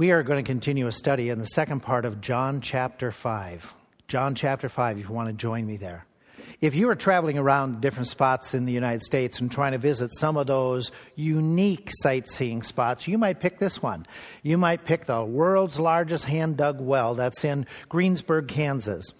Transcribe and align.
We 0.00 0.12
are 0.12 0.22
going 0.22 0.42
to 0.42 0.48
continue 0.48 0.86
a 0.86 0.92
study 0.92 1.28
in 1.28 1.40
the 1.40 1.44
second 1.44 1.80
part 1.80 2.06
of 2.06 2.22
John 2.22 2.62
chapter 2.62 3.12
5. 3.12 3.70
John 4.08 4.34
chapter 4.34 4.70
5, 4.70 4.98
if 4.98 5.06
you 5.06 5.14
want 5.14 5.28
to 5.28 5.34
join 5.34 5.66
me 5.66 5.76
there. 5.76 6.06
If 6.62 6.74
you 6.74 6.88
are 6.88 6.94
traveling 6.94 7.36
around 7.36 7.82
different 7.82 8.06
spots 8.06 8.54
in 8.54 8.64
the 8.64 8.72
United 8.72 9.02
States 9.02 9.40
and 9.40 9.52
trying 9.52 9.72
to 9.72 9.78
visit 9.78 10.16
some 10.16 10.38
of 10.38 10.46
those 10.46 10.90
unique 11.16 11.90
sightseeing 11.92 12.62
spots, 12.62 13.08
you 13.08 13.18
might 13.18 13.40
pick 13.40 13.58
this 13.58 13.82
one. 13.82 14.06
You 14.42 14.56
might 14.56 14.86
pick 14.86 15.04
the 15.04 15.22
world's 15.22 15.78
largest 15.78 16.24
hand 16.24 16.56
dug 16.56 16.80
well 16.80 17.14
that's 17.14 17.44
in 17.44 17.66
Greensburg, 17.90 18.48
Kansas. 18.48 19.12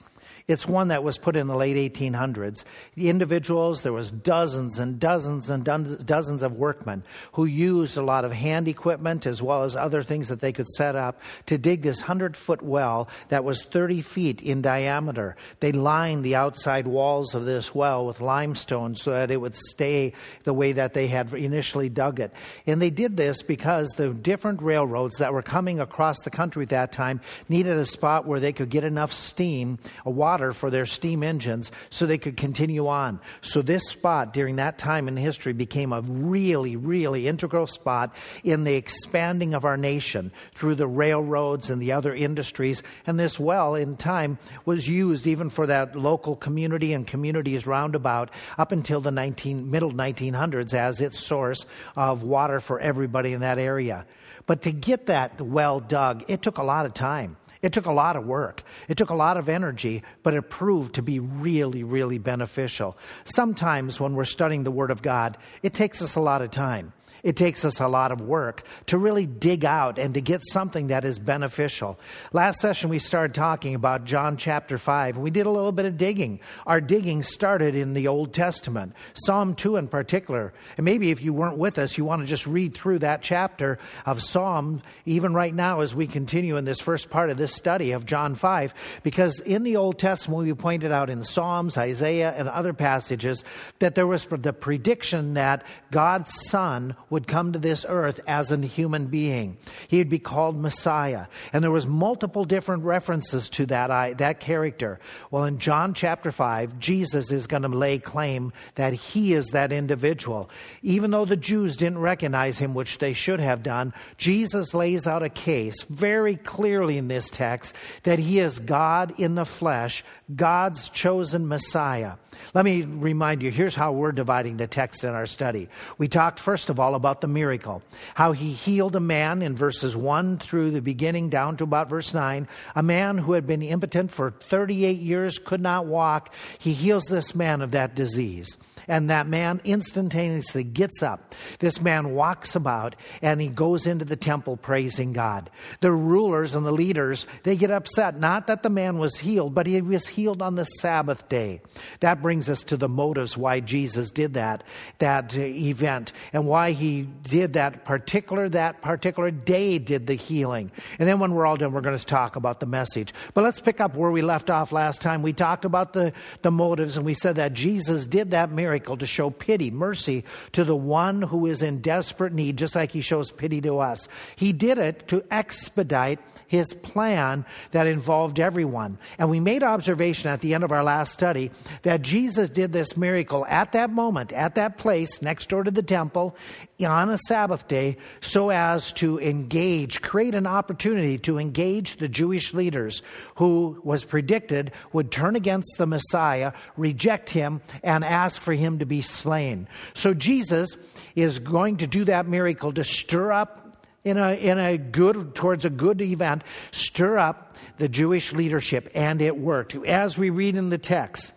It's 0.51 0.67
one 0.67 0.89
that 0.89 1.05
was 1.05 1.17
put 1.17 1.37
in 1.37 1.47
the 1.47 1.55
late 1.55 1.77
1800s. 1.95 2.65
The 2.97 3.09
individuals, 3.09 3.83
there 3.83 3.93
was 3.93 4.11
dozens 4.11 4.81
and 4.81 4.99
dozens 4.99 5.49
and 5.49 5.65
dozens 5.65 6.43
of 6.43 6.55
workmen 6.55 7.05
who 7.35 7.45
used 7.45 7.97
a 7.97 8.03
lot 8.03 8.25
of 8.25 8.33
hand 8.33 8.67
equipment 8.67 9.27
as 9.27 9.41
well 9.41 9.63
as 9.63 9.77
other 9.77 10.03
things 10.03 10.27
that 10.27 10.41
they 10.41 10.53
could 10.53 10.67
set 10.67 10.97
up 10.97 11.21
to 11.47 11.57
dig 11.57 11.83
this 11.83 12.01
100 12.01 12.37
foot 12.37 12.63
well 12.63 13.09
that 13.29 13.45
was 13.45 13.63
30 13.63 14.03
feet 14.03 14.43
in 14.43 14.61
diameter. 14.61 15.37
They 15.61 15.71
lined 15.71 16.25
the 16.25 16.35
outside 16.35 16.89
walls 16.89 17.33
of 17.37 17.45
this 17.45 17.73
well 17.73 18.05
with 18.05 18.21
limestone 18.21 18.97
so 18.97 19.13
that 19.13 19.31
it 19.31 19.37
would 19.37 19.55
stay 19.55 20.15
the 20.43 20.53
way 20.53 20.73
that 20.73 20.95
they 20.95 21.07
had 21.07 21.33
initially 21.33 21.89
dug 21.89 22.19
it. 22.19 22.33
And 22.67 22.83
they 22.83 22.91
did 22.91 23.17
this 23.17 23.43
because 23.43 23.91
the 23.91 24.09
different 24.09 24.63
railroads 24.63 25.19
that 25.19 25.33
were 25.33 25.43
coming 25.43 25.79
across 25.79 26.19
the 26.23 26.31
country 26.31 26.65
at 26.65 26.71
that 26.71 26.91
time 26.91 27.21
needed 27.49 27.77
a 27.77 27.87
spot 27.87 28.27
where 28.27 28.41
they 28.41 28.53
could 28.53 28.69
get 28.69 28.83
enough 28.83 29.13
steam, 29.13 29.79
a 30.05 30.11
water 30.11 30.40
water 30.41 30.53
for 30.55 30.71
their 30.71 30.87
steam 30.87 31.23
engines 31.23 31.71
so 31.91 32.07
they 32.07 32.17
could 32.17 32.39
continue 32.39 32.87
on. 32.87 33.21
So 33.43 33.61
this 33.61 33.87
spot 33.87 34.33
during 34.33 34.57
that 34.57 34.79
time 34.79 35.07
in 35.07 35.15
history 35.15 35.53
became 35.53 35.93
a 35.93 36.01
really, 36.01 36.77
really 36.77 37.29
integral 37.29 37.67
spot 37.67 38.15
in 38.43 38.65
the 38.65 38.75
expanding 38.75 39.53
of 39.53 39.67
our 39.67 39.77
nation 39.77 40.33
through 40.55 40.77
the 40.77 40.89
railroads 40.89 41.69
and 41.69 41.83
the 41.83 41.93
other 41.93 42.15
industries. 42.15 42.83
And 43.07 43.21
this 43.21 43.39
well 43.39 43.75
in 43.75 43.99
time 43.99 44.39
was 44.65 44.89
used 44.89 45.27
even 45.27 45.51
for 45.51 45.67
that 45.67 45.95
local 45.95 46.37
community 46.37 46.95
and 46.95 47.07
communities 47.07 47.67
roundabout 47.67 48.31
up 48.57 48.73
until 48.73 49.03
the 49.03 49.11
19, 49.11 49.71
middle 49.71 49.93
1900s 49.93 50.73
as 50.73 51.03
its 51.03 51.19
source 51.19 51.67
of 51.97 52.23
water 52.23 52.61
for 52.61 52.81
everybody 52.81 53.35
in 53.35 53.43
that 53.43 53.59
area. 53.59 54.07
But 54.47 54.63
to 54.63 54.73
get 54.73 55.07
that 55.07 55.39
well 55.39 55.81
dug, 55.81 56.25
it 56.29 56.41
took 56.41 56.57
a 56.57 56.63
lot 56.63 56.87
of 56.87 56.95
time. 56.95 57.37
It 57.63 57.73
took 57.73 57.87
a 57.87 57.93
lot 57.93 58.17
of 58.17 58.25
work. 58.25 58.63
It 58.89 58.97
took 58.97 59.11
a 59.11 59.15
lot 59.15 59.37
of 59.37 59.49
energy, 59.49 60.03
but 60.23 60.35
it 60.35 60.49
proved 60.49 60.95
to 60.95 61.03
be 61.03 61.19
really, 61.19 61.85
really 61.85 62.19
beneficial. 62.19 62.97
Sometimes 63.25 64.01
when 64.01 64.15
we're 64.15 64.25
studying 64.25 64.65
the 64.65 64.71
Word 64.71 64.91
of 64.91 65.03
God, 65.03 65.37
it 65.63 65.75
takes 65.75 66.01
us 66.01 66.15
a 66.15 66.21
lot 66.21 66.41
of 66.41 66.51
time. 66.51 66.93
It 67.23 67.37
takes 67.37 67.65
us 67.65 67.81
a 67.81 67.89
lot 67.89 68.13
of 68.13 68.21
work 68.21 68.63
to 68.87 68.99
really 68.99 69.27
dig 69.27 69.65
out 69.65 69.99
and 69.99 70.15
to 70.15 70.21
get 70.21 70.43
something 70.45 70.89
that 70.89 71.05
is 71.05 71.19
beneficial. 71.19 71.99
Last 72.33 72.61
session, 72.61 72.91
we 72.91 72.99
started 72.99 73.35
talking 73.35 73.75
about 73.75 74.05
John 74.05 74.37
chapter 74.37 74.79
5. 74.79 75.19
We 75.19 75.31
did 75.31 75.47
a 75.47 75.51
little 75.51 75.73
bit 75.73 75.87
of 75.87 75.97
digging. 75.97 76.41
Our 76.67 76.81
digging 76.81 77.23
started 77.23 77.75
in 77.75 77.95
the 77.95 78.09
Old 78.09 78.33
Testament, 78.33 78.95
Psalm 79.15 79.55
2 79.55 79.77
in 79.77 79.89
particular. 79.89 80.53
And 80.77 80.85
maybe 80.85 81.11
if 81.11 81.23
you 81.23 81.33
weren't 81.33 81.59
with 81.59 81.79
us, 81.79 81.99
you 81.99 82.05
want 82.05 82.23
to 82.23 82.27
just 82.27 82.47
read 82.47 82.75
through 82.75 83.01
that 83.01 83.23
chapter 83.23 83.79
of 84.07 84.23
Psalm, 84.23 84.83
even 85.07 85.35
right 85.35 85.55
now 85.55 85.81
as 85.81 85.95
we 85.95 86.07
continue 86.07 86.57
in 86.57 86.65
this 86.65 86.81
first 86.81 87.11
part 87.11 87.31
of 87.31 87.37
this 87.37 87.55
study 87.55 87.93
of 87.93 88.07
John 88.07 88.35
5, 88.35 88.75
because 89.03 89.41
in 89.41 89.63
the 89.63 89.77
Old 89.77 89.99
Testament, 89.99 90.45
we 90.45 90.55
pointed 90.55 90.93
out 90.93 91.11
in 91.11 91.23
Psalms, 91.23 91.77
Isaiah, 91.77 92.35
and 92.37 92.49
other 92.49 92.73
passages 92.73 93.45
that 93.79 93.95
there 93.95 94.07
was 94.07 94.25
the 94.25 94.53
prediction 94.53 95.35
that 95.35 95.65
God's 95.91 96.33
Son 96.49 96.97
would 97.11 97.27
come 97.27 97.53
to 97.53 97.59
this 97.59 97.85
earth 97.89 98.21
as 98.27 98.51
a 98.53 98.57
human 98.59 99.07
being. 99.07 99.57
He 99.89 99.99
would 99.99 100.09
be 100.09 100.19
called 100.19 100.57
Messiah. 100.57 101.27
And 101.53 101.63
there 101.63 101.71
was 101.71 101.87
multiple 101.87 102.45
different 102.45 102.85
references 102.85 103.51
to 103.51 103.67
that, 103.67 104.19
that 104.19 104.41
character. 104.41 105.01
Well, 105.31 105.45
in 105.45 105.59
John 105.59 105.93
chapter 105.93 106.31
5, 106.33 106.79
Jesus 106.79 107.31
is 107.31 107.47
going 107.47 107.63
to 107.63 107.69
lay 107.69 107.99
claim 107.99 108.53
that 108.77 108.95
he 108.95 109.35
is 109.35 109.49
that 109.49 109.73
individual. 109.73 110.49
Even 110.83 111.11
though 111.11 111.25
the 111.25 111.37
Jews 111.37 111.77
didn't 111.77 111.99
recognize 111.99 112.59
him, 112.59 112.75
which 112.75 112.99
they 112.99 113.13
should 113.13 113.41
have 113.41 113.63
done, 113.63 113.93
Jesus 114.17 114.73
lays 114.73 115.07
out 115.07 115.23
a 115.23 115.29
case 115.29 115.83
very 115.83 116.37
clearly 116.37 116.97
in 116.97 117.09
this 117.09 117.29
text 117.31 117.75
that 118.05 118.19
he 118.19 118.39
is 118.39 118.59
God 118.61 119.15
in 119.19 119.35
the 119.35 119.45
flesh, 119.45 120.05
God's 120.37 120.89
chosen 120.91 121.49
Messiah. 121.49 122.15
Let 122.55 122.65
me 122.65 122.83
remind 122.83 123.43
you 123.43 123.51
here's 123.51 123.75
how 123.75 123.93
we're 123.93 124.13
dividing 124.13 124.57
the 124.57 124.67
text 124.67 125.05
in 125.05 125.11
our 125.11 125.27
study. 125.27 125.69
We 125.99 126.09
talked, 126.09 126.41
first 126.41 126.71
of 126.71 126.81
all, 126.81 126.95
about 126.95 127.21
the 127.21 127.29
miracle, 127.29 127.83
how 128.15 128.33
he 128.33 128.53
healed 128.53 128.97
a 128.97 129.01
man 129.01 129.43
in 129.43 129.57
verses 129.57 129.97
1 129.97 130.39
through 130.39 130.73
the 130.73 130.83
beginning 130.83 131.29
down 131.29 131.57
to 131.59 131.65
about 131.65 131.89
verse 131.89 132.15
9, 132.15 132.49
a 132.75 132.83
man 132.83 133.19
who 133.19 133.33
had 133.33 133.47
been 133.47 133.63
impotent 133.63 134.11
for 134.11 134.33
38 134.49 134.99
years, 134.99 135.39
could 135.39 135.61
not 135.61 135.87
walk. 135.87 136.35
He 136.59 136.73
heals 136.73 137.05
this 137.05 137.35
man 137.35 137.63
of 137.63 137.73
that 137.73 137.95
disease 137.95 138.57
and 138.91 139.09
that 139.09 139.29
man 139.29 139.61
instantaneously 139.65 140.65
gets 140.65 141.01
up. 141.01 141.35
This 141.61 141.81
man 141.81 142.11
walks 142.11 142.57
about 142.57 142.97
and 143.23 143.41
he 143.41 143.47
goes 143.47 143.87
into 143.87 144.05
the 144.05 144.17
temple 144.17 144.57
praising 144.57 145.13
God. 145.13 145.49
The 145.81 145.93
rulers 145.93 146.57
and 146.57 146.67
the 146.67 146.73
leaders, 146.73 147.29
they 147.45 147.55
get 147.55 147.71
upset, 147.71 148.19
not 148.19 148.49
that 148.49 148.65
the 148.65 148.69
man 148.69 148.99
was 148.99 149.17
healed, 149.17 149.55
but 149.55 149.69
he 149.69 149.81
was 149.81 150.09
healed 150.09 150.43
on 150.43 150.57
the 150.57 150.65
Sabbath 150.65 151.29
day. 151.29 151.61
That 152.01 152.21
brings 152.21 152.49
us 152.49 152.65
to 152.65 152.77
the 152.77 152.89
motives 152.89 153.37
why 153.37 153.61
Jesus 153.61 154.11
did 154.11 154.35
that, 154.35 154.65
that 154.99 155.39
uh, 155.39 155.41
event 155.41 156.13
and 156.33 156.47
why 156.47 156.73
he 156.73 157.03
did 157.03 157.53
that 157.53 157.85
particular, 157.85 158.49
that 158.49 158.83
particular 158.83 159.31
day 159.31 159.79
did 159.79 160.09
the 160.09 160.15
healing. 160.15 160.73
And 160.99 161.09
then 161.09 161.21
when 161.21 161.33
we're 161.33 161.47
all 161.47 161.57
done, 161.57 161.73
we're 161.73 161.81
going 161.81 161.97
to 161.97 162.05
talk 162.05 162.35
about 162.35 162.59
the 162.59 162.67
message. 162.67 163.15
But 163.35 163.45
let's 163.45 163.61
pick 163.61 163.81
up 163.81 163.95
where 163.95 164.11
we 164.11 164.23
left 164.23 164.51
off 164.51 164.73
last 164.73 165.01
time. 165.01 165.23
We 165.23 165.33
talked 165.33 165.65
about 165.65 165.93
the, 165.93 166.13
the 166.43 166.51
motives 166.51 166.97
and 166.97 167.07
we 167.07 167.15
said 167.15 167.37
that 167.37 167.53
Jesus 167.53 168.05
did 168.09 168.33
that 168.33 168.51
miracle 168.51 168.80
miracle 168.81 168.97
to 168.97 169.07
show 169.07 169.29
pity, 169.29 169.71
mercy 169.71 170.25
to 170.53 170.65
the 170.65 170.75
one 170.75 171.21
who 171.21 171.45
is 171.45 171.61
in 171.61 171.83
desperate 171.83 172.33
need, 172.33 172.57
just 172.57 172.75
like 172.75 172.91
he 172.93 173.03
shows 173.03 173.31
pity 173.31 173.61
to 173.61 173.79
us. 173.79 174.09
He 174.37 174.55
did 174.55 174.79
it 174.79 175.07
to 175.09 175.23
expedite 175.31 176.19
his 176.51 176.75
plan 176.75 177.45
that 177.71 177.87
involved 177.87 178.41
everyone. 178.41 178.99
And 179.21 179.31
we 179.31 179.39
made 179.39 179.63
observation 179.63 180.31
at 180.31 180.41
the 180.41 180.53
end 180.53 180.65
of 180.65 180.73
our 180.73 180.83
last 180.83 181.13
study 181.13 181.53
that 181.83 182.03
Jesus 182.03 182.51
did 182.51 182.73
this 182.73 182.97
miracle 182.97 183.47
at 183.47 183.71
that 183.73 183.91
moment, 183.91 184.33
at 184.33 184.57
that 184.57 184.77
place 184.77 185.23
next 185.23 185.49
door 185.49 185.63
to 185.63 185.71
the 185.71 185.81
temple 185.81 186.37
on 186.85 187.11
a 187.11 187.19
Sabbath 187.19 187.69
day, 187.69 187.99
so 188.21 188.51
as 188.51 188.91
to 188.95 189.21
engage, 189.21 190.03
create 190.03 190.35
an 190.35 190.47
opportunity 190.47 191.19
to 191.19 191.39
engage 191.39 191.99
the 191.99 192.09
Jewish 192.09 192.53
leaders 192.53 193.03
who 193.37 193.81
was 193.85 194.03
predicted 194.03 194.73
would 194.93 195.13
turn 195.13 195.37
against 195.37 195.77
the 195.79 195.87
Messiah, 195.87 196.53
reject 196.77 197.31
him, 197.31 197.61
and 197.85 198.03
ask 198.05 198.43
for 198.43 198.55
him 198.55 198.81
to 198.81 198.87
be 198.87 199.03
slain. 199.03 199.69
So 199.95 200.15
Jesus 200.15 200.77
is 201.15 201.39
going 201.39 201.77
to 201.77 201.87
do 201.87 202.05
that 202.07 202.27
miracle 202.27 202.73
to 202.73 202.83
stir 202.83 203.31
up 203.31 203.70
in 204.05 204.17
a, 204.17 204.33
in 204.33 204.59
a 204.59 204.79
good, 204.79 205.35
towards 205.35 205.65
a 205.65 205.71
good 205.71 206.01
event, 206.01 206.43
stir 206.73 207.19
up 207.19 207.57
the 207.79 207.89
Jewish 207.89 208.33
leadership, 208.33 208.91
and 208.95 209.21
it 209.21 209.37
worked. 209.37 209.75
As 209.75 210.17
we 210.17 210.31
read 210.31 210.57
in 210.57 210.69
the 210.69 210.79
text, 210.79 211.33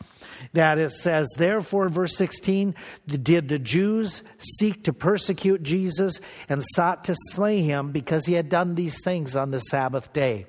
that 0.53 0.78
it 0.78 0.91
says, 0.91 1.28
Therefore, 1.38 1.90
verse 1.90 2.16
16, 2.16 2.75
did 3.07 3.47
the 3.47 3.59
Jews 3.59 4.22
seek 4.38 4.84
to 4.84 4.94
persecute 4.94 5.63
Jesus 5.63 6.19
and 6.50 6.63
sought 6.75 7.06
to 7.06 7.16
slay 7.31 7.62
him 7.62 7.91
because 7.91 8.25
he 8.25 8.34
had 8.34 8.50
done 8.50 8.75
these 8.75 8.97
things 9.03 9.35
on 9.35 9.52
the 9.52 9.59
Sabbath 9.59 10.13
day. 10.13 10.46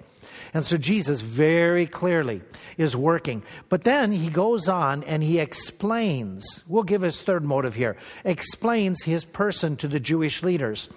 And 0.53 0.65
so 0.65 0.77
Jesus 0.77 1.21
very 1.21 1.87
clearly 1.87 2.43
is 2.77 2.97
working. 2.97 3.43
But 3.69 3.85
then 3.85 4.13
he 4.13 4.29
goes 4.29 4.69
on 4.69 5.05
and 5.05 5.23
he 5.23 5.39
explains, 5.39 6.61
we'll 6.69 6.83
give 6.83 7.03
his 7.03 7.23
third 7.23 7.45
motive 7.45 7.75
here, 7.75 7.97
explains 8.25 9.03
his 9.03 9.25
person 9.25 9.77
to 9.77 9.89
the 9.89 10.01
Jewish 10.01 10.43
leaders. 10.43 10.89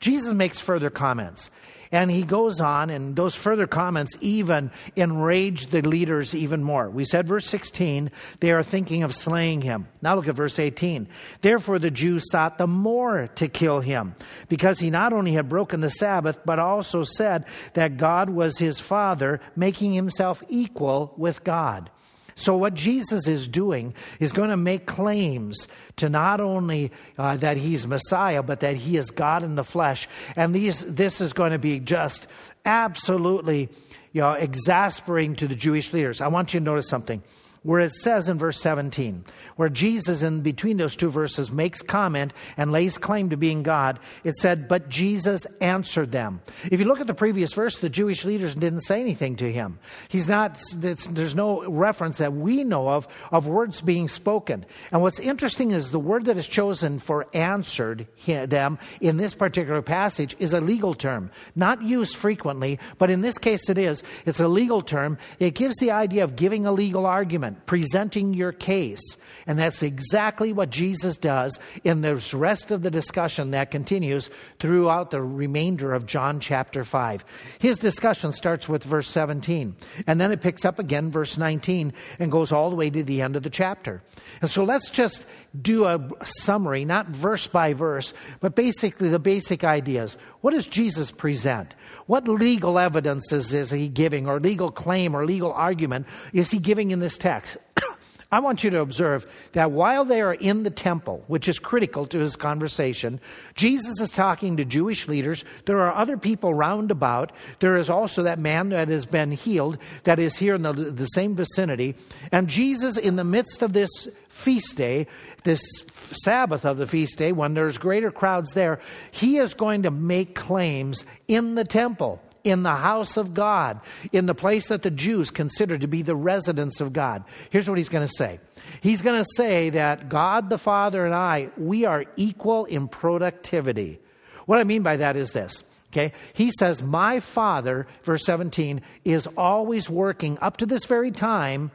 Jesus 0.00 0.32
makes 0.32 0.58
further 0.58 0.90
comments. 0.90 1.50
And 1.94 2.10
he 2.10 2.24
goes 2.24 2.60
on, 2.60 2.90
and 2.90 3.14
those 3.14 3.36
further 3.36 3.68
comments 3.68 4.16
even 4.20 4.72
enrage 4.96 5.68
the 5.68 5.80
leaders 5.80 6.34
even 6.34 6.60
more. 6.60 6.90
We 6.90 7.04
said, 7.04 7.28
verse 7.28 7.46
16, 7.46 8.10
they 8.40 8.50
are 8.50 8.64
thinking 8.64 9.04
of 9.04 9.14
slaying 9.14 9.60
him. 9.60 9.86
Now 10.02 10.16
look 10.16 10.26
at 10.26 10.34
verse 10.34 10.58
18. 10.58 11.06
Therefore, 11.40 11.78
the 11.78 11.92
Jews 11.92 12.28
sought 12.32 12.58
the 12.58 12.66
more 12.66 13.28
to 13.36 13.46
kill 13.46 13.78
him, 13.78 14.16
because 14.48 14.80
he 14.80 14.90
not 14.90 15.12
only 15.12 15.34
had 15.34 15.48
broken 15.48 15.82
the 15.82 15.88
Sabbath, 15.88 16.36
but 16.44 16.58
also 16.58 17.04
said 17.04 17.44
that 17.74 17.96
God 17.96 18.28
was 18.28 18.58
his 18.58 18.80
Father, 18.80 19.40
making 19.54 19.94
himself 19.94 20.42
equal 20.48 21.14
with 21.16 21.44
God. 21.44 21.90
So, 22.36 22.56
what 22.56 22.74
Jesus 22.74 23.28
is 23.28 23.46
doing 23.46 23.94
is 24.18 24.32
going 24.32 24.50
to 24.50 24.56
make 24.56 24.86
claims 24.86 25.68
to 25.96 26.08
not 26.08 26.40
only 26.40 26.90
uh, 27.16 27.36
that 27.36 27.56
he's 27.56 27.86
Messiah, 27.86 28.42
but 28.42 28.60
that 28.60 28.76
he 28.76 28.96
is 28.96 29.10
God 29.10 29.42
in 29.42 29.54
the 29.54 29.64
flesh. 29.64 30.08
And 30.34 30.54
these, 30.54 30.84
this 30.84 31.20
is 31.20 31.32
going 31.32 31.52
to 31.52 31.58
be 31.58 31.78
just 31.78 32.26
absolutely 32.64 33.68
you 34.12 34.20
know, 34.20 34.32
exasperating 34.32 35.36
to 35.36 35.48
the 35.48 35.54
Jewish 35.54 35.92
leaders. 35.92 36.20
I 36.20 36.28
want 36.28 36.54
you 36.54 36.60
to 36.60 36.64
notice 36.64 36.88
something. 36.88 37.22
Where 37.64 37.80
it 37.80 37.92
says 37.92 38.28
in 38.28 38.38
verse 38.38 38.60
17, 38.60 39.24
where 39.56 39.68
Jesus, 39.68 40.22
in 40.22 40.42
between 40.42 40.76
those 40.76 40.94
two 40.94 41.10
verses, 41.10 41.50
makes 41.50 41.82
comment 41.82 42.32
and 42.56 42.70
lays 42.70 42.96
claim 42.96 43.30
to 43.30 43.36
being 43.36 43.62
God, 43.62 43.98
it 44.22 44.36
said, 44.36 44.68
But 44.68 44.88
Jesus 44.88 45.46
answered 45.60 46.12
them. 46.12 46.40
If 46.70 46.78
you 46.78 46.86
look 46.86 47.00
at 47.00 47.06
the 47.06 47.14
previous 47.14 47.52
verse, 47.52 47.78
the 47.78 47.90
Jewish 47.90 48.24
leaders 48.24 48.54
didn't 48.54 48.80
say 48.80 49.00
anything 49.00 49.36
to 49.36 49.50
him. 49.50 49.78
He's 50.08 50.28
not, 50.28 50.62
there's 50.76 51.34
no 51.34 51.68
reference 51.68 52.18
that 52.18 52.32
we 52.32 52.62
know 52.62 52.88
of 52.88 53.08
of 53.32 53.46
words 53.46 53.80
being 53.80 54.08
spoken. 54.08 54.64
And 54.92 55.02
what's 55.02 55.18
interesting 55.18 55.72
is 55.72 55.90
the 55.90 55.98
word 55.98 56.26
that 56.26 56.36
is 56.36 56.46
chosen 56.46 56.98
for 56.98 57.26
answered 57.32 58.06
them 58.26 58.78
in 59.00 59.16
this 59.16 59.34
particular 59.34 59.82
passage 59.82 60.36
is 60.38 60.52
a 60.52 60.60
legal 60.60 60.94
term, 60.94 61.30
not 61.56 61.82
used 61.82 62.16
frequently, 62.16 62.78
but 62.98 63.10
in 63.10 63.20
this 63.20 63.38
case 63.38 63.68
it 63.68 63.78
is. 63.78 64.02
It's 64.26 64.40
a 64.40 64.48
legal 64.48 64.82
term. 64.82 65.18
It 65.38 65.54
gives 65.54 65.76
the 65.76 65.90
idea 65.90 66.24
of 66.24 66.36
giving 66.36 66.66
a 66.66 66.72
legal 66.72 67.06
argument, 67.06 67.53
presenting 67.66 68.34
your 68.34 68.52
case. 68.52 69.16
And 69.46 69.58
that's 69.58 69.82
exactly 69.82 70.52
what 70.52 70.70
Jesus 70.70 71.16
does 71.16 71.58
in 71.82 72.00
the 72.00 72.16
rest 72.34 72.70
of 72.70 72.82
the 72.82 72.90
discussion 72.90 73.50
that 73.50 73.70
continues 73.70 74.30
throughout 74.58 75.10
the 75.10 75.22
remainder 75.22 75.92
of 75.92 76.06
John 76.06 76.40
chapter 76.40 76.84
5. 76.84 77.24
His 77.58 77.78
discussion 77.78 78.32
starts 78.32 78.68
with 78.68 78.84
verse 78.84 79.08
17, 79.08 79.76
and 80.06 80.20
then 80.20 80.32
it 80.32 80.40
picks 80.40 80.64
up 80.64 80.78
again, 80.78 81.10
verse 81.10 81.36
19, 81.36 81.92
and 82.18 82.32
goes 82.32 82.52
all 82.52 82.70
the 82.70 82.76
way 82.76 82.90
to 82.90 83.02
the 83.02 83.20
end 83.20 83.36
of 83.36 83.42
the 83.42 83.50
chapter. 83.50 84.02
And 84.40 84.50
so 84.50 84.64
let's 84.64 84.90
just 84.90 85.26
do 85.60 85.84
a 85.84 86.00
summary, 86.24 86.84
not 86.84 87.06
verse 87.08 87.46
by 87.46 87.72
verse, 87.72 88.12
but 88.40 88.54
basically 88.54 89.08
the 89.08 89.18
basic 89.18 89.64
ideas. 89.64 90.16
What 90.40 90.52
does 90.52 90.66
Jesus 90.66 91.10
present? 91.10 91.74
What 92.06 92.26
legal 92.28 92.78
evidences 92.78 93.54
is 93.54 93.70
he 93.70 93.88
giving, 93.88 94.26
or 94.26 94.40
legal 94.40 94.70
claim, 94.70 95.14
or 95.14 95.24
legal 95.24 95.52
argument 95.52 96.06
is 96.32 96.50
he 96.50 96.58
giving 96.58 96.90
in 96.90 96.98
this 96.98 97.16
text? 97.16 97.56
I 98.34 98.40
want 98.40 98.64
you 98.64 98.70
to 98.70 98.80
observe 98.80 99.26
that 99.52 99.70
while 99.70 100.04
they 100.04 100.20
are 100.20 100.34
in 100.34 100.64
the 100.64 100.70
temple, 100.70 101.22
which 101.28 101.46
is 101.46 101.60
critical 101.60 102.04
to 102.06 102.18
his 102.18 102.34
conversation, 102.34 103.20
Jesus 103.54 104.00
is 104.00 104.10
talking 104.10 104.56
to 104.56 104.64
Jewish 104.64 105.06
leaders. 105.06 105.44
There 105.66 105.78
are 105.82 105.94
other 105.94 106.16
people 106.16 106.52
round 106.52 106.90
about. 106.90 107.30
There 107.60 107.76
is 107.76 107.88
also 107.88 108.24
that 108.24 108.40
man 108.40 108.70
that 108.70 108.88
has 108.88 109.06
been 109.06 109.30
healed 109.30 109.78
that 110.02 110.18
is 110.18 110.34
here 110.34 110.56
in 110.56 110.62
the, 110.62 110.72
the 110.72 111.06
same 111.06 111.36
vicinity. 111.36 111.94
And 112.32 112.48
Jesus, 112.48 112.96
in 112.96 113.14
the 113.14 113.22
midst 113.22 113.62
of 113.62 113.72
this 113.72 114.08
feast 114.28 114.76
day, 114.76 115.06
this 115.44 115.62
Sabbath 116.10 116.64
of 116.64 116.76
the 116.76 116.88
feast 116.88 117.16
day, 117.16 117.30
when 117.30 117.54
there's 117.54 117.78
greater 117.78 118.10
crowds 118.10 118.50
there, 118.50 118.80
he 119.12 119.38
is 119.38 119.54
going 119.54 119.84
to 119.84 119.92
make 119.92 120.34
claims 120.34 121.04
in 121.28 121.54
the 121.54 121.64
temple 121.64 122.20
in 122.44 122.62
the 122.62 122.74
house 122.74 123.16
of 123.16 123.34
God, 123.34 123.80
in 124.12 124.26
the 124.26 124.34
place 124.34 124.68
that 124.68 124.82
the 124.82 124.90
Jews 124.90 125.30
consider 125.30 125.78
to 125.78 125.86
be 125.86 126.02
the 126.02 126.14
residence 126.14 126.80
of 126.80 126.92
God. 126.92 127.24
Here's 127.50 127.68
what 127.68 127.78
he's 127.78 127.88
going 127.88 128.06
to 128.06 128.12
say 128.14 128.38
He's 128.80 129.02
going 129.02 129.22
to 129.22 129.28
say 129.36 129.70
that 129.70 130.08
God 130.08 130.50
the 130.50 130.58
Father 130.58 131.04
and 131.04 131.14
I, 131.14 131.50
we 131.56 131.84
are 131.84 132.04
equal 132.16 132.66
in 132.66 132.88
productivity. 132.88 134.00
What 134.46 134.58
I 134.58 134.64
mean 134.64 134.82
by 134.82 134.98
that 134.98 135.16
is 135.16 135.32
this. 135.32 135.64
Okay? 135.92 136.12
He 136.32 136.50
says, 136.50 136.82
My 136.82 137.20
Father, 137.20 137.86
verse 138.02 138.24
17, 138.24 138.82
is 139.04 139.26
always 139.36 139.88
working 139.88 140.38
up 140.40 140.58
to 140.58 140.66
this 140.66 140.84
very 140.86 141.10
time, 141.10 141.70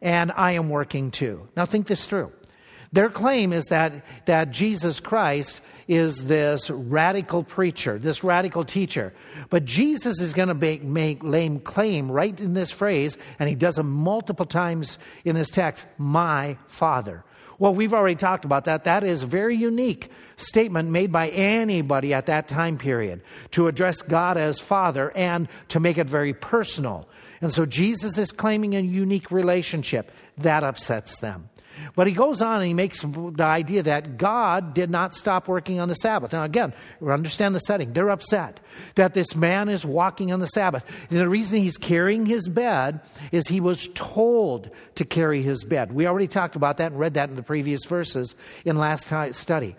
and 0.00 0.32
I 0.32 0.52
am 0.52 0.68
working 0.68 1.10
too. 1.10 1.48
Now 1.56 1.66
think 1.66 1.86
this 1.86 2.06
through. 2.06 2.32
Their 2.96 3.10
claim 3.10 3.52
is 3.52 3.66
that, 3.66 3.92
that 4.24 4.52
Jesus 4.52 5.00
Christ 5.00 5.60
is 5.86 6.16
this 6.24 6.70
radical 6.70 7.44
preacher, 7.44 7.98
this 7.98 8.24
radical 8.24 8.64
teacher. 8.64 9.12
But 9.50 9.66
Jesus 9.66 10.18
is 10.18 10.32
going 10.32 10.48
to 10.48 10.54
make, 10.54 10.82
make 10.82 11.22
lame 11.22 11.60
claim 11.60 12.10
right 12.10 12.40
in 12.40 12.54
this 12.54 12.70
phrase, 12.70 13.18
and 13.38 13.50
he 13.50 13.54
does 13.54 13.76
it 13.76 13.82
multiple 13.82 14.46
times 14.46 14.98
in 15.26 15.34
this 15.34 15.50
text, 15.50 15.84
my 15.98 16.56
Father. 16.68 17.22
Well, 17.58 17.74
we've 17.74 17.92
already 17.92 18.16
talked 18.16 18.46
about 18.46 18.64
that. 18.64 18.84
That 18.84 19.04
is 19.04 19.24
a 19.24 19.26
very 19.26 19.56
unique 19.56 20.10
statement 20.38 20.88
made 20.88 21.12
by 21.12 21.28
anybody 21.28 22.14
at 22.14 22.24
that 22.26 22.48
time 22.48 22.78
period 22.78 23.20
to 23.50 23.66
address 23.66 24.00
God 24.00 24.38
as 24.38 24.58
Father 24.58 25.12
and 25.14 25.48
to 25.68 25.80
make 25.80 25.98
it 25.98 26.06
very 26.06 26.32
personal. 26.32 27.10
And 27.42 27.52
so 27.52 27.66
Jesus 27.66 28.16
is 28.16 28.32
claiming 28.32 28.74
a 28.74 28.80
unique 28.80 29.30
relationship. 29.30 30.12
That 30.38 30.64
upsets 30.64 31.18
them. 31.18 31.50
But 31.94 32.06
he 32.06 32.12
goes 32.12 32.40
on 32.40 32.56
and 32.56 32.66
he 32.66 32.74
makes 32.74 33.02
the 33.02 33.44
idea 33.44 33.82
that 33.84 34.18
God 34.18 34.74
did 34.74 34.90
not 34.90 35.14
stop 35.14 35.48
working 35.48 35.80
on 35.80 35.88
the 35.88 35.94
Sabbath. 35.94 36.32
Now, 36.32 36.44
again, 36.44 36.72
understand 37.06 37.54
the 37.54 37.60
setting. 37.60 37.92
They're 37.92 38.10
upset 38.10 38.60
that 38.94 39.14
this 39.14 39.34
man 39.34 39.68
is 39.68 39.84
walking 39.84 40.32
on 40.32 40.40
the 40.40 40.46
Sabbath. 40.46 40.84
The 41.08 41.28
reason 41.28 41.60
he's 41.60 41.76
carrying 41.76 42.26
his 42.26 42.48
bed 42.48 43.00
is 43.32 43.46
he 43.46 43.60
was 43.60 43.88
told 43.94 44.70
to 44.96 45.04
carry 45.04 45.42
his 45.42 45.64
bed. 45.64 45.92
We 45.92 46.06
already 46.06 46.28
talked 46.28 46.56
about 46.56 46.78
that 46.78 46.92
and 46.92 47.00
read 47.00 47.14
that 47.14 47.28
in 47.30 47.36
the 47.36 47.42
previous 47.42 47.84
verses 47.84 48.34
in 48.64 48.76
last 48.76 49.12
study. 49.32 49.76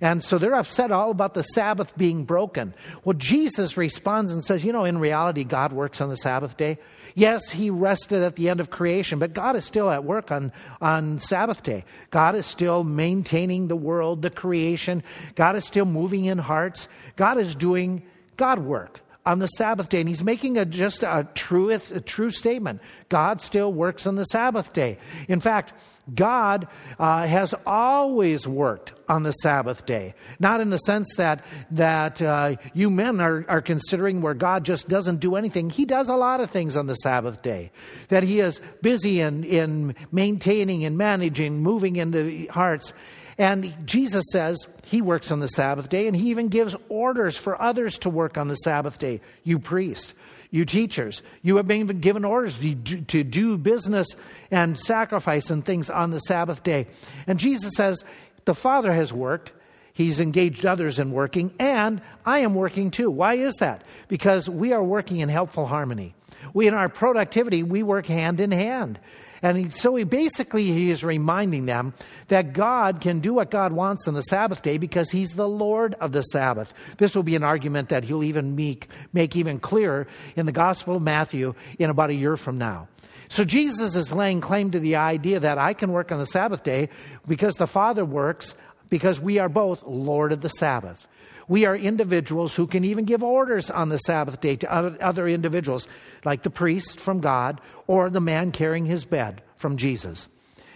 And 0.00 0.22
so 0.22 0.38
they're 0.38 0.54
upset 0.54 0.92
all 0.92 1.10
about 1.10 1.34
the 1.34 1.42
Sabbath 1.42 1.96
being 1.96 2.24
broken. 2.24 2.74
Well, 3.04 3.14
Jesus 3.14 3.76
responds 3.76 4.32
and 4.32 4.44
says, 4.44 4.64
You 4.64 4.72
know, 4.72 4.84
in 4.84 4.98
reality, 4.98 5.44
God 5.44 5.72
works 5.72 6.00
on 6.00 6.08
the 6.08 6.16
Sabbath 6.16 6.56
day. 6.56 6.78
Yes, 7.16 7.50
he 7.50 7.70
rested 7.70 8.22
at 8.22 8.36
the 8.36 8.50
end 8.50 8.60
of 8.60 8.68
creation, 8.68 9.18
but 9.18 9.32
God 9.32 9.56
is 9.56 9.64
still 9.64 9.90
at 9.90 10.04
work 10.04 10.30
on, 10.30 10.52
on 10.82 11.18
Sabbath 11.18 11.62
day. 11.62 11.86
God 12.10 12.34
is 12.34 12.44
still 12.44 12.84
maintaining 12.84 13.68
the 13.68 13.74
world, 13.74 14.20
the 14.20 14.28
creation. 14.28 15.02
God 15.34 15.56
is 15.56 15.64
still 15.64 15.86
moving 15.86 16.26
in 16.26 16.36
hearts. 16.36 16.88
God 17.16 17.38
is 17.38 17.54
doing 17.54 18.02
God 18.36 18.58
work 18.58 19.00
on 19.24 19.38
the 19.38 19.46
Sabbath 19.46 19.88
day. 19.88 20.00
And 20.00 20.08
he's 20.10 20.22
making 20.22 20.58
a, 20.58 20.66
just 20.66 21.02
a 21.02 21.26
true, 21.32 21.70
a 21.70 21.78
true 21.78 22.28
statement. 22.28 22.82
God 23.08 23.40
still 23.40 23.72
works 23.72 24.06
on 24.06 24.16
the 24.16 24.24
Sabbath 24.24 24.74
day. 24.74 24.98
In 25.26 25.40
fact, 25.40 25.72
God 26.14 26.68
uh, 26.98 27.26
has 27.26 27.54
always 27.64 28.46
worked 28.46 28.92
on 29.08 29.24
the 29.24 29.32
Sabbath 29.32 29.86
day. 29.86 30.14
Not 30.38 30.60
in 30.60 30.70
the 30.70 30.78
sense 30.78 31.14
that, 31.16 31.44
that 31.72 32.22
uh, 32.22 32.56
you 32.74 32.90
men 32.90 33.20
are, 33.20 33.44
are 33.48 33.60
considering 33.60 34.20
where 34.20 34.34
God 34.34 34.64
just 34.64 34.88
doesn't 34.88 35.18
do 35.20 35.34
anything. 35.34 35.68
He 35.68 35.84
does 35.84 36.08
a 36.08 36.14
lot 36.14 36.40
of 36.40 36.50
things 36.50 36.76
on 36.76 36.86
the 36.86 36.94
Sabbath 36.94 37.42
day. 37.42 37.72
That 38.08 38.22
He 38.22 38.40
is 38.40 38.60
busy 38.82 39.20
in, 39.20 39.42
in 39.44 39.94
maintaining 40.12 40.84
and 40.84 40.96
managing, 40.96 41.60
moving 41.60 41.96
in 41.96 42.12
the 42.12 42.46
hearts. 42.46 42.92
And 43.38 43.74
Jesus 43.86 44.24
says 44.30 44.66
He 44.84 45.02
works 45.02 45.32
on 45.32 45.40
the 45.40 45.48
Sabbath 45.48 45.88
day, 45.88 46.06
and 46.06 46.16
He 46.16 46.30
even 46.30 46.48
gives 46.48 46.76
orders 46.88 47.36
for 47.36 47.60
others 47.60 47.98
to 47.98 48.10
work 48.10 48.38
on 48.38 48.48
the 48.48 48.54
Sabbath 48.56 48.98
day. 48.98 49.20
You 49.42 49.58
priest, 49.58 50.14
you 50.50 50.64
teachers, 50.64 51.22
you 51.42 51.56
have 51.56 51.66
been 51.66 51.86
given 52.00 52.24
orders 52.24 52.58
to 52.58 53.24
do, 53.24 53.58
business 53.58 54.06
and 54.50 54.78
sacrifice 54.78 55.50
and 55.50 55.64
things 55.64 55.90
on 55.90 56.10
the 56.10 56.18
Sabbath 56.20 56.62
day. 56.62 56.86
And 57.26 57.38
Jesus 57.38 57.72
says, 57.74 58.04
The 58.44 58.54
Father 58.54 58.92
has 58.92 59.12
worked. 59.12 59.52
He's 59.92 60.20
engaged 60.20 60.66
others 60.66 60.98
in 60.98 61.10
working, 61.10 61.54
and 61.58 62.02
I 62.26 62.40
am 62.40 62.54
working 62.54 62.90
too. 62.90 63.10
Why 63.10 63.34
is 63.34 63.54
that? 63.60 63.82
Because 64.08 64.46
we 64.46 64.74
are 64.74 64.84
working 64.84 65.20
in 65.20 65.30
helpful 65.30 65.66
harmony. 65.66 66.14
We, 66.52 66.68
in 66.68 66.74
our 66.74 66.90
productivity, 66.90 67.62
we 67.62 67.82
work 67.82 68.04
hand 68.04 68.40
in 68.40 68.52
hand. 68.52 69.00
And 69.42 69.56
he, 69.56 69.70
so 69.70 69.94
he 69.96 70.04
basically 70.04 70.64
he 70.64 70.90
is 70.90 71.04
reminding 71.04 71.66
them 71.66 71.94
that 72.28 72.52
God 72.52 73.00
can 73.00 73.20
do 73.20 73.34
what 73.34 73.50
God 73.50 73.72
wants 73.72 74.08
on 74.08 74.14
the 74.14 74.22
Sabbath 74.22 74.62
day 74.62 74.78
because 74.78 75.10
he's 75.10 75.34
the 75.34 75.48
Lord 75.48 75.94
of 75.94 76.12
the 76.12 76.22
Sabbath. 76.22 76.72
This 76.98 77.14
will 77.14 77.22
be 77.22 77.36
an 77.36 77.44
argument 77.44 77.90
that 77.90 78.04
he'll 78.04 78.24
even 78.24 78.56
make, 78.56 78.88
make 79.12 79.36
even 79.36 79.60
clearer 79.60 80.06
in 80.36 80.46
the 80.46 80.52
Gospel 80.52 80.96
of 80.96 81.02
Matthew 81.02 81.54
in 81.78 81.90
about 81.90 82.10
a 82.10 82.14
year 82.14 82.36
from 82.36 82.58
now. 82.58 82.88
So 83.28 83.44
Jesus 83.44 83.96
is 83.96 84.12
laying 84.12 84.40
claim 84.40 84.70
to 84.70 84.80
the 84.80 84.96
idea 84.96 85.40
that 85.40 85.58
I 85.58 85.74
can 85.74 85.92
work 85.92 86.12
on 86.12 86.18
the 86.18 86.26
Sabbath 86.26 86.62
day 86.62 86.88
because 87.26 87.54
the 87.54 87.66
Father 87.66 88.04
works 88.04 88.54
because 88.88 89.20
we 89.20 89.38
are 89.38 89.48
both 89.48 89.82
Lord 89.82 90.32
of 90.32 90.40
the 90.40 90.48
Sabbath. 90.48 91.06
We 91.48 91.64
are 91.64 91.76
individuals 91.76 92.54
who 92.54 92.66
can 92.66 92.84
even 92.84 93.04
give 93.04 93.22
orders 93.22 93.70
on 93.70 93.88
the 93.88 93.98
Sabbath 93.98 94.40
day 94.40 94.56
to 94.56 94.72
other 94.72 95.28
individuals, 95.28 95.86
like 96.24 96.42
the 96.42 96.50
priest 96.50 96.98
from 96.98 97.20
God 97.20 97.60
or 97.86 98.10
the 98.10 98.20
man 98.20 98.50
carrying 98.52 98.86
his 98.86 99.04
bed 99.04 99.42
from 99.56 99.76
Jesus. 99.76 100.28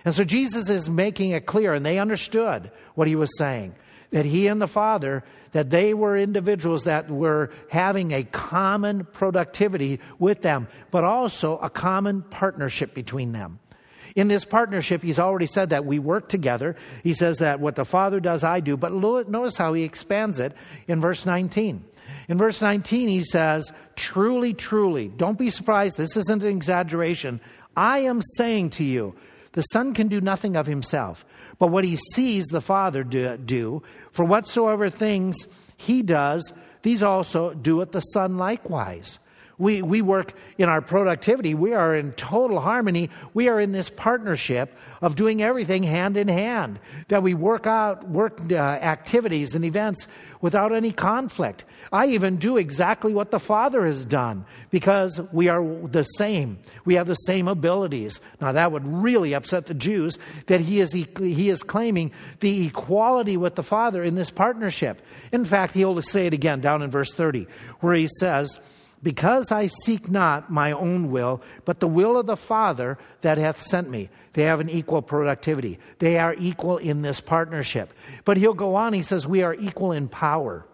And 0.04 0.14
so 0.14 0.24
Jesus 0.24 0.70
is 0.70 0.88
making 0.88 1.32
it 1.32 1.46
clear, 1.46 1.74
and 1.74 1.84
they 1.84 1.98
understood 1.98 2.70
what 2.94 3.08
he 3.08 3.16
was 3.16 3.36
saying 3.36 3.74
that 4.10 4.24
he 4.24 4.48
and 4.48 4.60
the 4.60 4.66
Father, 4.66 5.22
that 5.52 5.70
they 5.70 5.94
were 5.94 6.16
individuals 6.16 6.82
that 6.84 7.08
were 7.08 7.50
having 7.68 8.10
a 8.10 8.24
common 8.24 9.04
productivity 9.12 10.00
with 10.18 10.42
them, 10.42 10.66
but 10.90 11.04
also 11.04 11.58
a 11.58 11.70
common 11.70 12.22
partnership 12.22 12.92
between 12.92 13.30
them. 13.30 13.60
In 14.16 14.28
this 14.28 14.44
partnership, 14.44 15.02
he's 15.02 15.18
already 15.18 15.46
said 15.46 15.70
that 15.70 15.84
we 15.84 15.98
work 15.98 16.28
together. 16.28 16.76
He 17.02 17.12
says 17.12 17.38
that 17.38 17.60
what 17.60 17.76
the 17.76 17.84
Father 17.84 18.20
does, 18.20 18.42
I 18.44 18.60
do. 18.60 18.76
But 18.76 18.92
notice 18.92 19.56
how 19.56 19.72
he 19.72 19.84
expands 19.84 20.38
it 20.38 20.54
in 20.88 21.00
verse 21.00 21.26
19. 21.26 21.84
In 22.28 22.38
verse 22.38 22.60
19, 22.60 23.08
he 23.08 23.24
says, 23.24 23.72
Truly, 23.96 24.54
truly, 24.54 25.08
don't 25.08 25.38
be 25.38 25.50
surprised. 25.50 25.96
This 25.96 26.16
isn't 26.16 26.42
an 26.42 26.56
exaggeration. 26.56 27.40
I 27.76 28.00
am 28.00 28.20
saying 28.36 28.70
to 28.70 28.84
you, 28.84 29.14
the 29.52 29.62
Son 29.62 29.94
can 29.94 30.08
do 30.08 30.20
nothing 30.20 30.56
of 30.56 30.66
himself, 30.66 31.24
but 31.58 31.68
what 31.68 31.84
he 31.84 31.96
sees 32.14 32.46
the 32.46 32.60
Father 32.60 33.02
do, 33.02 33.36
do 33.36 33.82
for 34.12 34.24
whatsoever 34.24 34.90
things 34.90 35.46
he 35.76 36.02
does, 36.02 36.52
these 36.82 37.02
also 37.02 37.52
do 37.54 37.78
doeth 37.78 37.92
the 37.92 38.00
Son 38.00 38.36
likewise. 38.36 39.18
We, 39.60 39.82
we 39.82 40.00
work 40.00 40.32
in 40.56 40.70
our 40.70 40.80
productivity. 40.80 41.52
We 41.52 41.74
are 41.74 41.94
in 41.94 42.12
total 42.12 42.60
harmony. 42.60 43.10
We 43.34 43.48
are 43.48 43.60
in 43.60 43.72
this 43.72 43.90
partnership 43.90 44.74
of 45.02 45.16
doing 45.16 45.42
everything 45.42 45.82
hand 45.82 46.16
in 46.16 46.28
hand. 46.28 46.80
That 47.08 47.22
we 47.22 47.34
work 47.34 47.66
out 47.66 48.08
work 48.08 48.40
uh, 48.50 48.54
activities 48.54 49.54
and 49.54 49.62
events 49.66 50.08
without 50.40 50.72
any 50.72 50.92
conflict. 50.92 51.66
I 51.92 52.06
even 52.06 52.38
do 52.38 52.56
exactly 52.56 53.12
what 53.12 53.30
the 53.30 53.38
Father 53.38 53.84
has 53.84 54.06
done 54.06 54.46
because 54.70 55.20
we 55.30 55.48
are 55.48 55.62
the 55.88 56.04
same. 56.04 56.58
We 56.86 56.94
have 56.94 57.06
the 57.06 57.14
same 57.14 57.46
abilities. 57.46 58.18
Now 58.40 58.52
that 58.52 58.72
would 58.72 58.86
really 58.86 59.34
upset 59.34 59.66
the 59.66 59.74
Jews 59.74 60.18
that 60.46 60.62
he 60.62 60.80
is 60.80 60.92
he 60.92 61.48
is 61.50 61.62
claiming 61.62 62.12
the 62.40 62.68
equality 62.68 63.36
with 63.36 63.56
the 63.56 63.62
Father 63.62 64.02
in 64.02 64.14
this 64.14 64.30
partnership. 64.30 65.02
In 65.32 65.44
fact, 65.44 65.74
he'll 65.74 66.00
say 66.00 66.26
it 66.26 66.32
again 66.32 66.62
down 66.62 66.80
in 66.80 66.90
verse 66.90 67.12
30 67.12 67.46
where 67.80 67.94
he 67.94 68.08
says 68.18 68.58
because 69.02 69.50
I 69.50 69.66
seek 69.66 70.10
not 70.10 70.50
my 70.50 70.72
own 70.72 71.10
will, 71.10 71.42
but 71.64 71.80
the 71.80 71.88
will 71.88 72.18
of 72.18 72.26
the 72.26 72.36
Father 72.36 72.98
that 73.22 73.38
hath 73.38 73.60
sent 73.60 73.88
me. 73.88 74.10
They 74.32 74.42
have 74.42 74.60
an 74.60 74.68
equal 74.68 75.02
productivity. 75.02 75.78
They 75.98 76.18
are 76.18 76.34
equal 76.34 76.78
in 76.78 77.02
this 77.02 77.20
partnership. 77.20 77.92
But 78.24 78.36
he'll 78.36 78.54
go 78.54 78.74
on, 78.74 78.92
he 78.92 79.02
says, 79.02 79.26
We 79.26 79.42
are 79.42 79.54
equal 79.54 79.92
in 79.92 80.08
power. 80.08 80.66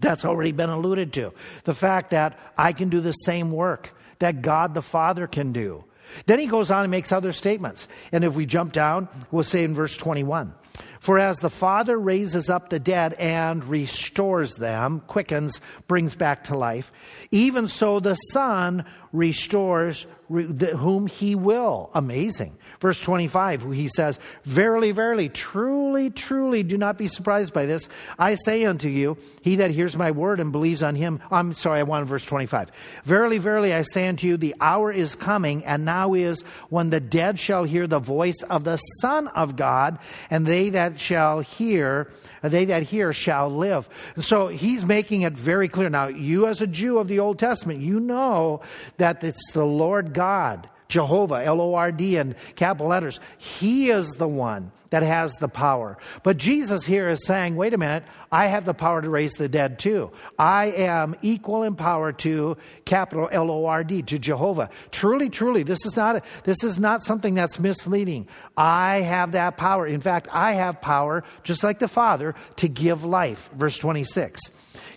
That's 0.00 0.24
already 0.24 0.52
been 0.52 0.70
alluded 0.70 1.12
to. 1.14 1.32
The 1.64 1.74
fact 1.74 2.10
that 2.10 2.38
I 2.56 2.72
can 2.72 2.88
do 2.88 3.00
the 3.00 3.12
same 3.12 3.50
work 3.50 3.92
that 4.18 4.42
God 4.42 4.74
the 4.74 4.82
Father 4.82 5.26
can 5.26 5.52
do. 5.52 5.84
Then 6.26 6.38
he 6.38 6.46
goes 6.46 6.70
on 6.70 6.82
and 6.82 6.90
makes 6.90 7.12
other 7.12 7.32
statements. 7.32 7.86
And 8.12 8.24
if 8.24 8.34
we 8.34 8.46
jump 8.46 8.72
down, 8.72 9.08
we'll 9.30 9.44
say 9.44 9.62
in 9.62 9.74
verse 9.74 9.96
21 9.96 10.54
for 11.00 11.18
as 11.18 11.38
the 11.38 11.50
Father 11.50 11.98
raises 11.98 12.48
up 12.48 12.68
the 12.68 12.78
dead 12.78 13.14
and 13.14 13.64
restores 13.64 14.54
them, 14.54 15.00
quickens, 15.06 15.60
brings 15.88 16.14
back 16.14 16.44
to 16.44 16.56
life, 16.56 16.92
even 17.30 17.66
so 17.66 18.00
the 18.00 18.14
Son 18.14 18.84
restores 19.12 20.06
whom 20.28 21.08
he 21.08 21.34
will. 21.34 21.90
Amazing. 21.92 22.56
Verse 22.80 23.00
25, 23.00 23.72
he 23.72 23.88
says, 23.88 24.20
Verily, 24.44 24.92
verily, 24.92 25.28
truly, 25.28 26.10
truly, 26.10 26.62
do 26.62 26.78
not 26.78 26.96
be 26.96 27.08
surprised 27.08 27.52
by 27.52 27.66
this. 27.66 27.88
I 28.18 28.36
say 28.36 28.64
unto 28.64 28.88
you, 28.88 29.18
he 29.42 29.56
that 29.56 29.72
hears 29.72 29.96
my 29.96 30.12
word 30.12 30.38
and 30.38 30.52
believes 30.52 30.82
on 30.82 30.94
him. 30.94 31.20
I'm 31.32 31.52
sorry, 31.52 31.80
I 31.80 31.84
wanted 31.84 32.06
verse 32.06 32.24
25. 32.24 32.70
Verily, 33.04 33.38
verily, 33.38 33.74
I 33.74 33.82
say 33.82 34.06
unto 34.06 34.26
you, 34.28 34.36
the 34.36 34.54
hour 34.60 34.92
is 34.92 35.16
coming, 35.16 35.64
and 35.64 35.84
now 35.84 36.14
is 36.14 36.42
when 36.68 36.90
the 36.90 37.00
dead 37.00 37.40
shall 37.40 37.64
hear 37.64 37.88
the 37.88 37.98
voice 37.98 38.42
of 38.48 38.62
the 38.62 38.76
Son 39.00 39.26
of 39.28 39.56
God, 39.56 39.98
and 40.30 40.46
they 40.46 40.70
that 40.70 41.00
shall 41.00 41.40
hear, 41.40 42.12
they 42.42 42.64
that 42.66 42.84
hear 42.84 43.12
shall 43.12 43.50
live. 43.50 43.88
So 44.18 44.48
he's 44.48 44.84
making 44.84 45.22
it 45.22 45.34
very 45.34 45.68
clear. 45.68 45.88
Now, 45.88 46.08
you 46.08 46.46
as 46.46 46.60
a 46.60 46.66
Jew 46.66 46.98
of 46.98 47.08
the 47.08 47.18
Old 47.18 47.38
Testament, 47.38 47.80
you 47.80 48.00
know 48.00 48.62
that 48.96 49.22
it's 49.22 49.52
the 49.52 49.64
Lord 49.64 50.14
God 50.14 50.68
Jehovah, 50.88 51.44
L 51.44 51.60
O 51.60 51.74
R 51.74 51.92
D, 51.92 52.16
in 52.16 52.34
capital 52.56 52.88
letters. 52.88 53.20
He 53.38 53.90
is 53.90 54.08
the 54.10 54.28
one 54.28 54.72
that 54.90 55.02
has 55.02 55.32
the 55.36 55.48
power. 55.48 55.96
But 56.22 56.36
Jesus 56.36 56.84
here 56.84 57.08
is 57.08 57.24
saying, 57.24 57.56
wait 57.56 57.74
a 57.74 57.78
minute, 57.78 58.04
I 58.30 58.46
have 58.46 58.64
the 58.64 58.74
power 58.74 59.00
to 59.00 59.08
raise 59.08 59.32
the 59.32 59.48
dead 59.48 59.78
too. 59.78 60.12
I 60.38 60.66
am 60.66 61.16
equal 61.22 61.62
in 61.62 61.76
power 61.76 62.12
to 62.12 62.56
capital 62.84 63.28
L 63.30 63.50
O 63.50 63.66
R 63.66 63.84
D, 63.84 64.02
to 64.02 64.18
Jehovah. 64.18 64.70
Truly, 64.90 65.30
truly, 65.30 65.62
this 65.62 65.86
is 65.86 65.96
not, 65.96 66.16
a, 66.16 66.22
this 66.44 66.62
is 66.64 66.78
not 66.78 67.02
something 67.02 67.34
that's 67.34 67.58
misleading. 67.58 68.28
I 68.56 69.00
have 69.00 69.32
that 69.32 69.56
power. 69.56 69.86
In 69.86 70.00
fact, 70.00 70.28
I 70.30 70.54
have 70.54 70.80
power, 70.80 71.24
just 71.42 71.62
like 71.62 71.78
the 71.78 71.88
Father, 71.88 72.34
to 72.56 72.68
give 72.68 73.04
life. 73.04 73.48
Verse 73.54 73.78
26. 73.78 74.40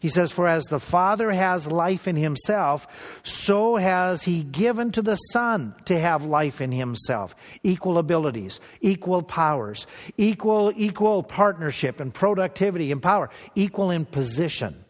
He 0.03 0.09
says, 0.09 0.33
For 0.33 0.49
as 0.49 0.65
the 0.65 0.81
Father 0.81 1.31
has 1.31 1.65
life 1.65 2.09
in 2.09 2.17
himself, 2.17 2.87
so 3.23 3.77
has 3.77 4.21
he 4.21 4.43
given 4.43 4.91
to 4.91 5.01
the 5.01 5.15
Son 5.15 5.73
to 5.85 5.97
have 5.97 6.25
life 6.25 6.59
in 6.59 6.73
himself. 6.73 7.33
Equal 7.63 7.97
abilities, 7.97 8.59
equal 8.81 9.23
powers, 9.23 9.87
equal, 10.17 10.73
equal 10.75 11.23
partnership 11.23 12.01
and 12.01 12.13
productivity 12.13 12.91
and 12.91 13.01
power, 13.01 13.29
equal 13.55 13.91
in 13.91 14.03
position. 14.03 14.83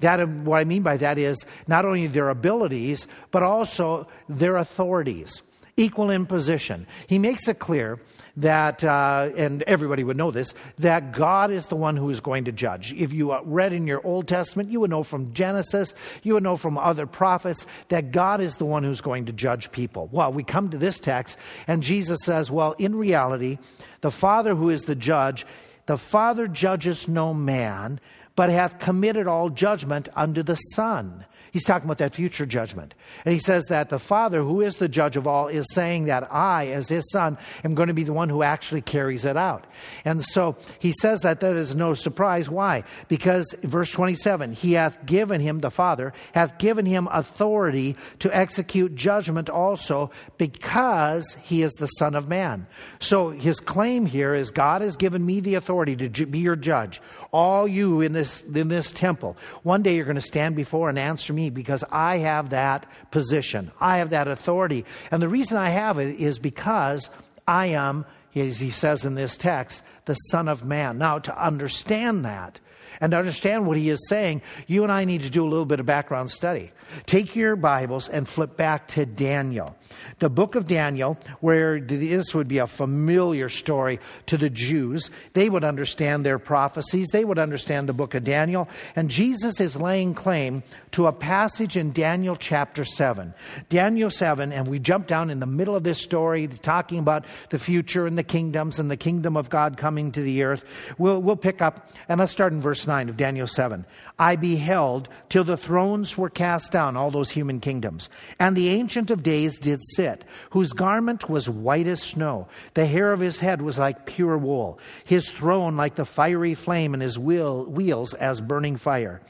That, 0.00 0.28
what 0.28 0.58
I 0.58 0.64
mean 0.64 0.82
by 0.82 0.98
that 0.98 1.16
is 1.16 1.46
not 1.66 1.86
only 1.86 2.06
their 2.06 2.28
abilities, 2.28 3.06
but 3.30 3.42
also 3.42 4.06
their 4.28 4.58
authorities, 4.58 5.40
equal 5.76 6.10
in 6.10 6.26
position. 6.26 6.86
He 7.06 7.18
makes 7.18 7.48
it 7.48 7.58
clear 7.58 7.98
that, 8.36 8.82
uh, 8.82 9.30
and 9.36 9.62
everybody 9.62 10.04
would 10.04 10.16
know 10.16 10.30
this, 10.30 10.54
that 10.78 11.12
God 11.12 11.50
is 11.50 11.66
the 11.66 11.76
one 11.76 11.96
who 11.96 12.08
is 12.10 12.20
going 12.20 12.44
to 12.44 12.52
judge. 12.52 12.92
If 12.94 13.12
you 13.12 13.32
uh, 13.32 13.42
read 13.44 13.72
in 13.72 13.86
your 13.86 14.04
Old 14.06 14.26
Testament, 14.26 14.70
you 14.70 14.80
would 14.80 14.90
know 14.90 15.02
from 15.02 15.34
Genesis, 15.34 15.94
you 16.22 16.34
would 16.34 16.42
know 16.42 16.56
from 16.56 16.78
other 16.78 17.06
prophets 17.06 17.66
that 17.88 18.12
God 18.12 18.40
is 18.40 18.56
the 18.56 18.64
one 18.64 18.84
who's 18.84 19.00
going 19.00 19.26
to 19.26 19.32
judge 19.32 19.70
people. 19.70 20.08
Well, 20.12 20.32
we 20.32 20.44
come 20.44 20.70
to 20.70 20.78
this 20.78 20.98
text, 20.98 21.36
and 21.66 21.82
Jesus 21.82 22.20
says, 22.22 22.50
well, 22.50 22.74
in 22.78 22.94
reality, 22.94 23.58
the 24.00 24.10
Father 24.10 24.54
who 24.54 24.70
is 24.70 24.84
the 24.84 24.94
judge, 24.96 25.46
the 25.86 25.98
Father 25.98 26.46
judges 26.46 27.08
no 27.08 27.34
man, 27.34 28.00
but 28.34 28.48
hath 28.48 28.78
committed 28.78 29.26
all 29.26 29.50
judgment 29.50 30.08
unto 30.16 30.42
the 30.42 30.56
Son 30.56 31.26
He's 31.52 31.64
talking 31.64 31.84
about 31.84 31.98
that 31.98 32.14
future 32.14 32.46
judgment. 32.46 32.94
And 33.26 33.34
he 33.34 33.38
says 33.38 33.66
that 33.66 33.90
the 33.90 33.98
Father, 33.98 34.40
who 34.40 34.62
is 34.62 34.76
the 34.76 34.88
judge 34.88 35.16
of 35.16 35.26
all, 35.26 35.48
is 35.48 35.66
saying 35.74 36.06
that 36.06 36.32
I, 36.32 36.68
as 36.68 36.88
his 36.88 37.04
son, 37.12 37.36
am 37.62 37.74
going 37.74 37.88
to 37.88 37.94
be 37.94 38.04
the 38.04 38.14
one 38.14 38.30
who 38.30 38.42
actually 38.42 38.80
carries 38.80 39.26
it 39.26 39.36
out. 39.36 39.66
And 40.06 40.24
so 40.24 40.56
he 40.78 40.94
says 41.02 41.20
that 41.20 41.40
that 41.40 41.54
is 41.54 41.76
no 41.76 41.92
surprise. 41.92 42.48
Why? 42.48 42.84
Because 43.08 43.54
verse 43.62 43.90
27, 43.90 44.52
he 44.52 44.72
hath 44.72 45.04
given 45.04 45.42
him, 45.42 45.60
the 45.60 45.70
Father, 45.70 46.14
hath 46.32 46.56
given 46.56 46.86
him 46.86 47.06
authority 47.12 47.96
to 48.20 48.34
execute 48.34 48.94
judgment 48.94 49.50
also 49.50 50.10
because 50.38 51.34
he 51.42 51.62
is 51.62 51.72
the 51.72 51.86
Son 51.86 52.14
of 52.14 52.28
Man. 52.28 52.66
So 52.98 53.28
his 53.28 53.60
claim 53.60 54.06
here 54.06 54.32
is 54.32 54.50
God 54.50 54.80
has 54.80 54.96
given 54.96 55.24
me 55.24 55.40
the 55.40 55.56
authority 55.56 56.08
to 56.08 56.24
be 56.24 56.38
your 56.38 56.56
judge 56.56 57.02
all 57.32 57.66
you 57.66 58.02
in 58.02 58.12
this, 58.12 58.42
in 58.42 58.68
this 58.68 58.92
temple, 58.92 59.36
one 59.62 59.82
day 59.82 59.96
you're 59.96 60.04
going 60.04 60.14
to 60.14 60.20
stand 60.20 60.54
before 60.54 60.88
and 60.88 60.98
answer 60.98 61.32
me 61.32 61.50
because 61.50 61.82
I 61.90 62.18
have 62.18 62.50
that 62.50 62.86
position. 63.10 63.72
I 63.80 63.98
have 63.98 64.10
that 64.10 64.28
authority. 64.28 64.84
And 65.10 65.22
the 65.22 65.28
reason 65.28 65.56
I 65.56 65.70
have 65.70 65.98
it 65.98 66.20
is 66.20 66.38
because 66.38 67.08
I 67.48 67.68
am, 67.68 68.04
as 68.34 68.60
he 68.60 68.70
says 68.70 69.04
in 69.04 69.14
this 69.14 69.36
text, 69.36 69.82
the 70.04 70.14
Son 70.14 70.48
of 70.48 70.64
Man. 70.64 70.98
Now, 70.98 71.18
to 71.18 71.44
understand 71.44 72.24
that, 72.24 72.60
and 73.00 73.10
to 73.10 73.18
understand 73.18 73.66
what 73.66 73.76
he 73.76 73.90
is 73.90 74.08
saying, 74.08 74.42
you 74.68 74.84
and 74.84 74.92
I 74.92 75.04
need 75.04 75.22
to 75.22 75.30
do 75.30 75.44
a 75.44 75.48
little 75.48 75.66
bit 75.66 75.80
of 75.80 75.86
background 75.86 76.30
study. 76.30 76.70
Take 77.06 77.34
your 77.34 77.56
Bibles 77.56 78.08
and 78.08 78.28
flip 78.28 78.56
back 78.56 78.86
to 78.88 79.06
Daniel. 79.06 79.76
The 80.18 80.30
book 80.30 80.54
of 80.54 80.66
Daniel, 80.66 81.18
where 81.40 81.80
this 81.80 82.34
would 82.34 82.48
be 82.48 82.58
a 82.58 82.66
familiar 82.66 83.48
story 83.48 83.98
to 84.26 84.36
the 84.36 84.50
Jews. 84.50 85.10
They 85.32 85.48
would 85.48 85.64
understand 85.64 86.24
their 86.24 86.38
prophecies, 86.38 87.08
they 87.12 87.24
would 87.24 87.38
understand 87.38 87.88
the 87.88 87.92
book 87.92 88.14
of 88.14 88.24
Daniel. 88.24 88.68
And 88.94 89.10
Jesus 89.10 89.58
is 89.58 89.74
laying 89.74 90.14
claim 90.14 90.62
to 90.92 91.06
a 91.06 91.12
passage 91.12 91.76
in 91.76 91.92
Daniel 91.92 92.36
chapter 92.36 92.84
7. 92.84 93.34
Daniel 93.68 94.10
7, 94.10 94.52
and 94.52 94.68
we 94.68 94.78
jump 94.78 95.06
down 95.06 95.30
in 95.30 95.40
the 95.40 95.46
middle 95.46 95.74
of 95.74 95.82
this 95.82 95.98
story, 95.98 96.46
talking 96.46 96.98
about 96.98 97.24
the 97.50 97.58
future 97.58 98.06
and 98.06 98.16
the 98.16 98.22
kingdoms 98.22 98.78
and 98.78 98.90
the 98.90 98.96
kingdom 98.96 99.36
of 99.36 99.50
God 99.50 99.76
coming 99.76 99.91
to 100.12 100.22
the 100.22 100.42
earth. 100.42 100.64
We'll, 100.98 101.20
we'll 101.20 101.36
pick 101.36 101.60
up, 101.60 101.90
and 102.08 102.18
let's 102.18 102.32
start 102.32 102.52
in 102.52 102.60
verse 102.60 102.86
9 102.86 103.08
of 103.08 103.16
Daniel 103.16 103.46
7. 103.46 103.84
I 104.18 104.36
beheld 104.36 105.08
till 105.28 105.44
the 105.44 105.56
thrones 105.56 106.16
were 106.16 106.30
cast 106.30 106.72
down, 106.72 106.96
all 106.96 107.10
those 107.10 107.30
human 107.30 107.60
kingdoms, 107.60 108.08
and 108.38 108.56
the 108.56 108.70
Ancient 108.70 109.10
of 109.10 109.22
Days 109.22 109.58
did 109.58 109.80
sit, 109.94 110.24
whose 110.50 110.72
garment 110.72 111.28
was 111.28 111.48
white 111.48 111.86
as 111.86 112.02
snow. 112.02 112.48
The 112.74 112.86
hair 112.86 113.12
of 113.12 113.20
his 113.20 113.38
head 113.38 113.60
was 113.60 113.78
like 113.78 114.06
pure 114.06 114.38
wool, 114.38 114.78
his 115.04 115.30
throne 115.30 115.76
like 115.76 115.94
the 115.94 116.04
fiery 116.04 116.54
flame, 116.54 116.94
and 116.94 117.02
his 117.02 117.18
wheel, 117.18 117.64
wheels 117.66 118.14
as 118.14 118.40
burning 118.40 118.76
fire. 118.76 119.20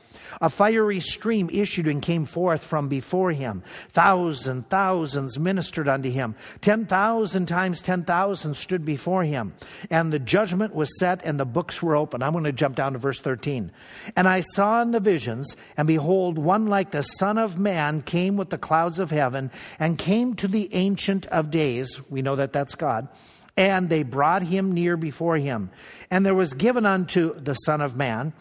A 0.41 0.51
fiery 0.51 1.01
stream 1.01 1.51
issued 1.53 1.87
and 1.87 2.03
came 2.03 2.25
forth 2.25 2.65
from 2.65 2.89
before 2.89 3.33
him. 3.33 3.63
Thousand 3.91 4.69
thousands 4.69 5.39
ministered 5.39 5.89
unto 5.89 6.11
him. 6.11 6.35
Ten 6.61 6.87
thousand 6.87 7.47
times 7.47 7.83
ten 7.83 8.05
thousand 8.05 8.55
stood 8.55 8.85
before 8.85 9.25
him. 9.25 9.55
And 9.91 10.13
the 10.13 10.19
judgment 10.19 10.75
was 10.75 10.99
set 10.99 11.25
and 11.25 11.39
the 11.39 11.45
books 11.45 11.83
were 11.83 11.97
open. 11.97 12.23
I'm 12.23 12.33
going 12.33 12.45
to 12.45 12.53
jump 12.53 12.77
down 12.77 12.93
to 12.93 12.99
verse 12.99 13.21
13. 13.21 13.71
And 14.17 14.29
I 14.29 14.41
saw 14.41 14.83
in 14.83 14.91
the 14.91 15.01
visions, 15.01 15.57
and 15.77 15.87
behold, 15.87 16.39
one 16.39 16.67
like 16.67 16.91
the 16.91 17.03
Son 17.03 17.39
of 17.39 17.59
Man 17.59 18.03
came 18.03 18.37
with 18.37 18.51
the 18.51 18.59
clouds 18.59 18.99
of 18.99 19.11
heaven 19.11 19.51
and 19.79 19.99
came 19.99 20.35
to 20.37 20.49
the 20.49 20.73
Ancient 20.75 21.27
of 21.27 21.51
Days. 21.51 22.01
We 22.11 22.23
know 22.23 22.37
that 22.37 22.53
that's 22.53 22.75
God. 22.75 23.09
And 23.57 23.91
they 23.91 24.03
brought 24.03 24.43
him 24.43 24.73
near 24.73 24.97
before 24.97 25.37
him. 25.37 25.71
And 26.11 26.25
there 26.25 26.35
was 26.35 26.55
given 26.55 26.87
unto 26.87 27.35
the 27.39 27.55
Son 27.55 27.81
of 27.81 27.97
Man 27.97 28.33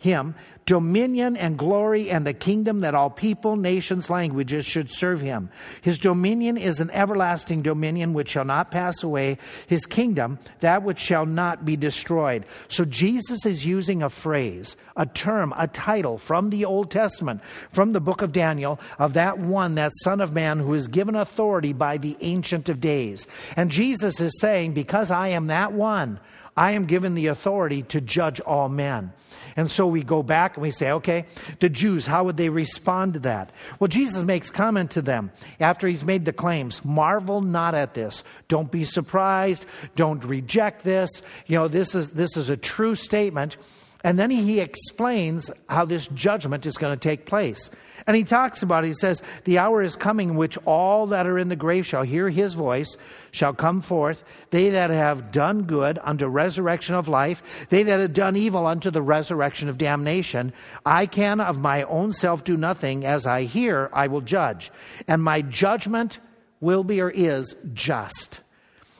him 0.00 0.34
dominion 0.70 1.36
and 1.36 1.58
glory 1.58 2.10
and 2.10 2.24
the 2.24 2.32
kingdom 2.32 2.78
that 2.78 2.94
all 2.94 3.10
people, 3.10 3.56
nations, 3.56 4.08
languages 4.08 4.64
should 4.64 4.88
serve 4.88 5.20
him. 5.20 5.50
His 5.82 5.98
dominion 5.98 6.56
is 6.56 6.78
an 6.78 6.90
everlasting 6.92 7.62
dominion 7.62 8.12
which 8.12 8.28
shall 8.28 8.44
not 8.44 8.70
pass 8.70 9.02
away. 9.02 9.38
His 9.66 9.84
kingdom, 9.84 10.38
that 10.60 10.84
which 10.84 11.00
shall 11.00 11.26
not 11.26 11.64
be 11.64 11.76
destroyed. 11.76 12.46
So 12.68 12.84
Jesus 12.84 13.44
is 13.44 13.66
using 13.66 14.02
a 14.02 14.08
phrase, 14.08 14.76
a 14.96 15.06
term, 15.06 15.52
a 15.56 15.66
title 15.66 16.18
from 16.18 16.50
the 16.50 16.64
Old 16.64 16.90
Testament, 16.90 17.40
from 17.72 17.92
the 17.92 18.00
book 18.00 18.22
of 18.22 18.32
Daniel, 18.32 18.78
of 18.98 19.14
that 19.14 19.40
one, 19.40 19.74
that 19.74 19.90
Son 20.04 20.20
of 20.20 20.32
Man 20.32 20.60
who 20.60 20.74
is 20.74 20.86
given 20.86 21.16
authority 21.16 21.72
by 21.72 21.98
the 21.98 22.16
Ancient 22.20 22.68
of 22.68 22.80
Days. 22.80 23.26
And 23.56 23.72
Jesus 23.72 24.20
is 24.20 24.38
saying, 24.38 24.74
because 24.74 25.10
I 25.10 25.28
am 25.28 25.48
that 25.48 25.72
one, 25.72 26.20
I 26.60 26.72
am 26.72 26.84
given 26.84 27.14
the 27.14 27.28
authority 27.28 27.84
to 27.84 28.02
judge 28.02 28.38
all 28.38 28.68
men. 28.68 29.14
And 29.56 29.70
so 29.70 29.86
we 29.86 30.02
go 30.02 30.22
back 30.22 30.56
and 30.56 30.62
we 30.62 30.70
say, 30.70 30.90
okay, 30.92 31.24
the 31.58 31.70
Jews, 31.70 32.04
how 32.04 32.24
would 32.24 32.36
they 32.36 32.50
respond 32.50 33.14
to 33.14 33.20
that? 33.20 33.50
Well, 33.78 33.88
Jesus 33.88 34.22
makes 34.24 34.50
comment 34.50 34.90
to 34.90 35.00
them 35.00 35.32
after 35.58 35.88
he's 35.88 36.04
made 36.04 36.26
the 36.26 36.34
claims 36.34 36.84
marvel 36.84 37.40
not 37.40 37.74
at 37.74 37.94
this. 37.94 38.24
Don't 38.48 38.70
be 38.70 38.84
surprised. 38.84 39.64
Don't 39.96 40.22
reject 40.22 40.84
this. 40.84 41.22
You 41.46 41.56
know, 41.56 41.66
this 41.66 41.94
is, 41.94 42.10
this 42.10 42.36
is 42.36 42.50
a 42.50 42.58
true 42.58 42.94
statement. 42.94 43.56
And 44.02 44.18
then 44.18 44.30
he 44.30 44.60
explains 44.60 45.50
how 45.68 45.84
this 45.84 46.06
judgment 46.08 46.64
is 46.64 46.78
going 46.78 46.98
to 46.98 47.08
take 47.08 47.26
place. 47.26 47.70
And 48.06 48.16
he 48.16 48.24
talks 48.24 48.62
about 48.62 48.84
it. 48.84 48.88
He 48.88 48.92
says, 48.94 49.20
The 49.44 49.58
hour 49.58 49.82
is 49.82 49.94
coming 49.94 50.30
in 50.30 50.36
which 50.36 50.56
all 50.64 51.06
that 51.08 51.26
are 51.26 51.38
in 51.38 51.48
the 51.48 51.56
grave 51.56 51.86
shall 51.86 52.02
hear 52.02 52.30
his 52.30 52.54
voice, 52.54 52.96
shall 53.30 53.52
come 53.52 53.82
forth, 53.82 54.24
they 54.50 54.70
that 54.70 54.90
have 54.90 55.30
done 55.30 55.64
good 55.64 55.98
unto 56.02 56.26
resurrection 56.26 56.94
of 56.94 57.08
life, 57.08 57.42
they 57.68 57.82
that 57.82 58.00
have 58.00 58.14
done 58.14 58.36
evil 58.36 58.66
unto 58.66 58.90
the 58.90 59.02
resurrection 59.02 59.68
of 59.68 59.76
damnation. 59.76 60.52
I 60.86 61.06
can 61.06 61.40
of 61.40 61.58
my 61.58 61.82
own 61.84 62.12
self 62.12 62.42
do 62.42 62.56
nothing. 62.56 63.04
As 63.04 63.26
I 63.26 63.42
hear, 63.42 63.90
I 63.92 64.06
will 64.06 64.22
judge. 64.22 64.72
And 65.06 65.22
my 65.22 65.42
judgment 65.42 66.20
will 66.60 66.84
be 66.84 67.00
or 67.00 67.10
is 67.10 67.54
just. 67.74 68.40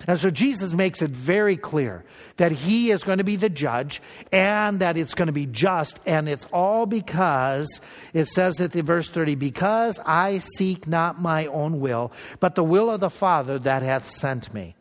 And 0.06 0.18
so 0.18 0.30
Jesus 0.30 0.72
makes 0.72 1.02
it 1.02 1.10
very 1.10 1.56
clear 1.56 2.04
that 2.38 2.52
he 2.52 2.90
is 2.90 3.04
going 3.04 3.18
to 3.18 3.24
be 3.24 3.36
the 3.36 3.50
judge 3.50 4.00
and 4.32 4.80
that 4.80 4.96
it's 4.96 5.14
going 5.14 5.26
to 5.26 5.32
be 5.32 5.46
just. 5.46 6.00
And 6.06 6.28
it's 6.28 6.46
all 6.52 6.86
because 6.86 7.80
it 8.14 8.26
says 8.26 8.60
at 8.60 8.72
the 8.72 8.82
verse 8.82 9.10
30, 9.10 9.34
because 9.34 9.98
I 10.04 10.38
seek 10.38 10.86
not 10.86 11.20
my 11.20 11.46
own 11.46 11.80
will, 11.80 12.12
but 12.40 12.54
the 12.54 12.64
will 12.64 12.90
of 12.90 13.00
the 13.00 13.10
Father 13.10 13.58
that 13.58 13.82
hath 13.82 14.08
sent 14.08 14.52
me. 14.54 14.74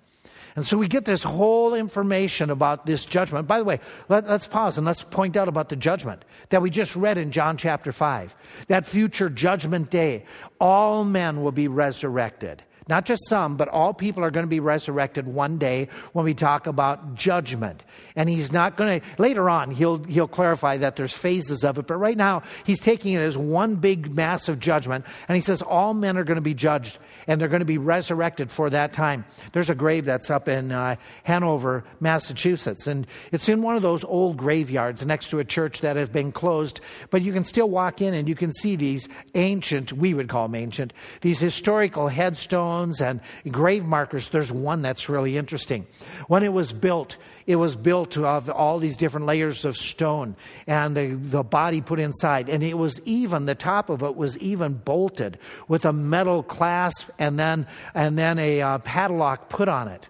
And 0.56 0.66
so 0.66 0.78
we 0.78 0.88
get 0.88 1.06
this 1.06 1.24
whole 1.24 1.74
information 1.74 2.50
about 2.50 2.86
this 2.86 3.06
judgment. 3.06 3.48
By 3.48 3.60
the 3.60 3.66
way, 3.66 3.80
let, 4.10 4.26
us 4.26 4.48
pause 4.48 4.78
and 4.78 4.86
let's 4.86 5.04
point 5.04 5.38
out 5.38 5.48
about 5.48 5.70
the 5.70 5.76
judgment 5.76 6.26
that 6.50 6.62
we 6.62 6.70
just 6.70 6.96
read 6.96 7.18
in 7.18 7.32
John 7.32 7.56
chapter 7.56 7.92
5. 7.92 8.36
That 8.68 8.86
future 8.86 9.30
judgment 9.30 9.90
day, 9.90 10.26
all 10.60 11.04
men 11.04 11.44
will 11.44 11.52
be 11.52 11.68
resurrected. 11.68 12.64
Not 12.89 13.05
just 13.05 13.29
some, 13.29 13.55
but 13.55 13.67
all 13.67 13.93
people 13.93 14.24
are 14.24 14.31
going 14.31 14.46
to 14.46 14.50
be 14.50 14.60
resurrected 14.60 15.27
one 15.27 15.60
day 15.60 15.89
when 16.13 16.25
we 16.25 16.34
talk 16.34 16.65
about 16.65 17.13
judgment. 17.13 17.84
And 18.15 18.27
he's 18.27 18.51
not 18.51 18.77
going 18.77 19.00
to, 19.00 19.08
later 19.19 19.48
on, 19.48 19.69
he'll, 19.69 20.03
he'll 20.05 20.27
clarify 20.27 20.77
that 20.77 20.96
there's 20.96 21.13
phases 21.13 21.63
of 21.63 21.77
it. 21.77 21.86
But 21.86 21.98
right 21.98 22.17
now, 22.17 22.41
he's 22.63 22.79
taking 22.79 23.13
it 23.13 23.19
as 23.19 23.38
one 23.38 23.75
big, 23.75 24.12
massive 24.12 24.60
judgment. 24.60 25.05
And 25.27 25.36
he 25.36 25.41
says 25.41 25.62
all 25.62 25.93
men 25.93 26.17
are 26.17 26.24
going 26.24 26.38
to 26.38 26.41
be 26.41 26.55
judged 26.55 26.98
and 27.27 27.39
they're 27.39 27.48
going 27.48 27.60
to 27.60 27.65
be 27.65 27.77
resurrected 27.77 28.50
for 28.50 28.72
that 28.72 28.91
time. 28.91 29.24
There's 29.53 29.69
a 29.69 29.75
grave 29.75 30.05
that's 30.05 30.31
up 30.31 30.48
in 30.48 30.72
uh, 30.72 30.96
Hanover, 31.24 31.84
Massachusetts. 32.00 32.88
And 32.88 33.05
it's 33.31 33.48
in 33.48 33.62
one 33.62 33.75
of 33.75 33.84
those 33.84 34.03
old 34.03 34.38
graveyards 34.38 35.05
next 35.05 35.29
to 35.29 35.38
a 35.38 35.46
church 35.46 35.81
that 35.81 35.96
has 35.96 36.10
been 36.10 36.31
closed. 36.31 36.81
But 37.12 37.22
you 37.22 37.34
can 37.34 37.43
still 37.43 37.69
walk 37.69 38.01
in 38.01 38.15
and 38.15 38.27
you 38.27 38.36
can 38.36 38.51
see 38.51 38.75
these 38.75 39.08
ancient, 39.36 39.93
we 39.93 40.15
would 40.15 40.27
call 40.27 40.48
them 40.48 40.55
ancient, 40.55 40.91
these 41.22 41.38
historical 41.38 42.08
headstones 42.08 42.78
stones 42.79 43.01
and 43.01 43.19
grave 43.51 43.86
markers, 43.86 44.29
there's 44.29 44.51
one 44.51 44.81
that's 44.81 45.09
really 45.09 45.38
interesting. 45.38 45.86
When 46.27 46.43
it 46.43 46.53
was 46.53 46.71
built, 46.71 47.17
it 47.45 47.55
was 47.55 47.75
built 47.75 48.17
of 48.17 48.50
all 48.50 48.79
these 48.79 48.98
different 48.98 49.25
layers 49.25 49.65
of 49.65 49.75
stone 49.75 50.36
and 50.67 50.95
the, 50.95 51.15
the 51.15 51.43
body 51.43 51.81
put 51.81 52.00
inside. 52.00 52.50
And 52.50 52.63
it 52.63 52.77
was 52.77 53.01
even, 53.05 53.45
the 53.45 53.55
top 53.55 53.89
of 53.89 54.03
it 54.03 54.15
was 54.15 54.38
even 54.38 54.74
bolted 54.74 55.38
with 55.67 55.86
a 55.86 55.93
metal 55.93 56.43
clasp 56.43 57.09
and 57.19 57.38
then, 57.38 57.67
and 57.93 58.17
then 58.17 58.39
a 58.39 58.62
uh, 58.62 58.77
padlock 58.79 59.50
put 59.50 59.67
on 59.67 59.88
it. 59.88 60.07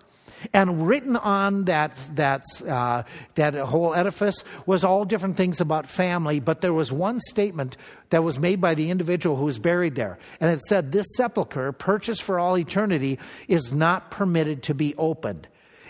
And 0.54 0.88
written 0.88 1.16
on 1.16 1.66
that, 1.66 1.96
that, 2.16 2.46
uh, 2.68 3.04
that 3.36 3.56
whole 3.56 3.94
edifice 3.94 4.44
was 4.66 4.84
all 4.84 5.06
different 5.06 5.38
things 5.38 5.62
about 5.62 5.88
family, 5.88 6.40
but 6.40 6.62
there 6.62 6.74
was 6.74 6.92
one 6.92 7.20
statement 7.20 7.78
that 8.10 8.24
was 8.24 8.40
made 8.40 8.62
by 8.62 8.76
the 8.76 8.90
individual 8.90 9.36
who 9.36 9.46
was 9.46 9.60
buried 9.60 9.96
there. 9.96 10.18
And 10.40 10.52
it 10.52 10.62
said, 10.62 10.92
This 10.92 11.08
sepulchre, 11.16 11.72
purchased 11.72 12.24
for 12.24 12.40
all 12.40 12.58
eternity, 12.58 13.20
is 13.48 13.74
not 13.74 14.12
permitted 14.12 14.64
to 14.64 14.74
be 14.74 14.96
opened. 14.98 15.48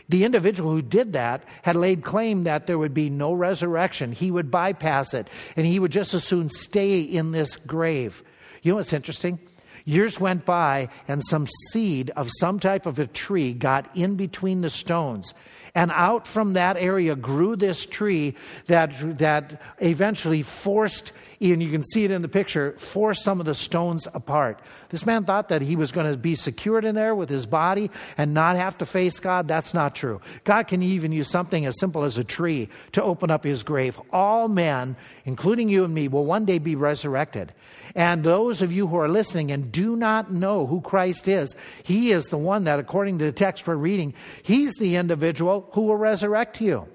The 0.10 0.24
individual 0.24 0.72
who 0.72 0.82
did 0.82 1.14
that 1.14 1.44
had 1.62 1.76
laid 1.76 2.04
claim 2.04 2.46
that 2.46 2.66
there 2.66 2.80
would 2.80 2.96
be 2.96 3.12
no 3.12 3.32
resurrection. 3.32 4.12
He 4.12 4.32
would 4.32 4.50
bypass 4.50 5.14
it, 5.14 5.30
and 5.56 5.68
he 5.68 5.80
would 5.80 5.92
just 5.92 6.16
as 6.16 6.24
soon 6.24 6.50
stay 6.50 7.02
in 7.02 7.32
this 7.32 7.56
grave. 7.56 8.24
You 8.64 8.72
know 8.72 8.78
what's 8.78 8.92
interesting? 8.92 9.40
Years 9.90 10.20
went 10.20 10.46
by, 10.46 10.88
and 11.08 11.20
some 11.26 11.48
seed 11.72 12.12
of 12.16 12.30
some 12.40 12.60
type 12.60 12.86
of 12.86 13.00
a 13.00 13.08
tree 13.08 13.54
got 13.54 13.90
in 13.98 14.18
between 14.18 14.62
the 14.62 14.70
stones. 14.70 15.34
And 15.80 15.94
out 15.94 16.28
from 16.28 16.54
that 16.54 16.76
area 16.76 17.16
grew 17.16 17.56
this 17.56 17.86
tree 17.86 18.36
that, 18.66 19.18
that 19.20 19.62
eventually 19.80 20.42
forced 20.42 21.14
and 21.42 21.64
you 21.64 21.72
can 21.72 21.84
see 21.84 22.04
it 22.04 22.12
in 22.12 22.22
the 22.22 22.28
picture, 22.28 22.74
forced 22.78 23.24
some 23.24 23.40
of 23.40 23.46
the 23.46 23.56
stones 23.56 24.08
apart. 24.14 24.60
This 24.90 25.06
man 25.06 25.24
thought 25.24 25.50
that 25.50 25.62
he 25.62 25.76
was 25.78 25.92
going 25.92 26.12
to 26.12 26.18
be 26.18 26.36
secured 26.36 26.84
in 26.84 26.96
there 26.96 27.16
with 27.16 27.30
his 27.30 27.46
body 27.46 27.90
and 28.18 28.34
not 28.34 28.58
have 28.58 28.78
to 28.80 28.86
face 28.86 29.20
God. 29.20 29.48
That's 29.48 29.74
not 29.74 29.96
true. 29.96 30.20
God 30.44 30.68
can 30.68 30.84
even 30.84 31.12
use 31.12 31.30
something 31.30 31.66
as 31.66 31.80
simple 31.80 32.04
as 32.04 32.18
a 32.18 32.24
tree 32.24 32.68
to 32.92 33.04
open 33.04 33.32
up 33.32 33.46
his 33.46 33.64
grave. 33.64 34.00
All 34.12 34.50
men, 34.50 34.98
including 35.24 35.70
you 35.70 35.86
and 35.86 35.94
me, 35.94 36.10
will 36.10 36.26
one 36.26 36.44
day 36.44 36.58
be 36.58 36.76
resurrected. 36.76 37.54
And 37.96 38.24
those 38.24 38.62
of 38.62 38.72
you 38.72 38.88
who 38.88 38.98
are 38.98 39.08
listening 39.08 39.52
and 39.52 39.72
do 39.72 39.96
not 39.96 40.32
know 40.32 40.66
who 40.66 40.82
Christ 40.82 41.28
is, 41.28 41.56
he 41.84 42.12
is 42.12 42.26
the 42.26 42.38
one 42.38 42.66
that, 42.66 42.80
according 42.80 43.20
to 43.20 43.26
the 43.26 43.32
text 43.32 43.66
we're 43.66 43.76
reading, 43.76 44.14
he's 44.44 44.76
the 44.76 44.98
individual 44.98 45.62
who 45.72 45.82
will 45.82 45.98
resurrect 45.98 46.62
you. 46.62 46.88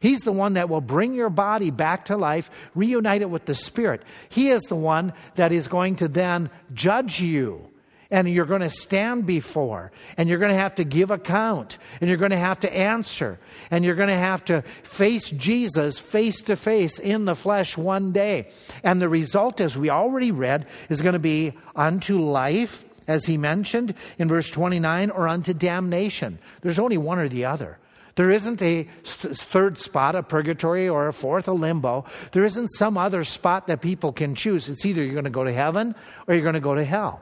He's 0.00 0.22
the 0.22 0.32
one 0.32 0.54
that 0.54 0.68
will 0.68 0.80
bring 0.80 1.14
your 1.14 1.30
body 1.30 1.70
back 1.70 2.06
to 2.06 2.16
life, 2.16 2.50
reunite 2.74 3.22
it 3.22 3.30
with 3.30 3.46
the 3.46 3.54
Spirit. 3.54 4.02
He 4.28 4.50
is 4.50 4.62
the 4.62 4.74
one 4.74 5.12
that 5.36 5.52
is 5.52 5.68
going 5.68 5.96
to 5.96 6.08
then 6.08 6.50
judge 6.74 7.20
you. 7.20 7.68
And 8.10 8.28
you're 8.28 8.44
going 8.44 8.60
to 8.60 8.68
stand 8.68 9.24
before, 9.24 9.90
and 10.18 10.28
you're 10.28 10.40
going 10.40 10.50
to 10.50 10.58
have 10.58 10.74
to 10.74 10.84
give 10.84 11.10
account, 11.10 11.78
and 11.98 12.08
you're 12.10 12.18
going 12.18 12.32
to 12.32 12.36
have 12.36 12.60
to 12.60 12.70
answer, 12.70 13.38
and 13.70 13.86
you're 13.86 13.94
going 13.94 14.10
to 14.10 14.14
have 14.14 14.44
to 14.46 14.64
face 14.82 15.30
Jesus 15.30 15.98
face 15.98 16.42
to 16.42 16.56
face 16.56 16.98
in 16.98 17.24
the 17.24 17.34
flesh 17.34 17.78
one 17.78 18.12
day. 18.12 18.50
And 18.82 19.00
the 19.00 19.08
result, 19.08 19.62
as 19.62 19.78
we 19.78 19.88
already 19.88 20.30
read, 20.30 20.66
is 20.90 21.00
going 21.00 21.14
to 21.14 21.18
be 21.18 21.54
unto 21.74 22.20
life, 22.20 22.84
as 23.08 23.24
he 23.24 23.38
mentioned 23.38 23.94
in 24.18 24.28
verse 24.28 24.50
29, 24.50 25.10
or 25.10 25.26
unto 25.26 25.54
damnation. 25.54 26.38
There's 26.60 26.78
only 26.78 26.98
one 26.98 27.18
or 27.18 27.30
the 27.30 27.46
other. 27.46 27.78
There 28.14 28.30
isn't 28.30 28.60
a 28.60 28.86
third 29.04 29.78
spot, 29.78 30.14
a 30.14 30.22
purgatory, 30.22 30.88
or 30.88 31.08
a 31.08 31.12
fourth, 31.12 31.48
a 31.48 31.52
limbo. 31.52 32.04
There 32.32 32.44
isn't 32.44 32.68
some 32.68 32.98
other 32.98 33.24
spot 33.24 33.68
that 33.68 33.80
people 33.80 34.12
can 34.12 34.34
choose. 34.34 34.68
It's 34.68 34.84
either 34.84 35.02
you're 35.02 35.14
going 35.14 35.24
to 35.24 35.30
go 35.30 35.44
to 35.44 35.52
heaven 35.52 35.94
or 36.26 36.34
you're 36.34 36.42
going 36.42 36.54
to 36.54 36.60
go 36.60 36.74
to 36.74 36.84
hell. 36.84 37.20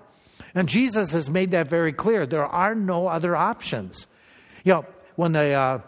And 0.54 0.68
Jesus 0.68 1.12
has 1.12 1.30
made 1.30 1.52
that 1.52 1.68
very 1.68 1.92
clear. 1.92 2.26
There 2.26 2.44
are 2.44 2.74
no 2.74 3.06
other 3.06 3.36
options. 3.36 4.06
You 4.64 4.74
know, 4.74 4.86
when 5.14 5.32
the 5.32 5.52
uh, 5.52 5.78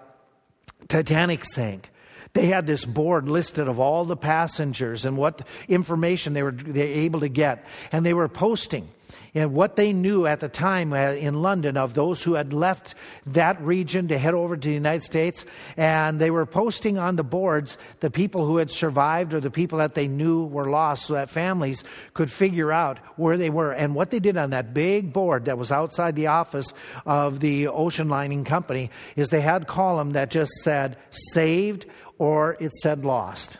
Titanic 0.87 1.45
sank, 1.45 1.91
they 2.33 2.47
had 2.47 2.67
this 2.67 2.85
board 2.85 3.29
listed 3.29 3.69
of 3.69 3.81
all 3.81 4.05
the 4.05 4.17
passengers 4.17 5.05
and 5.05 5.17
what 5.17 5.47
information 5.69 6.33
they 6.33 6.43
were 6.43 6.53
they 6.53 6.89
able 7.05 7.21
to 7.21 7.29
get, 7.29 7.67
and 7.91 8.07
they 8.07 8.15
were 8.15 8.29
posting 8.29 8.89
and 9.35 9.55
what 9.55 9.77
they 9.77 9.95
knew 9.95 10.27
at 10.27 10.41
the 10.41 10.49
time 10.49 10.93
uh, 10.93 11.13
in 11.13 11.41
London 11.41 11.79
of 11.79 11.95
those 11.95 12.23
who 12.23 12.35
had 12.35 12.53
left 12.53 12.95
that 13.27 13.59
region 13.63 14.09
to 14.09 14.19
head 14.19 14.35
over 14.35 14.57
to 14.57 14.69
the 14.69 14.75
United 14.75 15.03
States. 15.03 15.47
And 15.77 16.21
they 16.21 16.31
were 16.31 16.45
posting 16.45 16.99
on 16.99 17.17
the 17.17 17.25
boards 17.25 17.79
the 18.01 18.11
people 18.11 18.45
who 18.47 18.59
had 18.59 18.71
survived 18.71 19.33
or 19.33 19.41
the 19.41 19.51
people 19.51 19.79
that 19.79 19.95
they 19.95 20.07
knew 20.07 20.45
were 20.45 20.69
lost 20.69 21.07
so 21.07 21.15
that 21.15 21.31
families 21.31 21.83
could 22.13 22.31
figure 22.31 22.71
out 22.71 22.99
where 23.17 23.39
they 23.39 23.49
were. 23.49 23.73
And 23.73 23.95
what 23.95 24.11
they 24.11 24.21
did 24.21 24.37
on 24.37 24.51
that 24.51 24.75
big 24.75 25.15
board 25.15 25.47
that 25.47 25.57
was 25.57 25.73
outside 25.73 26.15
the 26.15 26.27
office 26.27 26.73
of 27.07 27.41
the 27.41 27.69
ocean 27.69 28.11
lining 28.11 28.45
company 28.45 28.91
is 29.17 29.31
they 29.31 29.41
had 29.41 29.63
a 29.63 29.67
column 29.67 30.11
that 30.11 30.31
just 30.31 30.53
said 30.63 30.99
saved 31.11 31.87
or 32.19 32.59
it 32.61 32.73
said 32.75 33.07
lost. 33.07 33.57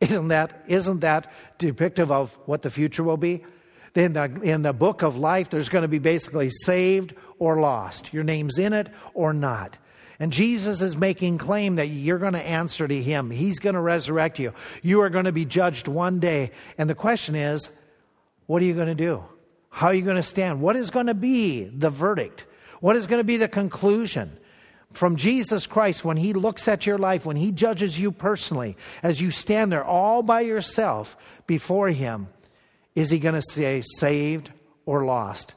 Isn't 0.00 0.28
that, 0.28 0.64
isn't 0.66 1.00
that 1.00 1.32
depictive 1.58 2.10
of 2.10 2.36
what 2.46 2.62
the 2.62 2.70
future 2.70 3.04
will 3.04 3.16
be? 3.16 3.44
In 3.94 4.12
the, 4.12 4.24
in 4.42 4.62
the 4.62 4.72
book 4.72 5.02
of 5.02 5.16
life, 5.16 5.50
there's 5.50 5.68
going 5.68 5.82
to 5.82 5.88
be 5.88 5.98
basically 5.98 6.50
saved 6.50 7.14
or 7.38 7.60
lost. 7.60 8.12
Your 8.12 8.24
name's 8.24 8.58
in 8.58 8.72
it 8.72 8.88
or 9.14 9.32
not. 9.32 9.78
And 10.18 10.32
Jesus 10.32 10.80
is 10.80 10.96
making 10.96 11.38
claim 11.38 11.76
that 11.76 11.86
you're 11.86 12.18
going 12.18 12.34
to 12.34 12.42
answer 12.42 12.86
to 12.86 13.02
him. 13.02 13.30
He's 13.30 13.58
going 13.58 13.74
to 13.74 13.80
resurrect 13.80 14.38
you. 14.38 14.52
You 14.82 15.00
are 15.00 15.10
going 15.10 15.24
to 15.24 15.32
be 15.32 15.44
judged 15.44 15.88
one 15.88 16.20
day. 16.20 16.52
And 16.78 16.88
the 16.88 16.94
question 16.94 17.34
is, 17.34 17.68
what 18.46 18.62
are 18.62 18.64
you 18.64 18.74
going 18.74 18.88
to 18.88 18.94
do? 18.94 19.24
How 19.70 19.88
are 19.88 19.94
you 19.94 20.02
going 20.02 20.16
to 20.16 20.22
stand? 20.22 20.60
What 20.60 20.76
is 20.76 20.90
going 20.90 21.06
to 21.06 21.14
be 21.14 21.64
the 21.64 21.90
verdict? 21.90 22.46
What 22.80 22.96
is 22.96 23.06
going 23.06 23.20
to 23.20 23.24
be 23.24 23.38
the 23.38 23.48
conclusion? 23.48 24.36
From 24.92 25.16
Jesus 25.16 25.66
Christ, 25.66 26.04
when 26.04 26.16
He 26.16 26.32
looks 26.32 26.68
at 26.68 26.86
your 26.86 26.98
life, 26.98 27.26
when 27.26 27.36
He 27.36 27.50
judges 27.50 27.98
you 27.98 28.12
personally, 28.12 28.76
as 29.02 29.20
you 29.20 29.32
stand 29.32 29.72
there 29.72 29.84
all 29.84 30.22
by 30.22 30.42
yourself 30.42 31.16
before 31.48 31.88
Him, 31.88 32.28
is 32.94 33.10
He 33.10 33.18
going 33.18 33.34
to 33.34 33.42
say 33.42 33.82
saved 33.98 34.50
or 34.86 35.04
lost? 35.04 35.54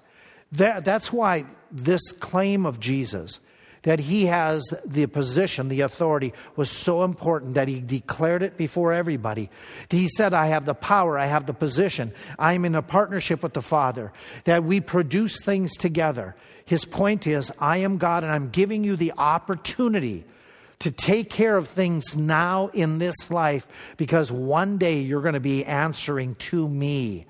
That, 0.53 0.85
that's 0.85 1.11
why 1.11 1.45
this 1.71 2.11
claim 2.13 2.65
of 2.65 2.79
Jesus 2.79 3.39
that 3.87 3.99
he 4.01 4.25
has 4.25 4.65
the 4.85 5.05
position, 5.05 5.69
the 5.69 5.79
authority, 5.79 6.33
was 6.57 6.69
so 6.69 7.05
important 7.05 7.53
that 7.53 7.69
he 7.69 7.79
declared 7.79 8.43
it 8.43 8.57
before 8.57 8.91
everybody. 8.91 9.49
He 9.89 10.09
said, 10.09 10.33
I 10.33 10.47
have 10.47 10.65
the 10.65 10.73
power, 10.73 11.17
I 11.17 11.27
have 11.27 11.45
the 11.45 11.53
position, 11.53 12.11
I'm 12.37 12.65
in 12.65 12.75
a 12.75 12.81
partnership 12.81 13.41
with 13.43 13.53
the 13.53 13.61
Father, 13.61 14.11
that 14.43 14.65
we 14.65 14.81
produce 14.81 15.41
things 15.41 15.77
together. 15.77 16.35
His 16.65 16.83
point 16.83 17.27
is, 17.27 17.49
I 17.59 17.77
am 17.77 17.97
God 17.97 18.23
and 18.23 18.31
I'm 18.33 18.49
giving 18.49 18.83
you 18.83 18.97
the 18.97 19.13
opportunity 19.17 20.25
to 20.79 20.91
take 20.91 21.29
care 21.29 21.57
of 21.57 21.67
things 21.67 22.15
now 22.15 22.67
in 22.73 22.99
this 22.99 23.31
life 23.31 23.67
because 23.97 24.31
one 24.31 24.77
day 24.77 24.99
you're 24.99 25.21
going 25.21 25.33
to 25.33 25.39
be 25.39 25.65
answering 25.65 26.35
to 26.35 26.67
me. 26.67 27.25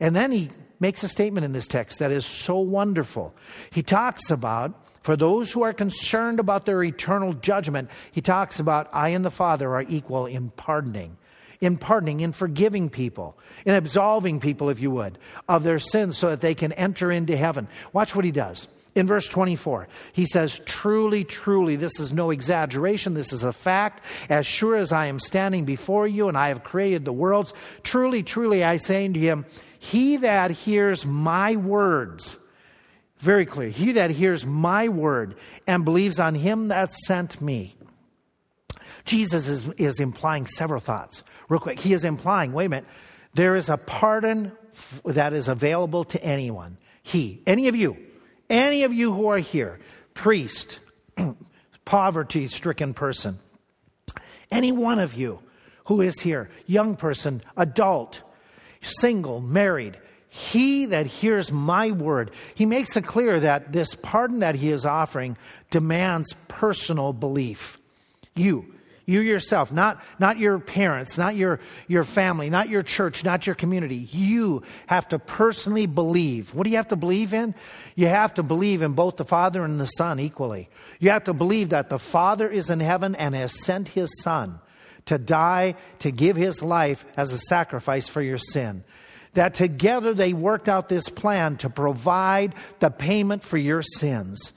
And 0.00 0.16
then 0.16 0.32
he 0.32 0.50
makes 0.80 1.04
a 1.04 1.08
statement 1.08 1.44
in 1.44 1.52
this 1.52 1.68
text 1.68 2.00
that 2.00 2.10
is 2.10 2.26
so 2.26 2.58
wonderful. 2.58 3.34
He 3.70 3.82
talks 3.82 4.30
about 4.30 4.82
for 5.02 5.16
those 5.16 5.50
who 5.50 5.62
are 5.62 5.72
concerned 5.72 6.40
about 6.40 6.64
their 6.64 6.82
eternal 6.82 7.32
judgment, 7.34 7.90
he 8.12 8.20
talks 8.20 8.60
about, 8.60 8.88
I 8.92 9.10
and 9.10 9.24
the 9.24 9.30
Father 9.30 9.74
are 9.74 9.84
equal 9.88 10.26
in 10.26 10.50
pardoning. 10.50 11.16
In 11.60 11.76
pardoning, 11.76 12.20
in 12.20 12.32
forgiving 12.32 12.90
people, 12.90 13.38
in 13.64 13.74
absolving 13.74 14.40
people, 14.40 14.68
if 14.68 14.80
you 14.80 14.90
would, 14.90 15.18
of 15.48 15.62
their 15.62 15.78
sins 15.78 16.18
so 16.18 16.30
that 16.30 16.40
they 16.40 16.54
can 16.56 16.72
enter 16.72 17.12
into 17.12 17.36
heaven. 17.36 17.68
Watch 17.92 18.16
what 18.16 18.24
he 18.24 18.32
does. 18.32 18.66
In 18.94 19.06
verse 19.06 19.26
24, 19.28 19.88
he 20.12 20.26
says, 20.26 20.60
Truly, 20.66 21.24
truly, 21.24 21.76
this 21.76 21.98
is 21.98 22.12
no 22.12 22.30
exaggeration. 22.30 23.14
This 23.14 23.32
is 23.32 23.42
a 23.42 23.52
fact. 23.52 24.04
As 24.28 24.46
sure 24.46 24.76
as 24.76 24.92
I 24.92 25.06
am 25.06 25.18
standing 25.18 25.64
before 25.64 26.06
you 26.06 26.28
and 26.28 26.36
I 26.36 26.48
have 26.48 26.62
created 26.62 27.04
the 27.04 27.12
worlds, 27.12 27.54
truly, 27.82 28.22
truly, 28.22 28.62
I 28.62 28.76
say 28.76 29.06
unto 29.06 29.18
him, 29.18 29.46
He 29.78 30.18
that 30.18 30.50
hears 30.50 31.06
my 31.06 31.56
words 31.56 32.36
very 33.22 33.46
clear. 33.46 33.68
He 33.68 33.92
that 33.92 34.10
hears 34.10 34.44
my 34.44 34.88
word 34.88 35.36
and 35.66 35.84
believes 35.84 36.18
on 36.18 36.34
him 36.34 36.68
that 36.68 36.92
sent 36.92 37.40
me. 37.40 37.76
Jesus 39.04 39.46
is, 39.46 39.68
is 39.78 40.00
implying 40.00 40.46
several 40.46 40.80
thoughts. 40.80 41.22
Real 41.48 41.60
quick, 41.60 41.78
he 41.78 41.92
is 41.92 42.04
implying, 42.04 42.52
wait 42.52 42.66
a 42.66 42.68
minute, 42.68 42.86
there 43.34 43.54
is 43.54 43.68
a 43.68 43.76
pardon 43.76 44.50
that 45.04 45.32
is 45.32 45.46
available 45.46 46.04
to 46.04 46.22
anyone. 46.22 46.78
He, 47.04 47.42
any 47.46 47.68
of 47.68 47.76
you, 47.76 47.96
any 48.52 48.84
of 48.84 48.92
you 48.92 49.12
who 49.12 49.28
are 49.28 49.38
here, 49.38 49.80
priest, 50.14 50.78
poverty 51.84 52.46
stricken 52.46 52.94
person, 52.94 53.38
any 54.50 54.70
one 54.70 54.98
of 54.98 55.14
you 55.14 55.40
who 55.86 56.02
is 56.02 56.20
here, 56.20 56.50
young 56.66 56.94
person, 56.94 57.42
adult, 57.56 58.22
single, 58.82 59.40
married, 59.40 59.98
he 60.28 60.86
that 60.86 61.06
hears 61.06 61.50
my 61.50 61.90
word, 61.90 62.30
he 62.54 62.66
makes 62.66 62.96
it 62.96 63.06
clear 63.06 63.40
that 63.40 63.72
this 63.72 63.94
pardon 63.94 64.40
that 64.40 64.54
he 64.54 64.70
is 64.70 64.86
offering 64.86 65.36
demands 65.70 66.34
personal 66.48 67.12
belief. 67.12 67.78
You, 68.34 68.74
you 69.06 69.20
yourself, 69.20 69.72
not, 69.72 70.02
not 70.18 70.38
your 70.38 70.58
parents, 70.58 71.18
not 71.18 71.34
your, 71.36 71.60
your 71.88 72.04
family, 72.04 72.50
not 72.50 72.68
your 72.68 72.82
church, 72.82 73.24
not 73.24 73.46
your 73.46 73.54
community. 73.54 73.96
You 73.96 74.62
have 74.86 75.08
to 75.08 75.18
personally 75.18 75.86
believe. 75.86 76.54
What 76.54 76.64
do 76.64 76.70
you 76.70 76.76
have 76.76 76.88
to 76.88 76.96
believe 76.96 77.34
in? 77.34 77.54
You 77.94 78.08
have 78.08 78.34
to 78.34 78.42
believe 78.42 78.82
in 78.82 78.92
both 78.92 79.16
the 79.16 79.24
Father 79.24 79.64
and 79.64 79.80
the 79.80 79.86
Son 79.86 80.20
equally. 80.20 80.68
You 80.98 81.10
have 81.10 81.24
to 81.24 81.34
believe 81.34 81.70
that 81.70 81.88
the 81.88 81.98
Father 81.98 82.48
is 82.48 82.70
in 82.70 82.80
heaven 82.80 83.14
and 83.14 83.34
has 83.34 83.64
sent 83.64 83.88
his 83.88 84.10
Son 84.22 84.60
to 85.06 85.18
die, 85.18 85.74
to 85.98 86.10
give 86.10 86.36
his 86.36 86.62
life 86.62 87.04
as 87.16 87.32
a 87.32 87.38
sacrifice 87.38 88.08
for 88.08 88.22
your 88.22 88.38
sin 88.38 88.84
that 89.34 89.54
together 89.54 90.14
they 90.14 90.32
worked 90.32 90.68
out 90.68 90.88
this 90.88 91.08
plan 91.08 91.56
to 91.58 91.70
provide 91.70 92.54
the 92.80 92.90
payment 92.90 93.42
for 93.42 93.56
your 93.56 93.82
sins. 93.82 94.52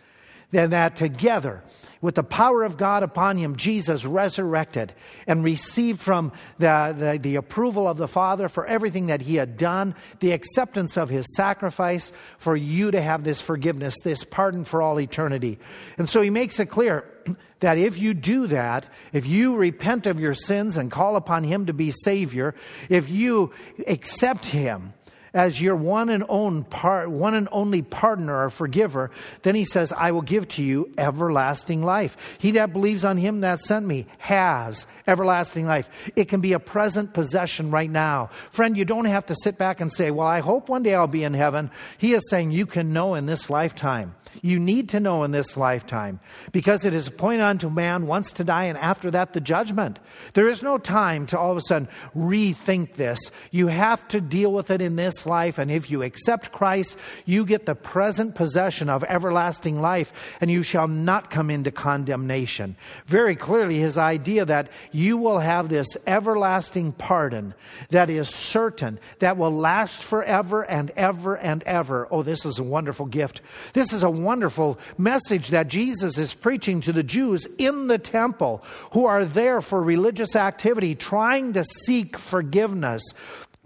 And 0.51 0.73
that 0.73 0.95
together, 0.95 1.63
with 2.01 2.15
the 2.15 2.23
power 2.23 2.63
of 2.63 2.77
God 2.77 3.03
upon 3.03 3.37
him, 3.37 3.55
Jesus 3.55 4.05
resurrected 4.05 4.93
and 5.27 5.43
received 5.43 5.99
from 5.99 6.31
the, 6.59 6.93
the, 6.97 7.19
the, 7.21 7.35
approval 7.35 7.87
of 7.87 7.97
the 7.97 8.07
Father 8.07 8.47
for 8.47 8.65
everything 8.65 9.07
that 9.07 9.21
he 9.21 9.35
had 9.35 9.57
done, 9.57 9.95
the 10.19 10.31
acceptance 10.31 10.97
of 10.97 11.09
his 11.09 11.25
sacrifice 11.35 12.11
for 12.37 12.55
you 12.55 12.91
to 12.91 13.01
have 13.01 13.23
this 13.23 13.41
forgiveness, 13.41 13.95
this 14.03 14.23
pardon 14.23 14.65
for 14.65 14.81
all 14.81 14.99
eternity. 14.99 15.59
And 15.97 16.07
so 16.07 16.21
he 16.21 16.29
makes 16.29 16.59
it 16.59 16.67
clear 16.67 17.05
that 17.59 17.77
if 17.77 17.97
you 17.97 18.13
do 18.13 18.47
that, 18.47 18.85
if 19.13 19.25
you 19.25 19.55
repent 19.55 20.07
of 20.07 20.19
your 20.19 20.33
sins 20.33 20.77
and 20.77 20.91
call 20.91 21.15
upon 21.15 21.43
Him 21.43 21.67
to 21.67 21.73
be 21.73 21.91
Savior, 21.91 22.53
if 22.89 23.09
you 23.09 23.53
accept 23.87 24.45
Him 24.45 24.93
as 25.35 25.61
your 25.61 25.75
one 25.75 26.09
and, 26.09 26.23
own 26.29 26.63
part, 26.63 27.11
one 27.11 27.35
and 27.35 27.49
only 27.51 27.81
partner 27.81 28.45
or 28.45 28.49
forgiver, 28.49 29.11
then 29.43 29.53
he 29.53 29.65
says, 29.65 29.91
I 29.91 30.11
will 30.11 30.21
give 30.21 30.47
to 30.49 30.63
you 30.63 30.91
everlasting 30.97 31.83
life. 31.83 32.15
He 32.39 32.51
that 32.51 32.71
believes 32.71 33.03
on 33.03 33.17
him 33.17 33.41
that 33.41 33.59
sent 33.59 33.85
me 33.85 34.07
has 34.17 34.87
everlasting 35.05 35.67
life. 35.67 35.89
It 36.15 36.29
can 36.29 36.39
be 36.39 36.53
a 36.53 36.59
present 36.59 37.13
possession 37.13 37.69
right 37.69 37.91
now. 37.91 38.29
Friend, 38.51 38.77
you 38.77 38.85
don't 38.85 39.05
have 39.05 39.25
to 39.27 39.35
sit 39.43 39.57
back 39.57 39.81
and 39.81 39.91
say, 39.91 40.09
Well, 40.09 40.25
I 40.25 40.39
hope 40.39 40.69
one 40.69 40.83
day 40.83 40.95
I'll 40.95 41.07
be 41.07 41.25
in 41.25 41.33
heaven. 41.33 41.69
He 41.97 42.13
is 42.13 42.23
saying 42.29 42.51
you 42.51 42.65
can 42.65 42.93
know 42.93 43.15
in 43.15 43.25
this 43.25 43.49
lifetime 43.49 44.15
you 44.41 44.59
need 44.59 44.89
to 44.89 44.99
know 44.99 45.23
in 45.23 45.31
this 45.31 45.57
lifetime 45.57 46.19
because 46.51 46.85
it 46.85 46.93
is 46.93 47.07
appointed 47.07 47.43
unto 47.43 47.69
man 47.69 48.07
once 48.07 48.31
to 48.33 48.43
die 48.43 48.65
and 48.65 48.77
after 48.77 49.11
that 49.11 49.33
the 49.33 49.41
judgment. 49.41 49.99
There 50.33 50.47
is 50.47 50.63
no 50.63 50.77
time 50.77 51.25
to 51.27 51.39
all 51.39 51.51
of 51.51 51.57
a 51.57 51.61
sudden 51.61 51.87
rethink 52.15 52.93
this. 52.95 53.31
You 53.51 53.67
have 53.67 54.07
to 54.09 54.21
deal 54.21 54.51
with 54.51 54.71
it 54.71 54.81
in 54.81 54.95
this 54.95 55.24
life. 55.25 55.57
And 55.57 55.71
if 55.71 55.89
you 55.89 56.03
accept 56.03 56.51
Christ, 56.51 56.97
you 57.25 57.45
get 57.45 57.65
the 57.65 57.75
present 57.75 58.35
possession 58.35 58.89
of 58.89 59.03
everlasting 59.03 59.81
life 59.81 60.13
and 60.41 60.51
you 60.51 60.63
shall 60.63 60.87
not 60.87 61.31
come 61.31 61.49
into 61.49 61.71
condemnation. 61.71 62.75
Very 63.07 63.35
clearly, 63.35 63.79
his 63.79 63.97
idea 63.97 64.45
that 64.45 64.69
you 64.91 65.17
will 65.17 65.39
have 65.39 65.69
this 65.69 65.87
everlasting 66.07 66.91
pardon 66.91 67.53
that 67.89 68.09
is 68.09 68.29
certain, 68.29 68.99
that 69.19 69.37
will 69.37 69.51
last 69.51 70.01
forever 70.01 70.63
and 70.63 70.91
ever 70.91 71.35
and 71.35 71.63
ever. 71.63 72.07
Oh, 72.11 72.23
this 72.23 72.45
is 72.45 72.59
a 72.59 72.63
wonderful 72.63 73.05
gift. 73.05 73.41
This 73.73 73.93
is 73.93 74.03
a 74.03 74.09
wonderful 74.09 74.79
message 74.97 75.49
that 75.49 75.67
Jesus 75.67 76.17
is 76.17 76.33
preaching 76.33 76.81
to 76.81 76.93
the 76.93 77.03
Jews 77.03 77.45
in 77.57 77.87
the 77.87 77.97
temple 77.97 78.63
who 78.91 79.05
are 79.05 79.25
there 79.25 79.61
for 79.61 79.81
religious 79.81 80.35
activity, 80.35 80.95
trying 80.95 81.53
to 81.53 81.63
seek 81.63 82.17
forgiveness 82.17 83.03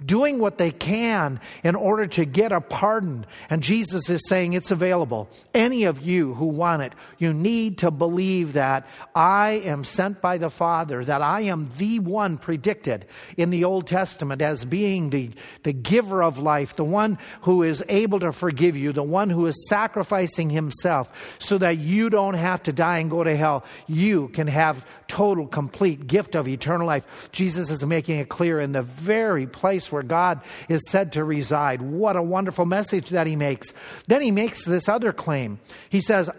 doing 0.06 0.40
what 0.40 0.58
they 0.58 0.72
can 0.72 1.40
in 1.64 1.76
order 1.76 2.08
to 2.08 2.26
get 2.26 2.52
a 2.52 2.62
pardon. 2.62 3.26
And 3.50 3.62
Jesus 3.62 4.10
is 4.10 4.28
saying 4.28 4.54
it's 4.54 4.72
available. 4.72 5.30
Any 5.54 5.84
of 5.84 6.02
you 6.02 6.34
who 6.34 6.46
want 6.46 6.82
it, 6.82 6.94
you 7.18 7.34
need 7.34 7.80
to 7.80 7.92
believe 7.92 8.54
that 8.54 8.88
I 9.16 9.62
am 9.66 9.84
sent 9.84 10.22
by 10.22 10.38
the 10.38 10.50
Father, 10.50 11.04
that 11.06 11.22
I 11.22 11.42
am 11.42 11.70
the 11.78 12.00
one 12.00 12.38
predicted 12.38 13.06
in 13.38 13.50
the 13.50 13.64
Old 13.64 13.88
Testament 13.88 14.42
as 14.42 14.66
being 14.66 15.10
the, 15.10 15.32
the 15.64 15.74
giver 15.74 16.24
of 16.24 16.40
life, 16.40 16.76
the 16.76 16.84
one 16.84 17.18
who 17.42 17.64
is 17.64 17.84
able 17.90 18.20
to 18.20 18.32
forgive 18.32 18.78
you, 18.78 18.94
the 18.94 19.04
one 19.04 19.30
who 19.30 19.46
is 19.46 19.68
sacrificing 19.68 20.50
himself 20.50 21.12
so 21.40 21.58
that 21.58 21.78
you 21.78 22.10
don't 22.10 22.36
have 22.36 22.64
to 22.64 22.74
die 22.74 23.00
and 23.00 23.10
go 23.10 23.24
to 23.24 23.36
hell. 23.36 23.64
You 23.88 24.30
can 24.30 24.48
have 24.48 24.86
total, 25.10 25.46
complete 25.46 26.08
gift 26.08 26.36
of 26.36 26.48
eternal 26.48 26.88
life. 26.88 27.06
Jesus 27.34 27.70
is 27.70 27.84
making 27.84 28.20
it 28.20 28.30
clear 28.30 28.62
in 28.62 28.72
the 28.72 28.84
very 28.84 29.48
place 29.48 29.92
where 29.92 30.04
God 30.04 30.40
is 30.70 30.82
said 30.88 31.14
to 31.14 31.24
reside. 31.26 31.82
What 31.82 32.16
a 32.16 32.24
wonderful 32.24 32.66
message 32.66 33.10
that 33.10 33.28
he 33.28 33.36
makes. 33.36 33.74
Then 34.08 34.22
he 34.22 34.32
makes 34.32 34.64
this 34.64 34.88
other 34.88 35.12
claim. 35.12 35.60
He 35.90 36.00
says, 36.00 36.30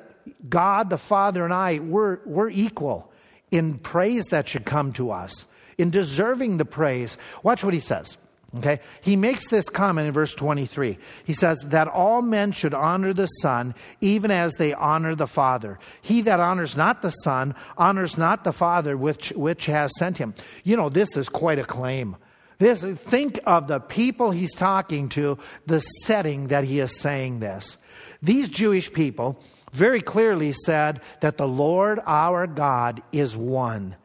God 0.48 0.88
the 0.88 0.96
Father 0.96 1.44
and 1.44 1.52
I, 1.52 1.80
we're, 1.80 2.20
we're 2.24 2.50
equal 2.50 3.12
in 3.50 3.78
praise 3.78 4.26
that 4.26 4.48
should 4.48 4.64
come 4.64 4.92
to 4.94 5.10
us, 5.10 5.44
in 5.76 5.90
deserving 5.90 6.56
the 6.56 6.64
praise. 6.64 7.18
Watch 7.42 7.64
what 7.64 7.74
he 7.74 7.80
says. 7.80 8.16
Okay? 8.56 8.80
He 9.00 9.14
makes 9.14 9.48
this 9.48 9.68
comment 9.68 10.08
in 10.08 10.12
verse 10.12 10.34
23. 10.34 10.98
He 11.24 11.32
says, 11.32 11.60
That 11.66 11.86
all 11.86 12.20
men 12.20 12.52
should 12.52 12.74
honor 12.74 13.12
the 13.12 13.26
Son, 13.26 13.74
even 14.00 14.30
as 14.30 14.54
they 14.54 14.72
honor 14.72 15.14
the 15.14 15.28
Father. 15.28 15.78
He 16.02 16.22
that 16.22 16.40
honors 16.40 16.76
not 16.76 17.02
the 17.02 17.10
Son 17.10 17.54
honors 17.76 18.18
not 18.18 18.42
the 18.42 18.52
Father 18.52 18.96
which, 18.96 19.30
which 19.36 19.66
has 19.66 19.92
sent 19.98 20.18
him. 20.18 20.34
You 20.64 20.76
know, 20.76 20.88
this 20.88 21.16
is 21.16 21.28
quite 21.28 21.60
a 21.60 21.64
claim. 21.64 22.16
This, 22.58 22.82
think 22.82 23.38
of 23.46 23.68
the 23.68 23.78
people 23.78 24.32
he's 24.32 24.54
talking 24.54 25.08
to, 25.10 25.38
the 25.66 25.80
setting 25.80 26.48
that 26.48 26.64
he 26.64 26.80
is 26.80 26.98
saying 27.00 27.40
this. 27.40 27.78
These 28.20 28.48
Jewish 28.48 28.92
people 28.92 29.42
very 29.72 30.02
clearly 30.02 30.52
said 30.52 31.00
that 31.20 31.38
the 31.38 31.48
Lord 31.48 32.00
our 32.04 32.46
God 32.46 33.02
is 33.12 33.36
one. 33.36 33.96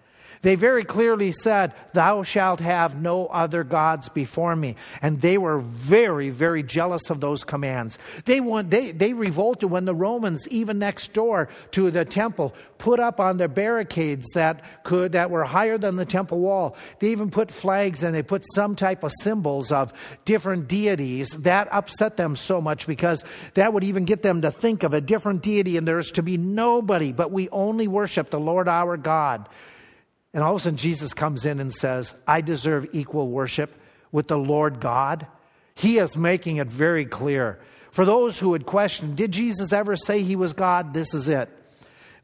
They 0.45 0.53
very 0.53 0.83
clearly 0.83 1.31
said, 1.31 1.73
Thou 1.93 2.21
shalt 2.21 2.59
have 2.59 3.01
no 3.01 3.25
other 3.25 3.63
gods 3.63 4.09
before 4.09 4.55
me. 4.55 4.75
And 5.01 5.19
they 5.19 5.39
were 5.39 5.57
very, 5.57 6.29
very 6.29 6.61
jealous 6.61 7.09
of 7.09 7.19
those 7.19 7.43
commands. 7.43 7.97
They, 8.25 8.41
want, 8.41 8.69
they, 8.69 8.91
they 8.91 9.13
revolted 9.13 9.71
when 9.71 9.85
the 9.85 9.95
Romans, 9.95 10.47
even 10.49 10.77
next 10.77 11.13
door 11.13 11.49
to 11.71 11.89
the 11.89 12.05
temple, 12.05 12.53
put 12.77 12.99
up 12.99 13.19
on 13.19 13.37
their 13.37 13.47
barricades 13.47 14.27
that, 14.35 14.61
could, 14.83 15.13
that 15.13 15.31
were 15.31 15.45
higher 15.45 15.79
than 15.79 15.95
the 15.95 16.05
temple 16.05 16.37
wall. 16.37 16.77
They 16.99 17.09
even 17.09 17.31
put 17.31 17.49
flags 17.49 18.03
and 18.03 18.13
they 18.13 18.21
put 18.21 18.43
some 18.53 18.75
type 18.75 19.03
of 19.03 19.13
symbols 19.23 19.71
of 19.71 19.93
different 20.25 20.67
deities. 20.67 21.31
That 21.39 21.69
upset 21.71 22.17
them 22.17 22.35
so 22.35 22.61
much 22.61 22.85
because 22.85 23.23
that 23.55 23.73
would 23.73 23.83
even 23.83 24.05
get 24.05 24.21
them 24.21 24.43
to 24.43 24.51
think 24.51 24.83
of 24.83 24.93
a 24.93 25.01
different 25.01 25.41
deity 25.41 25.75
and 25.77 25.87
there's 25.87 26.11
to 26.11 26.21
be 26.21 26.37
nobody, 26.37 27.13
but 27.13 27.31
we 27.31 27.49
only 27.49 27.87
worship 27.87 28.29
the 28.29 28.39
Lord 28.39 28.67
our 28.67 28.95
God. 28.95 29.49
And 30.35 30.43
all 30.43 30.51
of 30.51 30.57
a 30.57 30.59
sudden, 30.63 30.75
Jesus 30.75 31.13
comes 31.13 31.45
in 31.45 31.61
and 31.61 31.73
says, 31.73 32.13
I 32.27 32.41
deserve 32.41 32.89
equal 32.91 33.29
worship 33.29 33.73
with 34.11 34.27
the 34.27 34.37
Lord 34.37 34.81
God. 34.81 35.25
He 35.75 35.97
is 35.97 36.17
making 36.17 36.57
it 36.57 36.67
very 36.67 37.05
clear. 37.05 37.57
For 37.91 38.03
those 38.03 38.37
who 38.37 38.49
would 38.49 38.65
question, 38.65 39.15
did 39.15 39.31
Jesus 39.31 39.71
ever 39.71 39.95
say 39.95 40.23
he 40.23 40.35
was 40.35 40.51
God? 40.51 40.93
This 40.93 41.13
is 41.13 41.29
it. 41.29 41.47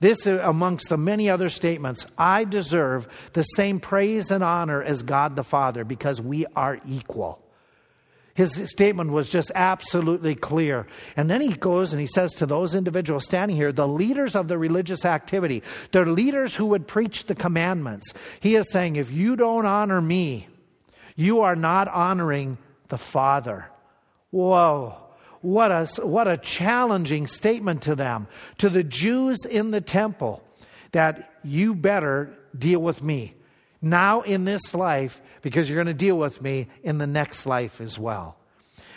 This, 0.02 0.28
amongst 0.28 0.90
the 0.90 0.98
many 0.98 1.30
other 1.30 1.48
statements, 1.48 2.06
I 2.18 2.44
deserve 2.44 3.08
the 3.32 3.44
same 3.44 3.80
praise 3.80 4.30
and 4.30 4.44
honor 4.44 4.84
as 4.84 5.04
God 5.04 5.38
the 5.38 5.44
Father 5.44 5.86
because 5.86 6.20
we 6.20 6.46
are 6.54 6.82
equal. 6.86 7.40
His 8.34 8.70
statement 8.70 9.12
was 9.12 9.28
just 9.30 9.52
absolutely 9.56 10.36
clear. 10.36 10.88
And 11.18 11.30
then 11.30 11.42
he 11.42 11.54
goes 11.54 11.92
and 11.92 12.00
he 12.00 12.08
says 12.08 12.32
to 12.36 12.46
those 12.46 12.76
individuals 12.76 13.26
standing 13.26 13.58
here, 13.58 13.72
the 13.72 13.88
leaders 13.88 14.36
of 14.36 14.48
the 14.48 14.58
religious 14.58 15.04
activity, 15.04 15.64
the 15.92 16.06
leaders 16.06 16.56
who 16.56 16.68
would 16.68 16.88
preach 16.88 17.26
the 17.26 17.36
commandments, 17.36 18.14
he 18.40 18.56
is 18.56 18.72
saying, 18.72 18.96
if 18.96 19.12
you 19.12 19.36
don't 19.36 19.66
honor 19.66 20.02
me, 20.02 20.48
you 21.16 21.42
are 21.42 21.56
not 21.56 21.88
honoring 21.90 22.58
the 22.88 22.98
Father. 22.98 23.68
Whoa. 24.30 24.98
What 25.42 25.72
a, 25.72 25.86
what 26.06 26.28
a 26.28 26.38
challenging 26.38 27.28
statement 27.28 27.84
to 27.84 27.96
them, 27.96 28.28
to 28.60 28.70
the 28.70 28.84
Jews 28.84 29.44
in 29.44 29.72
the 29.72 29.82
temple, 29.82 30.44
that 30.92 31.34
you 31.44 31.74
better 31.74 32.38
deal 32.58 32.80
with 32.80 33.02
me 33.02 33.34
now 33.82 34.22
in 34.22 34.46
this 34.46 34.74
life 34.74 35.22
because 35.42 35.70
you're 35.70 35.78
going 35.78 35.88
to 35.88 35.94
deal 35.94 36.18
with 36.18 36.42
me 36.42 36.68
in 36.84 36.98
the 36.98 37.08
next 37.08 37.46
life 37.46 37.82
as 37.82 37.98
well. 37.98 38.36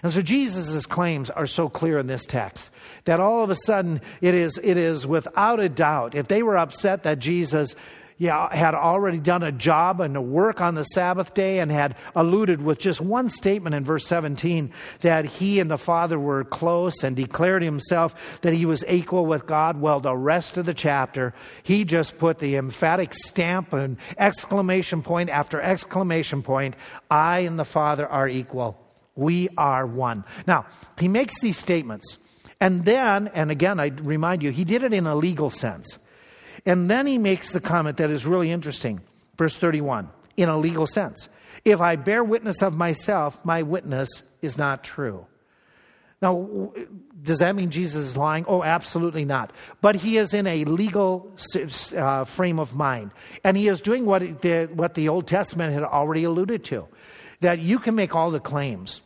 And 0.03 0.13
so 0.13 0.21
Jesus' 0.21 0.85
claims 0.85 1.31
are 1.31 1.47
so 1.47 1.71
clear 1.71 1.99
in 1.99 2.07
this 2.07 2.27
text 2.27 2.71
that 3.05 3.21
all 3.21 3.43
of 3.43 3.49
a 3.49 3.55
sudden 3.55 4.03
it 4.21 4.35
is, 4.35 4.61
it 4.63 4.77
is 4.77 5.07
without 5.07 5.61
a 5.61 5.69
doubt, 5.71 6.15
if 6.15 6.29
they 6.29 6.43
were 6.43 6.59
upset 6.59 7.05
that 7.05 7.21
Jesus 7.21 7.75
yeah, 8.17 8.55
had 8.55 8.75
already 8.75 9.19
done 9.19 9.43
a 9.43 9.51
job 9.51 10.01
and 10.01 10.17
a 10.17 10.21
work 10.21 10.61
on 10.61 10.77
the 10.77 10.85
Sabbath 10.85 11.35
day 11.35 11.59
and 11.59 11.71
had 11.71 11.97
alluded 12.15 12.63
with 12.63 12.79
just 12.79 13.01
one 13.01 13.29
statement 13.29 13.75
in 13.75 13.83
verse 13.83 14.07
17 14.07 14.73
that 15.01 15.25
he 15.25 15.59
and 15.59 15.69
the 15.69 15.77
Father 15.77 16.19
were 16.19 16.45
close 16.45 17.03
and 17.03 17.17
declared 17.17 17.63
himself 17.63 18.15
that 18.43 18.53
he 18.53 18.67
was 18.67 18.85
equal 18.89 19.27
with 19.27 19.47
God. 19.47 19.81
Well, 19.81 19.99
the 19.99 20.17
rest 20.17 20.57
of 20.57 20.65
the 20.65 20.75
chapter, 20.75 21.35
he 21.65 21.85
just 21.85 22.17
put 22.17 22.39
the 22.39 22.55
emphatic 22.55 23.13
stamp 23.15 23.73
and 23.73 23.97
exclamation 24.17 25.03
point 25.03 25.29
after 25.29 25.61
exclamation 25.61 26.43
point 26.43 26.77
I 27.11 27.41
and 27.41 27.59
the 27.59 27.65
Father 27.65 28.07
are 28.07 28.29
equal. 28.29 28.79
We 29.17 29.49
are 29.59 29.87
one. 29.87 30.25
Now, 30.47 30.67
he 30.99 31.09
makes 31.09 31.41
these 31.41 31.59
statements. 31.59 32.19
And 32.61 32.85
then, 32.85 33.29
and 33.35 33.51
again, 33.51 33.81
I 33.81 33.89
remind 33.89 34.45
you, 34.45 34.53
he 34.53 34.65
did 34.65 34.85
it 34.85 34.95
in 34.95 35.07
a 35.07 35.17
legal 35.17 35.51
sense. 35.51 35.99
And 36.67 36.91
then 36.91 37.07
he 37.07 37.19
makes 37.19 37.53
the 37.53 37.61
comment 37.61 37.99
that 37.99 38.11
is 38.11 38.25
really 38.25 38.51
interesting. 38.51 39.01
Verse 39.37 39.57
31 39.57 40.09
in 40.37 40.49
a 40.49 40.59
legal 40.59 40.87
sense. 40.87 41.29
If 41.65 41.81
I 41.81 41.97
bear 41.97 42.23
witness 42.23 42.63
of 42.63 42.75
myself, 42.75 43.39
my 43.45 43.63
witness 43.63 44.09
is 44.43 44.59
not 44.59 44.85
true. 44.85 45.27
Now, 46.21 46.73
does 47.23 47.39
that 47.39 47.55
mean 47.55 47.71
Jesus 47.71 48.07
is 48.07 48.17
lying? 48.17 48.45
Oh, 48.49 48.63
absolutely 48.63 49.25
not. 49.25 49.53
But 49.81 49.95
he 49.95 50.17
is 50.19 50.33
in 50.33 50.47
a 50.47 50.65
legal 50.65 51.37
uh, 51.97 52.25
frame 52.25 52.59
of 52.59 52.75
mind. 52.75 53.13
And 53.43 53.57
he 53.57 53.69
is 53.69 53.81
doing 53.81 54.07
what 54.07 54.43
the, 54.43 54.71
what 54.73 54.95
the 54.95 55.09
Old 55.09 55.27
Testament 55.27 55.75
had 55.75 55.83
already 55.83 56.25
alluded 56.25 56.65
to 56.65 56.89
that 57.41 57.59
you 57.59 57.79
can 57.79 57.95
make 57.95 58.15
all 58.15 58.31
the 58.31 58.41
claims, 58.41 59.03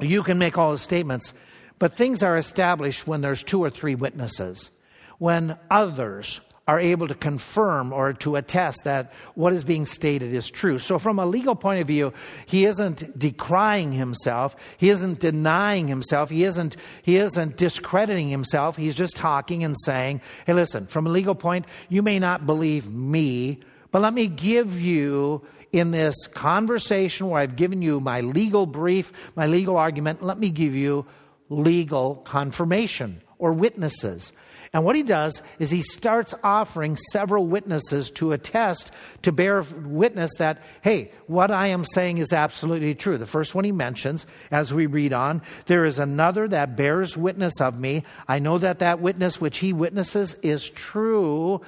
you 0.00 0.22
can 0.24 0.38
make 0.38 0.58
all 0.58 0.72
the 0.72 0.78
statements, 0.78 1.32
but 1.78 1.94
things 1.94 2.22
are 2.22 2.36
established 2.36 3.06
when 3.06 3.20
there's 3.20 3.44
two 3.44 3.62
or 3.62 3.70
three 3.70 3.94
witnesses, 3.94 4.70
when 5.18 5.56
others 5.70 6.40
are 6.66 6.80
able 6.80 7.06
to 7.06 7.14
confirm 7.14 7.92
or 7.92 8.14
to 8.14 8.36
attest 8.36 8.84
that 8.84 9.12
what 9.34 9.52
is 9.52 9.64
being 9.64 9.84
stated 9.84 10.32
is 10.32 10.48
true. 10.48 10.78
So, 10.78 10.98
from 10.98 11.18
a 11.18 11.26
legal 11.26 11.54
point 11.54 11.80
of 11.80 11.86
view, 11.86 12.12
he 12.46 12.64
isn't 12.64 13.18
decrying 13.18 13.92
himself, 13.92 14.56
he 14.78 14.88
isn't 14.88 15.20
denying 15.20 15.88
himself, 15.88 16.30
he 16.30 16.44
isn't, 16.44 16.76
he 17.02 17.16
isn't 17.16 17.56
discrediting 17.58 18.30
himself. 18.30 18.76
He's 18.76 18.94
just 18.94 19.16
talking 19.16 19.62
and 19.62 19.76
saying, 19.84 20.22
hey, 20.46 20.54
listen, 20.54 20.86
from 20.86 21.06
a 21.06 21.10
legal 21.10 21.34
point, 21.34 21.66
you 21.90 22.02
may 22.02 22.18
not 22.18 22.46
believe 22.46 22.88
me, 22.88 23.60
but 23.90 24.00
let 24.00 24.14
me 24.14 24.26
give 24.26 24.80
you 24.80 25.42
in 25.70 25.90
this 25.90 26.28
conversation 26.28 27.28
where 27.28 27.40
I've 27.42 27.56
given 27.56 27.82
you 27.82 28.00
my 28.00 28.20
legal 28.20 28.64
brief, 28.64 29.12
my 29.34 29.48
legal 29.48 29.76
argument, 29.76 30.22
let 30.22 30.38
me 30.38 30.48
give 30.48 30.74
you 30.74 31.04
legal 31.50 32.16
confirmation 32.24 33.20
or 33.38 33.52
witnesses. 33.52 34.32
And 34.74 34.84
what 34.84 34.96
he 34.96 35.04
does 35.04 35.40
is 35.60 35.70
he 35.70 35.82
starts 35.82 36.34
offering 36.42 36.96
several 37.12 37.46
witnesses 37.46 38.10
to 38.10 38.32
attest, 38.32 38.90
to 39.22 39.30
bear 39.30 39.62
witness 39.62 40.32
that, 40.38 40.62
hey, 40.82 41.12
what 41.28 41.52
I 41.52 41.68
am 41.68 41.84
saying 41.84 42.18
is 42.18 42.32
absolutely 42.32 42.96
true. 42.96 43.16
The 43.16 43.24
first 43.24 43.54
one 43.54 43.64
he 43.64 43.70
mentions, 43.70 44.26
as 44.50 44.74
we 44.74 44.86
read 44.86 45.12
on, 45.12 45.42
there 45.66 45.84
is 45.84 46.00
another 46.00 46.48
that 46.48 46.74
bears 46.74 47.16
witness 47.16 47.60
of 47.60 47.78
me. 47.78 48.02
I 48.26 48.40
know 48.40 48.58
that 48.58 48.80
that 48.80 49.00
witness 49.00 49.40
which 49.40 49.58
he 49.58 49.72
witnesses 49.72 50.34
is 50.42 50.68
true. 50.68 51.60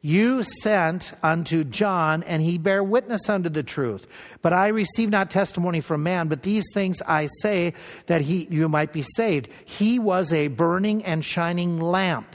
You 0.00 0.42
sent 0.42 1.12
unto 1.22 1.62
John, 1.62 2.22
and 2.22 2.40
he 2.40 2.56
bare 2.56 2.82
witness 2.82 3.28
unto 3.28 3.50
the 3.50 3.64
truth. 3.64 4.06
But 4.40 4.54
I 4.54 4.68
receive 4.68 5.10
not 5.10 5.30
testimony 5.30 5.82
from 5.82 6.04
man, 6.04 6.28
but 6.28 6.40
these 6.40 6.64
things 6.72 7.02
I 7.02 7.26
say 7.42 7.74
that 8.06 8.22
he, 8.22 8.46
you 8.48 8.70
might 8.70 8.94
be 8.94 9.02
saved. 9.02 9.48
He 9.66 9.98
was 9.98 10.32
a 10.32 10.48
burning 10.48 11.04
and 11.04 11.22
shining 11.22 11.80
lamp 11.80 12.34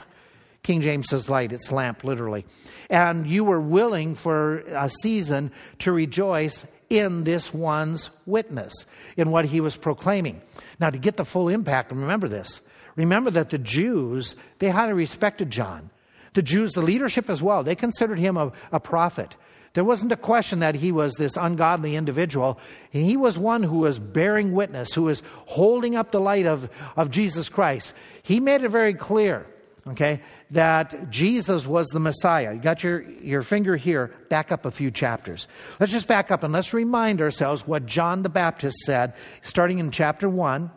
King 0.62 0.80
James 0.80 1.08
says 1.08 1.28
light, 1.28 1.52
it's 1.52 1.72
lamp, 1.72 2.04
literally. 2.04 2.46
And 2.88 3.26
you 3.26 3.44
were 3.44 3.60
willing 3.60 4.14
for 4.14 4.58
a 4.58 4.88
season 4.88 5.50
to 5.80 5.90
rejoice 5.90 6.64
in 6.88 7.24
this 7.24 7.52
one's 7.52 8.10
witness, 8.26 8.72
in 9.16 9.30
what 9.30 9.44
he 9.44 9.60
was 9.60 9.76
proclaiming. 9.76 10.40
Now, 10.78 10.90
to 10.90 10.98
get 10.98 11.16
the 11.16 11.24
full 11.24 11.48
impact, 11.48 11.90
remember 11.90 12.28
this. 12.28 12.60
Remember 12.96 13.30
that 13.30 13.50
the 13.50 13.58
Jews, 13.58 14.36
they 14.58 14.68
highly 14.68 14.92
respected 14.92 15.50
John. 15.50 15.90
The 16.34 16.42
Jews, 16.42 16.72
the 16.72 16.82
leadership 16.82 17.28
as 17.28 17.42
well, 17.42 17.64
they 17.64 17.74
considered 17.74 18.18
him 18.18 18.36
a, 18.36 18.52
a 18.70 18.78
prophet. 18.78 19.34
There 19.74 19.84
wasn't 19.84 20.12
a 20.12 20.16
question 20.16 20.58
that 20.60 20.74
he 20.74 20.92
was 20.92 21.14
this 21.14 21.36
ungodly 21.36 21.96
individual. 21.96 22.58
He 22.90 23.16
was 23.16 23.38
one 23.38 23.62
who 23.62 23.78
was 23.78 23.98
bearing 23.98 24.52
witness, 24.52 24.92
who 24.92 25.04
was 25.04 25.22
holding 25.46 25.96
up 25.96 26.12
the 26.12 26.20
light 26.20 26.46
of, 26.46 26.68
of 26.96 27.10
Jesus 27.10 27.48
Christ. 27.48 27.94
He 28.22 28.38
made 28.38 28.62
it 28.62 28.68
very 28.68 28.94
clear 28.94 29.46
okay, 29.86 30.20
that 30.50 31.10
Jesus 31.10 31.66
was 31.66 31.88
the 31.88 32.00
Messiah. 32.00 32.54
You 32.54 32.60
got 32.60 32.84
your, 32.84 33.02
your 33.02 33.42
finger 33.42 33.76
here, 33.76 34.12
back 34.28 34.52
up 34.52 34.64
a 34.64 34.70
few 34.70 34.90
chapters. 34.90 35.48
Let's 35.80 35.92
just 35.92 36.06
back 36.06 36.30
up 36.30 36.42
and 36.42 36.52
let's 36.52 36.72
remind 36.72 37.20
ourselves 37.20 37.66
what 37.66 37.86
John 37.86 38.22
the 38.22 38.28
Baptist 38.28 38.78
said, 38.78 39.14
starting 39.42 39.78
in 39.78 39.90
chapter 39.90 40.28
1, 40.28 40.70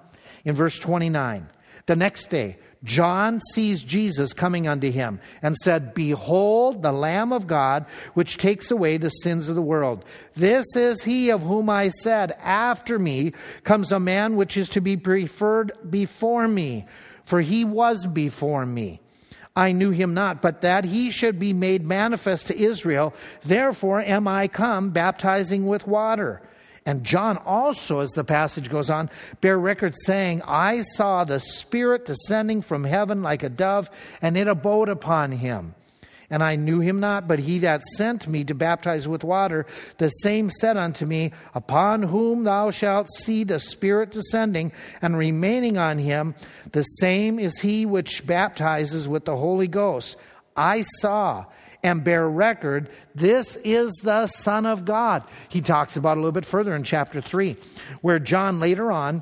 in 0.44 0.56
verse 0.56 0.80
29. 0.80 1.48
The 1.86 1.96
next 1.96 2.30
day, 2.30 2.58
John 2.84 3.40
sees 3.40 3.84
Jesus 3.84 4.34
coming 4.34 4.68
unto 4.68 4.92
him 4.92 5.20
and 5.42 5.56
said, 5.56 5.94
Behold, 5.94 6.84
the 6.84 6.92
Lamb 6.92 7.34
of 7.34 7.48
God, 7.48 7.86
which 8.14 8.38
takes 8.38 8.70
away 8.72 8.98
the 8.98 9.10
sins 9.10 9.50
of 9.50 9.56
the 9.56 9.62
world. 9.62 10.06
This 10.36 10.66
is 10.76 11.02
he 11.02 11.32
of 11.32 11.42
whom 11.42 11.70
I 11.70 11.90
said, 11.90 12.36
After 12.40 13.00
me 13.00 13.34
comes 13.64 13.92
a 13.92 14.00
man 14.00 14.36
which 14.36 14.56
is 14.56 14.70
to 14.70 14.82
be 14.82 14.98
preferred 14.98 15.74
before 15.90 16.48
me 16.48 16.86
for 17.26 17.42
he 17.42 17.64
was 17.64 18.06
before 18.06 18.66
me. 18.66 19.02
I 19.56 19.72
knew 19.72 19.92
him 19.92 20.14
not, 20.14 20.42
but 20.42 20.62
that 20.62 20.84
he 20.84 21.12
should 21.12 21.40
be 21.40 21.54
made 21.54 21.86
manifest 21.86 22.48
to 22.48 22.58
Israel. 22.58 23.14
Therefore 23.44 24.02
am 24.02 24.28
I 24.28 24.48
come 24.48 24.90
baptizing 24.90 25.66
with 25.66 25.88
water. 25.88 26.42
And 26.86 27.04
John 27.04 27.38
also, 27.38 28.02
as 28.02 28.12
the 28.12 28.24
passage 28.24 28.70
goes 28.70 28.90
on, 28.90 29.10
bear 29.42 29.58
record 29.58 29.96
saying, 30.06 30.44
I 30.44 30.82
saw 30.82 31.24
the 31.24 31.40
Spirit 31.40 32.06
descending 32.06 32.62
from 32.62 32.84
heaven 32.84 33.24
like 33.24 33.42
a 33.42 33.50
dove, 33.50 33.90
and 34.22 34.38
it 34.38 34.48
abode 34.48 34.90
upon 34.90 35.32
him. 35.32 35.74
And 36.30 36.44
I 36.44 36.56
knew 36.56 36.80
him 36.80 37.00
not, 37.00 37.28
but 37.28 37.40
he 37.40 37.60
that 37.60 37.84
sent 37.84 38.28
me 38.28 38.44
to 38.46 38.56
baptize 38.56 39.08
with 39.08 39.24
water, 39.24 39.66
the 39.98 40.10
same 40.10 40.50
said 40.50 40.78
unto 40.78 41.06
me, 41.06 41.32
Upon 41.54 42.04
whom 42.04 42.44
thou 42.44 42.72
shalt 42.72 43.10
see 43.12 43.44
the 43.44 43.60
Spirit 43.60 44.12
descending 44.12 44.72
and 45.02 45.18
remaining 45.18 45.78
on 45.78 46.00
him, 46.00 46.36
the 46.72 46.84
same 46.84 47.40
is 47.40 47.60
he 47.60 47.86
which 47.86 48.26
baptizes 48.26 49.08
with 49.08 49.26
the 49.26 49.38
Holy 49.38 49.68
Ghost. 49.68 50.16
I 50.56 50.82
saw 51.00 51.46
and 51.84 52.04
bear 52.04 52.28
record, 52.28 52.90
this 53.14 53.58
is 53.58 53.94
the 54.02 54.26
Son 54.26 54.66
of 54.66 54.86
God. 54.86 55.24
He 55.50 55.62
talks 55.62 55.96
about 55.98 56.18
a 56.18 56.20
little 56.20 56.32
bit 56.32 56.46
further 56.46 56.76
in 56.76 56.84
chapter 56.84 57.22
3, 57.22 57.56
where 58.02 58.18
John 58.18 58.60
later 58.60 58.92
on 58.92 59.22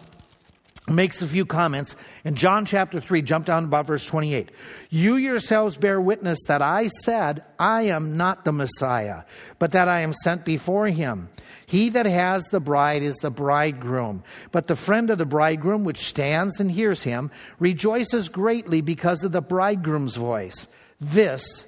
makes 0.87 1.21
a 1.21 1.27
few 1.27 1.45
comments. 1.45 1.95
In 2.25 2.35
John 2.35 2.65
chapter 2.65 2.99
3, 2.99 3.21
jump 3.21 3.45
down 3.45 3.63
about 3.63 3.87
verse 3.87 4.05
28. 4.05 4.51
You 4.89 5.15
yourselves 5.15 5.77
bear 5.77 6.01
witness 6.01 6.39
that 6.47 6.61
I 6.61 6.87
said, 6.87 7.43
I 7.57 7.83
am 7.83 8.17
not 8.17 8.43
the 8.43 8.51
Messiah, 8.51 9.23
but 9.59 9.71
that 9.71 9.87
I 9.87 10.01
am 10.01 10.11
sent 10.11 10.43
before 10.43 10.87
him. 10.87 11.29
He 11.65 11.89
that 11.89 12.05
has 12.05 12.43
the 12.45 12.59
bride 12.59 13.01
is 13.01 13.15
the 13.17 13.29
bridegroom. 13.29 14.23
But 14.51 14.67
the 14.67 14.75
friend 14.75 15.09
of 15.09 15.17
the 15.17 15.25
bridegroom, 15.25 15.85
which 15.85 16.05
stands 16.05 16.59
and 16.59 16.69
hears 16.69 17.03
him, 17.03 17.31
rejoices 17.59 18.27
greatly 18.27 18.81
because 18.81 19.23
of 19.23 19.31
the 19.31 19.41
bridegroom's 19.41 20.17
voice. 20.17 20.67
This, 20.99 21.65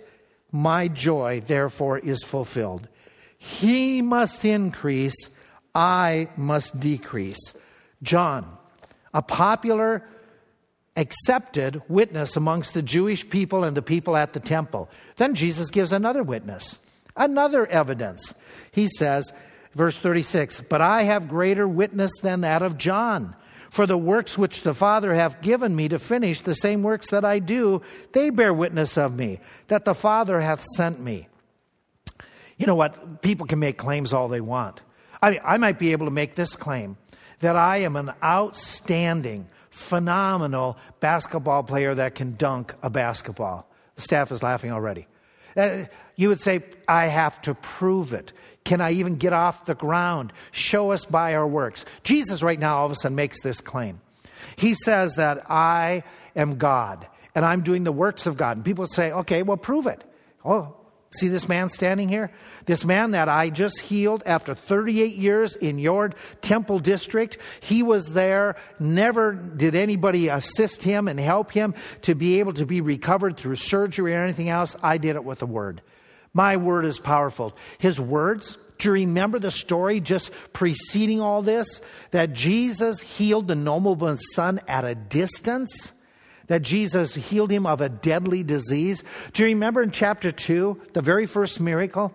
my 0.51 0.89
joy, 0.89 1.41
therefore, 1.45 1.99
is 1.99 2.23
fulfilled. 2.23 2.87
He 3.37 4.01
must 4.01 4.43
increase, 4.43 5.29
I 5.73 6.29
must 6.35 6.79
decrease. 6.79 7.53
John 8.03 8.54
a 9.15 9.21
popular, 9.21 10.03
accepted 10.97 11.81
witness 11.87 12.35
amongst 12.35 12.73
the 12.73 12.81
Jewish 12.81 13.27
people 13.27 13.63
and 13.63 13.75
the 13.75 13.81
people 13.81 14.17
at 14.17 14.33
the 14.33 14.41
temple. 14.41 14.89
Then 15.15 15.35
Jesus 15.35 15.71
gives 15.71 15.93
another 15.93 16.21
witness, 16.21 16.77
another 17.15 17.65
evidence. 17.65 18.33
He 18.73 18.89
says, 18.89 19.31
verse 19.73 19.97
36, 19.97 20.61
But 20.69 20.81
I 20.81 21.03
have 21.03 21.29
greater 21.29 21.65
witness 21.65 22.11
than 22.21 22.41
that 22.41 22.61
of 22.61 22.77
John. 22.77 23.35
For 23.71 23.85
the 23.85 23.97
works 23.97 24.37
which 24.37 24.61
the 24.61 24.73
Father 24.73 25.13
hath 25.13 25.41
given 25.41 25.73
me 25.73 25.87
to 25.89 25.97
finish, 25.97 26.41
the 26.41 26.53
same 26.53 26.83
works 26.83 27.09
that 27.11 27.25
I 27.25 27.39
do, 27.39 27.81
they 28.11 28.29
bear 28.29 28.53
witness 28.53 28.97
of 28.97 29.15
me, 29.15 29.39
that 29.69 29.85
the 29.85 29.93
Father 29.93 30.41
hath 30.41 30.63
sent 30.75 30.99
me. 30.99 31.29
You 32.57 32.67
know 32.67 32.75
what? 32.75 33.21
People 33.21 33.47
can 33.47 33.59
make 33.59 33.77
claims 33.77 34.11
all 34.11 34.27
they 34.27 34.41
want. 34.41 34.81
I, 35.21 35.31
mean, 35.31 35.39
I 35.43 35.57
might 35.57 35.79
be 35.79 35.93
able 35.93 36.05
to 36.05 36.11
make 36.11 36.35
this 36.35 36.55
claim 36.55 36.97
that 37.39 37.55
I 37.55 37.77
am 37.77 37.95
an 37.95 38.11
outstanding, 38.23 39.47
phenomenal 39.69 40.77
basketball 40.99 41.63
player 41.63 41.95
that 41.95 42.15
can 42.15 42.35
dunk 42.35 42.73
a 42.81 42.89
basketball. 42.89 43.67
The 43.95 44.01
staff 44.01 44.31
is 44.31 44.43
laughing 44.43 44.71
already. 44.71 45.07
Uh, 45.55 45.85
you 46.15 46.29
would 46.29 46.41
say, 46.41 46.63
I 46.87 47.07
have 47.07 47.41
to 47.43 47.55
prove 47.55 48.13
it. 48.13 48.33
Can 48.63 48.81
I 48.81 48.91
even 48.93 49.15
get 49.17 49.31
off 49.31 49.65
the 49.65 49.75
ground? 49.75 50.33
Show 50.51 50.91
us 50.91 51.05
by 51.05 51.35
our 51.35 51.47
works. 51.47 51.85
Jesus, 52.03 52.41
right 52.41 52.59
now, 52.59 52.77
all 52.77 52.85
of 52.87 52.91
a 52.91 52.95
sudden 52.95 53.15
makes 53.15 53.41
this 53.41 53.61
claim. 53.61 54.01
He 54.55 54.73
says 54.73 55.15
that 55.15 55.49
I 55.49 56.03
am 56.35 56.57
God 56.57 57.07
and 57.35 57.45
I'm 57.45 57.61
doing 57.61 57.83
the 57.83 57.91
works 57.91 58.25
of 58.25 58.37
God. 58.37 58.57
And 58.57 58.65
people 58.65 58.87
say, 58.87 59.11
okay, 59.11 59.43
well, 59.43 59.57
prove 59.57 59.87
it. 59.87 60.03
Oh, 60.43 60.75
See 61.15 61.29
this 61.29 61.47
man 61.47 61.69
standing 61.69 62.09
here? 62.09 62.31
This 62.65 62.83
man 62.83 63.11
that 63.11 63.29
I 63.29 63.49
just 63.49 63.79
healed 63.79 64.23
after 64.25 64.53
38 64.53 65.15
years 65.15 65.55
in 65.55 65.79
your 65.79 66.11
temple 66.41 66.79
district. 66.79 67.37
He 67.61 67.83
was 67.83 68.07
there. 68.07 68.57
Never 68.79 69.33
did 69.33 69.75
anybody 69.75 70.27
assist 70.27 70.83
him 70.83 71.07
and 71.07 71.19
help 71.19 71.51
him 71.51 71.73
to 72.01 72.15
be 72.15 72.39
able 72.39 72.53
to 72.53 72.65
be 72.65 72.81
recovered 72.81 73.37
through 73.37 73.55
surgery 73.55 74.13
or 74.13 74.23
anything 74.23 74.49
else. 74.49 74.75
I 74.83 74.97
did 74.97 75.15
it 75.15 75.23
with 75.23 75.41
a 75.41 75.45
word. 75.45 75.81
My 76.33 76.57
word 76.57 76.83
is 76.83 76.99
powerful. 76.99 77.55
His 77.77 77.99
words, 77.99 78.57
do 78.77 78.89
you 78.89 78.93
remember 78.93 79.39
the 79.39 79.51
story 79.51 80.01
just 80.01 80.31
preceding 80.51 81.21
all 81.21 81.41
this? 81.41 81.79
That 82.11 82.33
Jesus 82.33 82.99
healed 82.99 83.47
the 83.47 83.55
nobleman's 83.55 84.25
son 84.33 84.59
at 84.67 84.83
a 84.83 84.95
distance? 84.95 85.93
That 86.47 86.61
Jesus 86.61 87.13
healed 87.15 87.51
him 87.51 87.65
of 87.65 87.81
a 87.81 87.89
deadly 87.89 88.43
disease. 88.43 89.03
Do 89.33 89.43
you 89.43 89.49
remember 89.49 89.81
in 89.81 89.91
chapter 89.91 90.31
2, 90.31 90.81
the 90.93 91.01
very 91.01 91.25
first 91.25 91.59
miracle? 91.59 92.13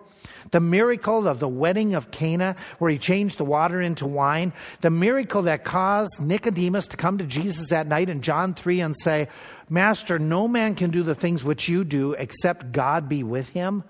The 0.51 0.59
miracle 0.59 1.27
of 1.27 1.39
the 1.39 1.47
wedding 1.47 1.95
of 1.95 2.11
Cana, 2.11 2.55
where 2.79 2.91
he 2.91 2.97
changed 2.97 3.37
the 3.37 3.45
water 3.45 3.79
into 3.81 4.05
wine. 4.05 4.53
The 4.81 4.89
miracle 4.89 5.43
that 5.43 5.63
caused 5.63 6.19
Nicodemus 6.19 6.87
to 6.89 6.97
come 6.97 7.19
to 7.19 7.25
Jesus 7.25 7.69
that 7.69 7.87
night 7.87 8.09
in 8.09 8.21
John 8.21 8.53
3 8.53 8.81
and 8.81 8.95
say, 8.97 9.29
Master, 9.69 10.19
no 10.19 10.47
man 10.47 10.75
can 10.75 10.91
do 10.91 11.03
the 11.03 11.15
things 11.15 11.43
which 11.43 11.69
you 11.69 11.83
do 11.83 12.13
except 12.13 12.71
God 12.71 13.07
be 13.07 13.23
with 13.23 13.49
him. 13.49 13.83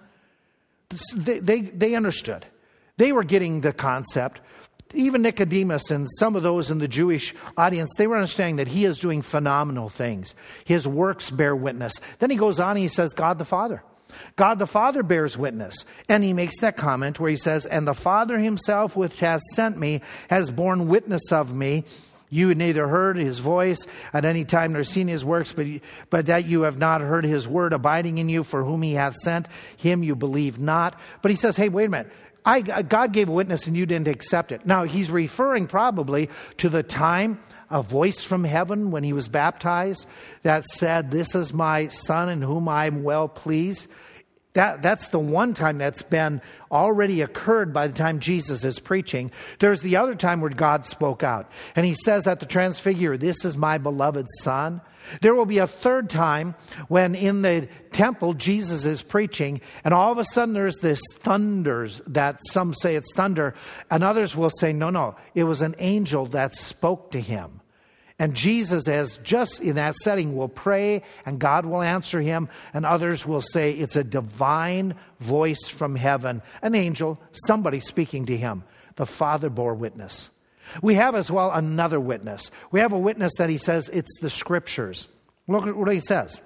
They, 1.15 1.39
they, 1.39 1.61
they 1.61 1.95
understood. 1.95 2.45
They 2.97 3.11
were 3.11 3.23
getting 3.23 3.61
the 3.61 3.73
concept 3.73 4.41
even 4.93 5.21
Nicodemus 5.21 5.91
and 5.91 6.07
some 6.19 6.35
of 6.35 6.43
those 6.43 6.71
in 6.71 6.79
the 6.79 6.87
Jewish 6.87 7.33
audience, 7.57 7.91
they 7.97 8.07
were 8.07 8.15
understanding 8.15 8.57
that 8.57 8.67
he 8.67 8.85
is 8.85 8.99
doing 8.99 9.21
phenomenal 9.21 9.89
things. 9.89 10.35
His 10.65 10.87
works 10.87 11.29
bear 11.29 11.55
witness. 11.55 11.93
Then 12.19 12.29
he 12.29 12.35
goes 12.35 12.59
on 12.59 12.71
and 12.71 12.79
he 12.79 12.87
says, 12.87 13.13
God 13.13 13.37
the 13.37 13.45
Father. 13.45 13.83
God 14.35 14.59
the 14.59 14.67
Father 14.67 15.03
bears 15.03 15.37
witness. 15.37 15.85
And 16.09 16.23
he 16.23 16.33
makes 16.33 16.59
that 16.59 16.77
comment 16.77 17.19
where 17.19 17.29
he 17.29 17.37
says, 17.37 17.65
And 17.65 17.87
the 17.87 17.93
Father 17.93 18.37
himself, 18.37 18.95
which 18.95 19.19
has 19.19 19.41
sent 19.53 19.77
me, 19.77 20.01
has 20.29 20.51
borne 20.51 20.87
witness 20.87 21.31
of 21.31 21.53
me. 21.53 21.85
You 22.33 22.47
had 22.47 22.57
neither 22.57 22.87
heard 22.87 23.17
his 23.17 23.39
voice 23.39 23.85
at 24.13 24.23
any 24.23 24.45
time 24.45 24.71
nor 24.71 24.85
seen 24.85 25.09
his 25.09 25.25
works, 25.25 25.51
but, 25.51 25.67
but 26.09 26.27
that 26.27 26.45
you 26.45 26.61
have 26.61 26.77
not 26.77 27.01
heard 27.01 27.25
his 27.25 27.45
word 27.45 27.73
abiding 27.73 28.19
in 28.19 28.29
you, 28.29 28.43
for 28.43 28.63
whom 28.63 28.81
he 28.81 28.93
hath 28.93 29.15
sent, 29.15 29.49
him 29.75 30.01
you 30.01 30.15
believe 30.15 30.57
not. 30.57 30.97
But 31.21 31.31
he 31.31 31.37
says, 31.37 31.57
Hey, 31.57 31.67
wait 31.67 31.85
a 31.85 31.89
minute. 31.89 32.11
I, 32.45 32.61
God 32.61 33.13
gave 33.13 33.29
a 33.29 33.31
witness 33.31 33.67
and 33.67 33.77
you 33.77 33.85
didn't 33.85 34.07
accept 34.07 34.51
it. 34.51 34.65
Now, 34.65 34.83
he's 34.83 35.11
referring 35.11 35.67
probably 35.67 36.29
to 36.57 36.69
the 36.69 36.83
time 36.83 37.39
a 37.69 37.81
voice 37.81 38.23
from 38.23 38.43
heaven 38.43 38.91
when 38.91 39.03
he 39.03 39.13
was 39.13 39.27
baptized 39.27 40.07
that 40.43 40.65
said, 40.65 41.11
This 41.11 41.35
is 41.35 41.53
my 41.53 41.87
son 41.87 42.29
in 42.29 42.41
whom 42.41 42.67
I'm 42.67 43.03
well 43.03 43.27
pleased. 43.27 43.87
That, 44.53 44.81
that's 44.81 45.09
the 45.09 45.19
one 45.19 45.53
time 45.53 45.77
that's 45.77 46.01
been 46.01 46.41
already 46.71 47.21
occurred 47.21 47.73
by 47.73 47.87
the 47.87 47.93
time 47.93 48.19
Jesus 48.19 48.65
is 48.65 48.79
preaching. 48.79 49.31
There's 49.59 49.81
the 49.81 49.95
other 49.95 50.13
time 50.13 50.41
where 50.41 50.49
God 50.49 50.85
spoke 50.85 51.23
out. 51.23 51.49
And 51.75 51.85
he 51.85 51.93
says 51.93 52.27
at 52.27 52.41
the 52.41 52.45
transfigure, 52.45 53.15
This 53.15 53.45
is 53.45 53.55
my 53.55 53.77
beloved 53.77 54.27
son. 54.41 54.81
There 55.21 55.33
will 55.33 55.45
be 55.45 55.59
a 55.59 55.67
third 55.67 56.09
time 56.09 56.55
when 56.89 57.15
in 57.15 57.41
the 57.41 57.69
temple 57.91 58.33
Jesus 58.33 58.85
is 58.85 59.01
preaching, 59.01 59.61
and 59.83 59.93
all 59.93 60.11
of 60.11 60.17
a 60.17 60.25
sudden 60.25 60.53
there's 60.53 60.77
this 60.77 61.01
thunders 61.11 62.01
that 62.07 62.39
some 62.49 62.73
say 62.73 62.95
it's 62.95 63.13
thunder, 63.15 63.55
and 63.89 64.03
others 64.03 64.35
will 64.35 64.51
say, 64.51 64.73
no, 64.73 64.89
no, 64.89 65.15
it 65.33 65.45
was 65.45 65.61
an 65.61 65.75
angel 65.79 66.27
that 66.27 66.55
spoke 66.55 67.11
to 67.11 67.19
him. 67.19 67.60
And 68.21 68.35
Jesus, 68.35 68.87
as 68.87 69.17
just 69.23 69.61
in 69.61 69.77
that 69.77 69.95
setting, 69.95 70.35
will 70.35 70.47
pray 70.47 71.01
and 71.25 71.39
God 71.39 71.65
will 71.65 71.81
answer 71.81 72.21
him, 72.21 72.49
and 72.71 72.85
others 72.85 73.25
will 73.25 73.41
say 73.41 73.71
it's 73.71 73.95
a 73.95 74.03
divine 74.03 74.93
voice 75.19 75.67
from 75.67 75.95
heaven, 75.95 76.43
an 76.61 76.75
angel, 76.75 77.19
somebody 77.31 77.79
speaking 77.79 78.27
to 78.27 78.37
him. 78.37 78.63
The 78.95 79.07
Father 79.07 79.49
bore 79.49 79.73
witness. 79.73 80.29
We 80.83 80.93
have 80.93 81.15
as 81.15 81.31
well 81.31 81.51
another 81.51 81.99
witness. 81.99 82.51
We 82.69 82.81
have 82.81 82.93
a 82.93 82.99
witness 82.99 83.31
that 83.39 83.49
he 83.49 83.57
says 83.57 83.89
it's 83.91 84.19
the 84.21 84.29
scriptures. 84.29 85.07
Look 85.47 85.65
at 85.65 85.75
what 85.75 85.91
he 85.91 85.99
says. 85.99 86.39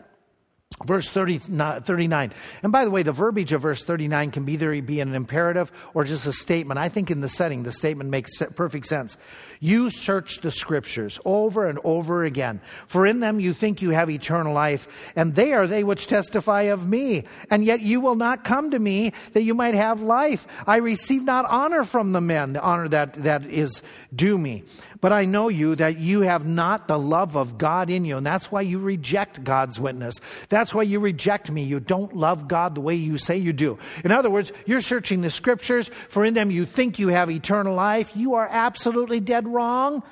Verse 0.85 1.09
30, 1.09 1.39
39. 1.39 2.33
And 2.61 2.71
by 2.71 2.83
the 2.83 2.91
way, 2.91 3.03
the 3.03 3.13
verbiage 3.13 3.53
of 3.53 3.61
verse 3.61 3.83
39 3.83 4.31
can 4.31 4.49
either 4.49 4.81
be 4.81 4.99
an 4.99 5.13
imperative 5.13 5.71
or 5.93 6.03
just 6.03 6.25
a 6.25 6.33
statement. 6.33 6.79
I 6.79 6.89
think 6.89 7.11
in 7.11 7.21
the 7.21 7.29
setting, 7.29 7.63
the 7.63 7.71
statement 7.71 8.09
makes 8.09 8.31
perfect 8.55 8.85
sense. 8.87 9.17
You 9.59 9.89
search 9.89 10.39
the 10.39 10.51
scriptures 10.51 11.19
over 11.25 11.67
and 11.67 11.79
over 11.83 12.23
again, 12.23 12.61
for 12.87 13.05
in 13.05 13.19
them 13.19 13.39
you 13.39 13.53
think 13.53 13.81
you 13.81 13.91
have 13.91 14.09
eternal 14.09 14.53
life, 14.53 14.87
and 15.15 15.35
they 15.35 15.53
are 15.53 15.67
they 15.67 15.83
which 15.83 16.07
testify 16.07 16.63
of 16.63 16.87
me. 16.87 17.23
And 17.49 17.63
yet 17.63 17.81
you 17.81 18.01
will 18.01 18.15
not 18.15 18.43
come 18.43 18.71
to 18.71 18.79
me 18.79 19.13
that 19.33 19.43
you 19.43 19.53
might 19.53 19.75
have 19.75 20.01
life. 20.01 20.47
I 20.67 20.77
receive 20.77 21.23
not 21.23 21.45
honor 21.45 21.83
from 21.83 22.11
the 22.11 22.21
men, 22.21 22.53
the 22.53 22.61
honor 22.61 22.87
that, 22.89 23.13
that 23.23 23.45
is 23.45 23.81
due 24.15 24.37
me. 24.37 24.63
But 25.01 25.13
I 25.13 25.25
know 25.25 25.49
you 25.49 25.75
that 25.75 25.99
you 25.99 26.21
have 26.21 26.47
not 26.47 26.87
the 26.87 26.97
love 26.97 27.35
of 27.37 27.59
God 27.59 27.89
in 27.91 28.05
you. 28.05 28.17
And 28.17 28.25
that's 28.25 28.51
why 28.51 28.61
you 28.61 28.79
reject 28.79 29.43
God's 29.43 29.79
witness. 29.79 30.15
That's 30.49 30.73
why 30.73 30.83
you 30.83 30.99
reject 30.99 31.51
me. 31.51 31.63
You 31.63 31.79
don't 31.79 32.15
love 32.15 32.47
God 32.47 32.73
the 32.73 32.81
way 32.81 32.95
you 32.95 33.17
say 33.17 33.37
you 33.37 33.53
do. 33.53 33.77
In 34.03 34.11
other 34.11 34.31
words, 34.31 34.51
you're 34.65 34.81
searching 34.81 35.21
the 35.21 35.29
scriptures, 35.29 35.91
for 36.09 36.25
in 36.25 36.33
them 36.33 36.49
you 36.49 36.65
think 36.65 36.97
you 36.97 37.09
have 37.09 37.29
eternal 37.29 37.75
life. 37.75 38.11
You 38.15 38.33
are 38.35 38.47
absolutely 38.49 39.19
dead 39.19 39.47
wrong. 39.55 40.03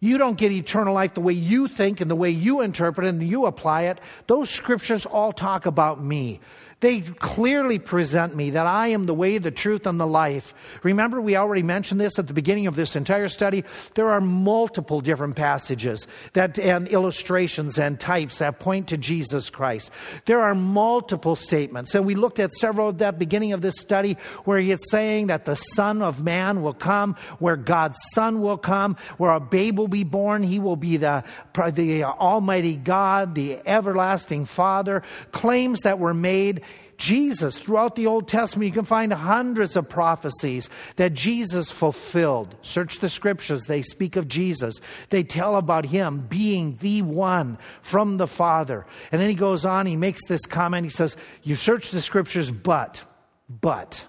You 0.00 0.16
don't 0.16 0.38
get 0.38 0.52
eternal 0.52 0.94
life 0.94 1.14
the 1.14 1.20
way 1.20 1.32
you 1.32 1.66
think 1.66 2.00
and 2.00 2.10
the 2.10 2.14
way 2.16 2.30
you 2.30 2.60
interpret 2.60 3.06
and 3.06 3.22
you 3.22 3.46
apply 3.46 3.82
it. 3.84 3.98
Those 4.28 4.48
scriptures 4.48 5.04
all 5.04 5.32
talk 5.32 5.66
about 5.66 6.02
me. 6.02 6.40
They 6.80 7.00
clearly 7.00 7.80
present 7.80 8.36
me 8.36 8.50
that 8.50 8.66
I 8.68 8.88
am 8.88 9.06
the 9.06 9.14
way, 9.14 9.38
the 9.38 9.50
truth, 9.50 9.84
and 9.84 9.98
the 9.98 10.06
life. 10.06 10.54
Remember, 10.84 11.20
we 11.20 11.34
already 11.34 11.64
mentioned 11.64 12.00
this 12.00 12.20
at 12.20 12.28
the 12.28 12.32
beginning 12.32 12.68
of 12.68 12.76
this 12.76 12.94
entire 12.94 13.26
study. 13.26 13.64
There 13.96 14.10
are 14.10 14.20
multiple 14.20 15.00
different 15.00 15.34
passages 15.34 16.06
that, 16.34 16.56
and 16.56 16.86
illustrations 16.86 17.78
and 17.78 17.98
types 17.98 18.38
that 18.38 18.60
point 18.60 18.86
to 18.88 18.96
Jesus 18.96 19.50
Christ. 19.50 19.90
There 20.26 20.40
are 20.40 20.54
multiple 20.54 21.34
statements, 21.34 21.96
and 21.96 22.06
we 22.06 22.14
looked 22.14 22.38
at 22.38 22.52
several 22.52 22.90
at 22.90 22.98
the 22.98 23.12
beginning 23.12 23.54
of 23.54 23.60
this 23.60 23.74
study 23.80 24.16
where 24.44 24.60
he 24.60 24.70
is 24.70 24.88
saying 24.88 25.26
that 25.28 25.46
the 25.46 25.56
Son 25.56 26.00
of 26.00 26.22
Man 26.22 26.62
will 26.62 26.74
come, 26.74 27.16
where 27.40 27.56
God's 27.56 27.98
Son 28.14 28.40
will 28.40 28.56
come, 28.56 28.96
where 29.16 29.32
a 29.32 29.40
babe 29.40 29.78
will 29.78 29.88
be 29.88 30.04
born. 30.04 30.44
He 30.44 30.60
will 30.60 30.76
be 30.76 30.96
the, 30.96 31.24
the 31.72 32.04
Almighty 32.04 32.76
God, 32.76 33.34
the 33.34 33.58
everlasting 33.66 34.44
Father. 34.44 35.02
Claims 35.32 35.80
that 35.80 35.98
were 35.98 36.14
made 36.14 36.62
Jesus, 36.98 37.60
throughout 37.60 37.94
the 37.94 38.08
Old 38.08 38.26
Testament, 38.26 38.66
you 38.66 38.72
can 38.72 38.84
find 38.84 39.12
hundreds 39.12 39.76
of 39.76 39.88
prophecies 39.88 40.68
that 40.96 41.14
Jesus 41.14 41.70
fulfilled. 41.70 42.56
Search 42.62 42.98
the 42.98 43.08
scriptures, 43.08 43.62
they 43.64 43.82
speak 43.82 44.16
of 44.16 44.26
Jesus. 44.26 44.80
They 45.10 45.22
tell 45.22 45.56
about 45.56 45.86
him 45.86 46.26
being 46.28 46.76
the 46.80 47.02
one 47.02 47.56
from 47.82 48.16
the 48.16 48.26
Father. 48.26 48.84
And 49.12 49.22
then 49.22 49.30
he 49.30 49.36
goes 49.36 49.64
on, 49.64 49.86
he 49.86 49.94
makes 49.94 50.26
this 50.26 50.44
comment. 50.44 50.84
He 50.84 50.90
says, 50.90 51.16
You 51.44 51.54
search 51.54 51.92
the 51.92 52.00
scriptures, 52.00 52.50
but, 52.50 53.04
but, 53.48 54.04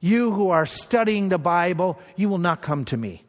you 0.00 0.30
who 0.30 0.50
are 0.50 0.66
studying 0.66 1.30
the 1.30 1.38
Bible, 1.38 1.98
you 2.16 2.28
will 2.28 2.36
not 2.36 2.60
come 2.60 2.84
to 2.86 2.98
me. 2.98 3.24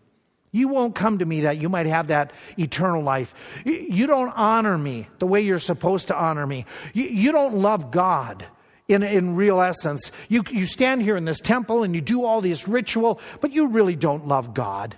You 0.51 0.67
won't 0.67 0.95
come 0.95 1.19
to 1.19 1.25
me 1.25 1.41
that 1.41 1.61
you 1.61 1.69
might 1.69 1.85
have 1.85 2.07
that 2.07 2.33
eternal 2.59 3.03
life. 3.03 3.33
You 3.63 4.05
don't 4.05 4.31
honor 4.35 4.77
me 4.77 5.07
the 5.19 5.27
way 5.27 5.41
you're 5.41 5.59
supposed 5.59 6.07
to 6.07 6.15
honor 6.17 6.45
me. 6.45 6.65
You 6.93 7.31
don't 7.31 7.55
love 7.55 7.89
God 7.91 8.45
in, 8.88 9.03
in 9.03 9.35
real 9.35 9.61
essence. 9.61 10.11
You, 10.29 10.43
you 10.51 10.65
stand 10.65 11.01
here 11.01 11.17
in 11.17 11.25
this 11.25 11.39
temple 11.39 11.83
and 11.83 11.93
you 11.93 12.01
do 12.01 12.23
all 12.23 12.41
this 12.41 12.67
ritual, 12.67 13.19
but 13.41 13.51
you 13.51 13.67
really 13.67 13.95
don't 13.95 14.27
love 14.27 14.53
God. 14.53 14.95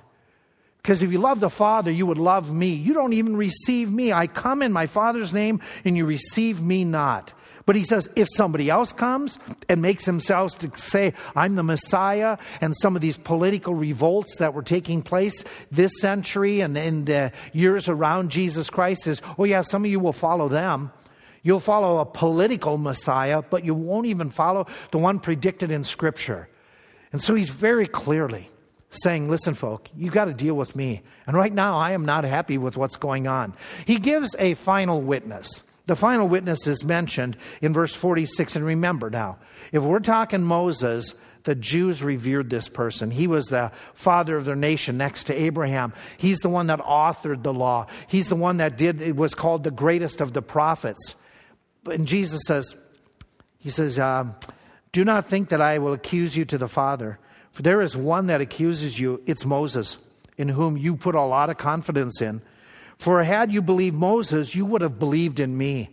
Because 0.82 1.02
if 1.02 1.12
you 1.12 1.20
love 1.20 1.40
the 1.40 1.50
Father, 1.50 1.92
you 1.92 2.06
would 2.06 2.18
love 2.18 2.52
me. 2.52 2.70
You 2.70 2.94
don't 2.94 3.14
even 3.14 3.36
receive 3.36 3.92
me. 3.92 4.14
I 4.14 4.28
come 4.28 4.62
in 4.62 4.72
my 4.72 4.88
Father's 4.88 5.34
name 5.34 5.62
and 5.84 5.98
you 5.98 6.06
receive 6.06 6.62
me 6.62 6.86
not. 6.86 7.34
But 7.66 7.76
he 7.76 7.84
says, 7.84 8.10
if 8.16 8.28
somebody 8.36 8.70
else 8.70 8.94
comes 8.94 9.38
and 9.68 9.80
makes 9.80 10.06
themselves 10.06 10.56
to 10.56 10.72
say, 10.76 11.14
I'm 11.36 11.56
the 11.56 11.62
Messiah, 11.62 12.40
and 12.62 12.74
some 12.76 12.96
of 12.96 13.02
these 13.04 13.18
political 13.18 13.76
revolts 13.76 14.38
that 14.38 14.56
were 14.56 14.64
taking 14.64 15.04
place 15.04 15.44
this 15.70 15.92
century 16.00 16.62
and 16.62 16.76
in 16.76 17.06
the 17.06 17.32
years 17.54 17.88
around 17.88 18.32
Jesus 18.32 18.72
Christ 18.72 19.06
is, 19.06 19.22
oh 19.38 19.44
yeah, 19.44 19.62
some 19.62 19.86
of 19.86 19.92
you 19.92 20.00
will 20.00 20.14
follow 20.14 20.48
them. 20.48 20.92
You'll 21.44 21.60
follow 21.60 22.00
a 22.00 22.06
political 22.06 22.78
Messiah, 22.78 23.42
but 23.42 23.64
you 23.64 23.74
won't 23.74 24.08
even 24.08 24.30
follow 24.30 24.68
the 24.92 24.98
one 24.98 25.20
predicted 25.20 25.72
in 25.72 25.84
Scripture. 25.84 26.50
And 27.12 27.22
so 27.22 27.36
he's 27.36 27.50
very 27.50 27.88
clearly 27.88 28.50
saying, 28.90 29.30
Listen, 29.30 29.54
folk, 29.54 29.88
you've 29.96 30.14
got 30.14 30.26
to 30.26 30.34
deal 30.34 30.56
with 30.56 30.76
me. 30.76 31.02
And 31.28 31.36
right 31.36 31.54
now, 31.54 31.78
I 31.78 31.92
am 31.92 32.06
not 32.06 32.24
happy 32.24 32.58
with 32.58 32.78
what's 32.78 32.96
going 32.96 33.28
on. 33.28 33.54
He 33.86 33.98
gives 33.98 34.36
a 34.38 34.54
final 34.56 35.02
witness. 35.02 35.64
The 35.86 35.96
final 35.96 36.28
witness 36.28 36.68
is 36.68 36.84
mentioned 36.84 37.36
in 37.62 37.74
verse 37.74 37.96
46. 37.96 38.58
And 38.58 38.66
remember 38.66 39.10
now, 39.10 39.40
if 39.72 39.82
we're 39.82 40.00
talking 40.00 40.44
Moses, 40.44 41.16
the 41.44 41.56
Jews 41.56 42.04
revered 42.04 42.50
this 42.50 42.68
person. 42.68 43.10
He 43.10 43.26
was 43.26 43.48
the 43.48 43.72
father 43.94 44.38
of 44.38 44.46
their 44.46 44.56
nation 44.56 44.98
next 44.98 45.26
to 45.26 45.34
Abraham. 45.34 45.94
He's 46.18 46.40
the 46.40 46.50
one 46.50 46.68
that 46.68 46.80
authored 46.80 47.44
the 47.44 47.54
law. 47.54 47.88
He's 48.08 48.30
the 48.30 48.36
one 48.36 48.58
that 48.58 48.78
did, 48.78 49.02
it 49.02 49.16
was 49.16 49.34
called 49.34 49.64
the 49.64 49.72
greatest 49.72 50.22
of 50.22 50.34
the 50.34 50.42
prophets. 50.42 51.16
And 51.86 52.08
Jesus 52.08 52.42
says, 52.46 52.76
He 53.58 53.70
says, 53.70 53.98
uh, 53.98 54.26
Do 54.92 55.06
not 55.06 55.30
think 55.30 55.50
that 55.50 55.62
I 55.62 55.78
will 55.80 55.94
accuse 55.94 56.36
you 56.36 56.46
to 56.46 56.58
the 56.58 56.68
Father, 56.68 57.20
for 57.52 57.62
there 57.62 57.82
is 57.82 57.96
one 57.96 58.28
that 58.28 58.42
accuses 58.42 59.00
you. 59.00 59.22
It's 59.26 59.46
Moses, 59.46 59.98
in 60.38 60.50
whom 60.50 60.78
you 60.78 60.96
put 60.96 61.16
a 61.16 61.22
lot 61.22 61.50
of 61.50 61.58
confidence 61.58 62.22
in. 62.22 62.42
For 62.98 63.24
had 63.24 63.52
you 63.52 63.62
believed 63.62 63.96
Moses, 63.96 64.54
you 64.54 64.66
would 64.66 64.82
have 64.82 65.00
believed 65.00 65.40
in 65.40 65.58
me, 65.58 65.90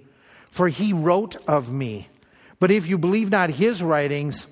for 0.50 0.68
he 0.68 0.92
wrote 0.92 1.36
of 1.46 1.68
me. 1.68 2.08
But 2.58 2.70
if 2.70 2.88
you 2.88 2.98
believe 2.98 3.30
not 3.30 3.50
his 3.50 3.82
writings, 3.82 4.46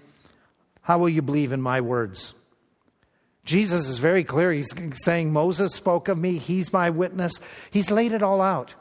how 0.82 0.99
will 0.99 1.09
you 1.09 1.22
believe 1.22 1.53
in 1.53 1.62
my 1.62 1.80
words? 1.80 2.35
Jesus 3.45 3.89
is 3.89 3.99
very 3.99 4.24
clear. 4.24 4.53
He's 4.53 4.72
saying, 4.95 5.32
Moses 5.32 5.74
spoke 5.74 6.09
of 6.09 6.18
me. 6.18 6.39
He's 6.39 6.72
my 6.72 6.91
witness. 6.91 7.32
He's 7.70 7.91
laid 7.91 8.12
it 8.12 8.22
all 8.22 8.41
out. 8.41 8.74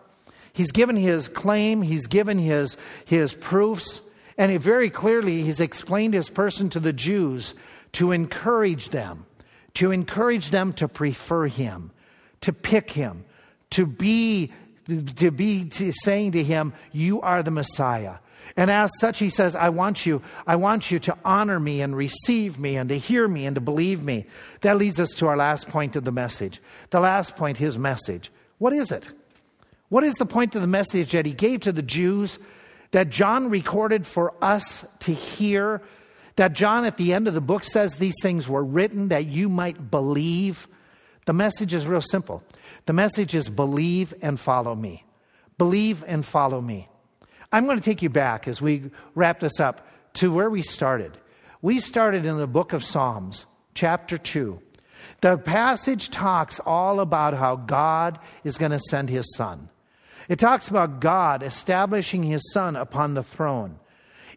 He's 0.53 0.71
given 0.71 0.95
his 0.95 1.27
claim, 1.27 1.81
he's 1.81 2.07
given 2.07 2.37
his, 2.37 2.77
his 3.05 3.33
proofs, 3.33 4.01
and 4.37 4.51
he 4.51 4.57
very 4.57 4.89
clearly 4.89 5.41
he's 5.41 5.59
explained 5.59 6.13
his 6.13 6.29
person 6.29 6.69
to 6.71 6.79
the 6.79 6.93
Jews 6.93 7.55
to 7.93 8.11
encourage 8.11 8.89
them, 8.89 9.25
to 9.75 9.91
encourage 9.91 10.51
them 10.51 10.73
to 10.73 10.87
prefer 10.87 11.47
him, 11.47 11.91
to 12.41 12.53
pick 12.53 12.91
him, 12.91 13.25
to 13.71 13.85
be 13.85 14.53
to 15.15 15.31
be 15.31 15.65
to 15.65 15.93
saying 16.03 16.33
to 16.33 16.43
him, 16.43 16.73
You 16.91 17.21
are 17.21 17.41
the 17.41 17.51
Messiah. 17.51 18.15
And 18.55 18.69
as 18.69 18.91
such, 18.99 19.17
he 19.17 19.29
says, 19.29 19.55
I 19.55 19.69
want 19.69 20.05
you, 20.05 20.21
I 20.45 20.57
want 20.57 20.91
you 20.91 20.99
to 20.99 21.17
honor 21.23 21.59
me 21.59 21.81
and 21.81 21.95
receive 21.95 22.59
me 22.59 22.75
and 22.75 22.89
to 22.89 22.97
hear 22.97 23.27
me 23.27 23.45
and 23.45 23.55
to 23.55 23.61
believe 23.61 24.03
me. 24.03 24.27
That 24.61 24.77
leads 24.77 24.99
us 24.99 25.09
to 25.15 25.27
our 25.27 25.37
last 25.37 25.69
point 25.69 25.95
of 25.95 26.03
the 26.03 26.11
message. 26.11 26.61
The 26.91 26.99
last 26.99 27.35
point, 27.35 27.57
his 27.57 27.77
message. 27.77 28.31
What 28.59 28.73
is 28.73 28.91
it? 28.91 29.07
What 29.93 30.03
is 30.03 30.15
the 30.15 30.25
point 30.25 30.55
of 30.55 30.61
the 30.61 30.67
message 30.67 31.11
that 31.11 31.27
he 31.27 31.33
gave 31.33 31.59
to 31.59 31.71
the 31.71 31.83
Jews 31.83 32.39
that 32.89 33.11
John 33.11 33.51
recorded 33.51 34.07
for 34.07 34.33
us 34.41 34.83
to 35.01 35.13
hear? 35.13 35.83
That 36.35 36.53
John 36.53 36.83
at 36.85 36.97
the 36.97 37.13
end 37.13 37.27
of 37.27 37.35
the 37.35 37.41
book 37.41 37.63
says 37.63 37.93
these 37.93 38.15
things 38.23 38.49
were 38.49 38.63
written 38.63 39.09
that 39.09 39.27
you 39.27 39.49
might 39.49 39.91
believe? 39.91 40.67
The 41.27 41.33
message 41.33 41.75
is 41.75 41.85
real 41.85 42.01
simple. 42.01 42.41
The 42.87 42.93
message 42.93 43.35
is 43.35 43.49
believe 43.49 44.15
and 44.19 44.39
follow 44.39 44.73
me. 44.73 45.05
Believe 45.59 46.03
and 46.07 46.25
follow 46.25 46.59
me. 46.59 46.89
I'm 47.51 47.65
going 47.65 47.77
to 47.77 47.85
take 47.85 48.01
you 48.01 48.09
back 48.09 48.47
as 48.47 48.59
we 48.59 48.89
wrap 49.13 49.41
this 49.41 49.59
up 49.59 49.87
to 50.13 50.33
where 50.33 50.49
we 50.49 50.63
started. 50.63 51.19
We 51.61 51.79
started 51.79 52.25
in 52.25 52.39
the 52.39 52.47
book 52.47 52.73
of 52.73 52.83
Psalms, 52.83 53.45
chapter 53.75 54.17
2. 54.17 54.59
The 55.21 55.37
passage 55.37 56.09
talks 56.09 56.59
all 56.59 56.99
about 56.99 57.35
how 57.35 57.57
God 57.57 58.17
is 58.43 58.57
going 58.57 58.71
to 58.71 58.79
send 58.79 59.11
his 59.11 59.35
son. 59.35 59.69
It 60.29 60.39
talks 60.39 60.67
about 60.67 60.99
God 60.99 61.43
establishing 61.43 62.23
his 62.23 62.51
son 62.53 62.75
upon 62.75 63.13
the 63.13 63.23
throne. 63.23 63.79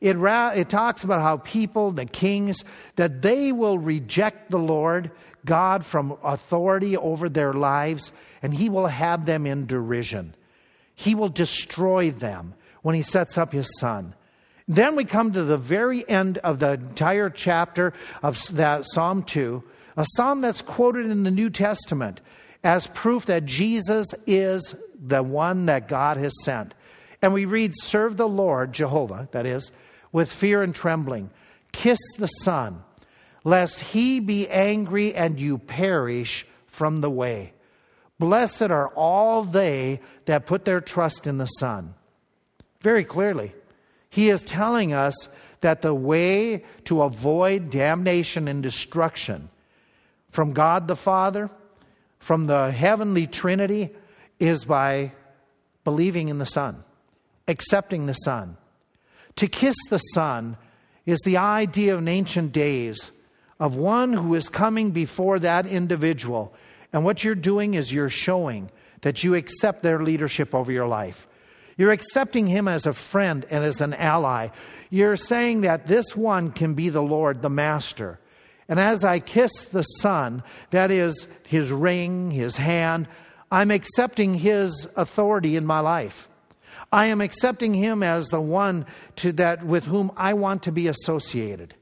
It, 0.01 0.17
ra- 0.17 0.51
it 0.51 0.69
talks 0.69 1.05
about 1.05 1.21
how 1.21 1.39
people, 1.39 1.91
the 1.91 2.05
kings, 2.05 2.65
that 2.97 3.23
they 3.23 3.53
will 3.53 3.79
reject 3.79 4.51
the 4.51 4.59
Lord, 4.59 5.11
God, 5.45 5.85
from 5.85 6.19
authority 6.23 6.97
over 6.97 7.29
their 7.29 7.53
lives, 7.53 8.13
and 8.43 8.53
he 8.53 8.69
will 8.69 8.87
have 8.87 9.25
them 9.25 9.47
in 9.47 9.67
derision. 9.67 10.35
He 10.95 11.15
will 11.15 11.29
destroy 11.29 12.11
them 12.11 12.55
when 12.83 12.95
he 12.95 13.03
sets 13.03 13.39
up 13.39 13.53
his 13.53 13.69
son. 13.79 14.15
Then 14.69 14.97
we 14.97 15.05
come 15.05 15.33
to 15.33 15.45
the 15.45 15.57
very 15.57 16.09
end 16.09 16.39
of 16.39 16.59
the 16.59 16.73
entire 16.73 17.31
chapter 17.31 17.93
of 18.23 18.55
that 18.57 18.85
Psalm 18.87 19.23
2, 19.23 19.63
a 19.97 20.05
psalm 20.17 20.41
that's 20.41 20.63
quoted 20.63 21.07
in 21.07 21.23
the 21.23 21.31
New 21.31 21.51
Testament 21.51 22.21
as 22.65 22.89
proof 22.89 23.27
that 23.27 23.45
Jesus 23.45 24.09
is 24.27 24.75
the 24.99 25.23
one 25.23 25.67
that 25.67 25.89
God 25.89 26.17
has 26.17 26.33
sent. 26.45 26.75
And 27.23 27.33
we 27.33 27.45
read, 27.45 27.73
Serve 27.75 28.17
the 28.17 28.29
Lord, 28.29 28.73
Jehovah, 28.73 29.29
that 29.33 29.47
is, 29.47 29.71
with 30.13 30.31
fear 30.31 30.63
and 30.63 30.75
trembling. 30.75 31.31
Kiss 31.73 31.99
the 32.19 32.27
Son, 32.27 32.83
lest 33.45 33.81
he 33.81 34.21
be 34.21 34.49
angry 34.49 35.15
and 35.15 35.39
you 35.39 35.59
perish 35.59 36.47
from 36.67 37.01
the 37.01 37.11
way. 37.11 37.53
Blessed 38.19 38.71
are 38.71 38.89
all 38.89 39.45
they 39.45 40.01
that 40.25 40.47
put 40.47 40.65
their 40.65 40.81
trust 40.81 41.27
in 41.27 41.37
the 41.39 41.47
Son. 41.47 41.95
Very 42.81 43.05
clearly, 43.05 43.53
he 44.09 44.31
is 44.31 44.43
telling 44.43 44.93
us 44.93 45.29
that 45.61 45.83
the 45.83 45.95
way 45.95 46.65
to 46.85 47.03
avoid 47.03 47.71
damnation 47.71 48.49
and 48.49 48.63
destruction 48.63 49.49
from 50.31 50.53
God 50.53 50.87
the 50.87 50.97
Father, 50.97 51.51
from 52.19 52.47
the 52.47 52.71
heavenly 52.71 53.27
Trinity, 53.27 53.91
is 54.39 54.65
by 54.65 55.13
believing 55.85 56.29
in 56.29 56.39
the 56.39 56.47
Son, 56.47 56.83
accepting 57.49 58.07
the 58.07 58.15
Son. 58.15 58.57
To 59.37 59.49
kiss 59.49 59.77
the 59.91 59.99
Son 59.99 60.57
is 61.05 61.21
the 61.25 61.37
idea 61.37 61.97
in 61.97 62.09
ancient 62.09 62.53
days 62.53 63.11
of 63.59 63.77
one 63.77 64.13
who 64.13 64.35
is 64.35 64.49
coming 64.49 64.91
before 64.91 65.39
that 65.39 65.67
individual. 65.67 66.53
And 66.93 67.05
what 67.05 67.25
you're 67.25 67.35
doing 67.35 67.75
is 67.75 67.93
you're 67.93 68.11
showing 68.11 68.71
that 69.03 69.23
you 69.25 69.35
accept 69.35 69.83
their 69.83 70.03
leadership 70.03 70.55
over 70.55 70.73
your 70.73 70.89
life. 70.89 71.27
You're 71.77 71.93
accepting 71.93 72.47
him 72.47 72.69
as 72.69 72.87
a 72.87 72.93
friend 72.93 73.47
and 73.51 73.63
as 73.63 73.81
an 73.81 73.93
ally. 73.95 74.49
You're 74.91 75.17
saying 75.17 75.63
that 75.63 75.87
this 75.87 76.17
one 76.17 76.51
can 76.51 76.75
be 76.75 76.89
the 76.89 77.03
Lord, 77.03 77.43
the 77.43 77.51
Master. 77.51 78.19
And 78.69 78.81
as 78.81 79.05
I 79.05 79.21
kiss 79.21 79.67
the 79.67 79.83
Son, 79.83 80.43
that 80.71 80.91
is 80.91 81.29
his 81.45 81.71
ring, 81.71 82.31
his 82.31 82.57
hand, 82.57 83.09
I'm 83.51 83.71
accepting 83.71 84.35
His 84.35 84.89
authority 84.97 85.57
in 85.57 85.67
my 85.67 85.81
life. 85.81 86.29
I 86.93 87.07
am 87.07 87.21
accepting 87.21 87.75
him 87.75 88.03
as 88.03 88.29
the 88.29 88.41
one 88.41 88.87
to 89.17 89.33
that 89.33 89.65
with 89.67 89.85
whom 89.85 90.13
I 90.17 90.35
want 90.35 90.63
to 90.65 90.73
be 90.73 90.89
associated. 90.89 91.75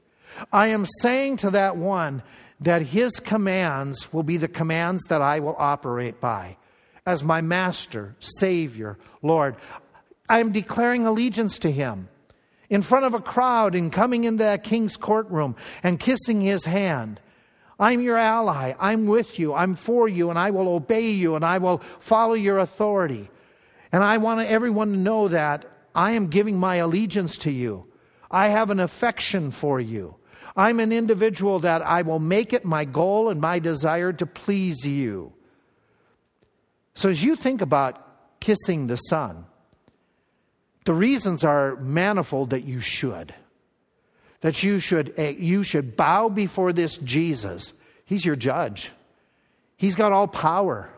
I 0.51 0.67
am 0.67 0.85
saying 1.01 1.37
to 1.37 1.51
that 1.51 1.77
one 1.77 2.23
that 2.61 2.81
his 2.81 3.19
commands 3.19 4.11
will 4.11 4.23
be 4.23 4.37
the 4.37 4.47
commands 4.47 5.03
that 5.09 5.21
I 5.21 5.39
will 5.39 5.55
operate 5.57 6.19
by 6.19 6.57
as 7.05 7.23
my 7.23 7.41
master, 7.41 8.15
savior, 8.19 8.97
Lord. 9.21 9.55
I 10.27 10.39
am 10.39 10.51
declaring 10.51 11.05
allegiance 11.05 11.59
to 11.59 11.71
him 11.71 12.09
in 12.69 12.81
front 12.81 13.05
of 13.05 13.13
a 13.13 13.21
crowd 13.21 13.75
and 13.75 13.91
coming 13.91 14.23
into 14.23 14.43
that 14.43 14.63
king's 14.63 14.97
courtroom 14.97 15.55
and 15.83 15.99
kissing 15.99 16.41
his 16.41 16.65
hand. 16.65 17.19
I'm 17.79 18.01
your 18.01 18.17
ally. 18.17 18.73
I'm 18.79 19.05
with 19.05 19.37
you. 19.37 19.53
I'm 19.53 19.75
for 19.75 20.07
you, 20.07 20.29
and 20.29 20.39
I 20.39 20.51
will 20.51 20.69
obey 20.69 21.09
you, 21.09 21.35
and 21.35 21.43
I 21.43 21.57
will 21.57 21.81
follow 21.99 22.33
your 22.33 22.59
authority. 22.59 23.29
And 23.91 24.03
I 24.03 24.17
want 24.17 24.47
everyone 24.47 24.91
to 24.91 24.97
know 24.97 25.27
that 25.27 25.65
I 25.93 26.11
am 26.11 26.27
giving 26.27 26.57
my 26.57 26.75
allegiance 26.75 27.37
to 27.39 27.51
you. 27.51 27.85
I 28.31 28.49
have 28.49 28.69
an 28.69 28.79
affection 28.79 29.51
for 29.51 29.79
you. 29.79 30.15
I'm 30.57 30.79
an 30.79 30.91
individual 30.91 31.59
that 31.59 31.81
I 31.81 32.01
will 32.01 32.19
make 32.19 32.53
it 32.53 32.63
my 32.63 32.85
goal 32.85 33.29
and 33.29 33.41
my 33.41 33.59
desire 33.59 34.13
to 34.13 34.25
please 34.25 34.85
you. 34.85 35.33
So, 36.93 37.09
as 37.09 37.21
you 37.21 37.35
think 37.35 37.61
about 37.61 38.39
kissing 38.39 38.87
the 38.87 38.95
Son, 38.95 39.45
the 40.85 40.93
reasons 40.93 41.43
are 41.43 41.75
manifold 41.77 42.51
that 42.51 42.63
you 42.63 42.79
should. 42.79 43.33
That 44.41 44.63
you 44.63 44.79
should, 44.79 45.13
eh, 45.17 45.35
you 45.37 45.63
should 45.63 45.95
bow 45.95 46.29
before 46.29 46.73
this 46.73 46.97
Jesus. 46.97 47.73
He's 48.05 48.25
your 48.25 48.35
judge, 48.35 48.91
He's 49.77 49.95
got 49.95 50.11
all 50.11 50.27
power. 50.27 50.89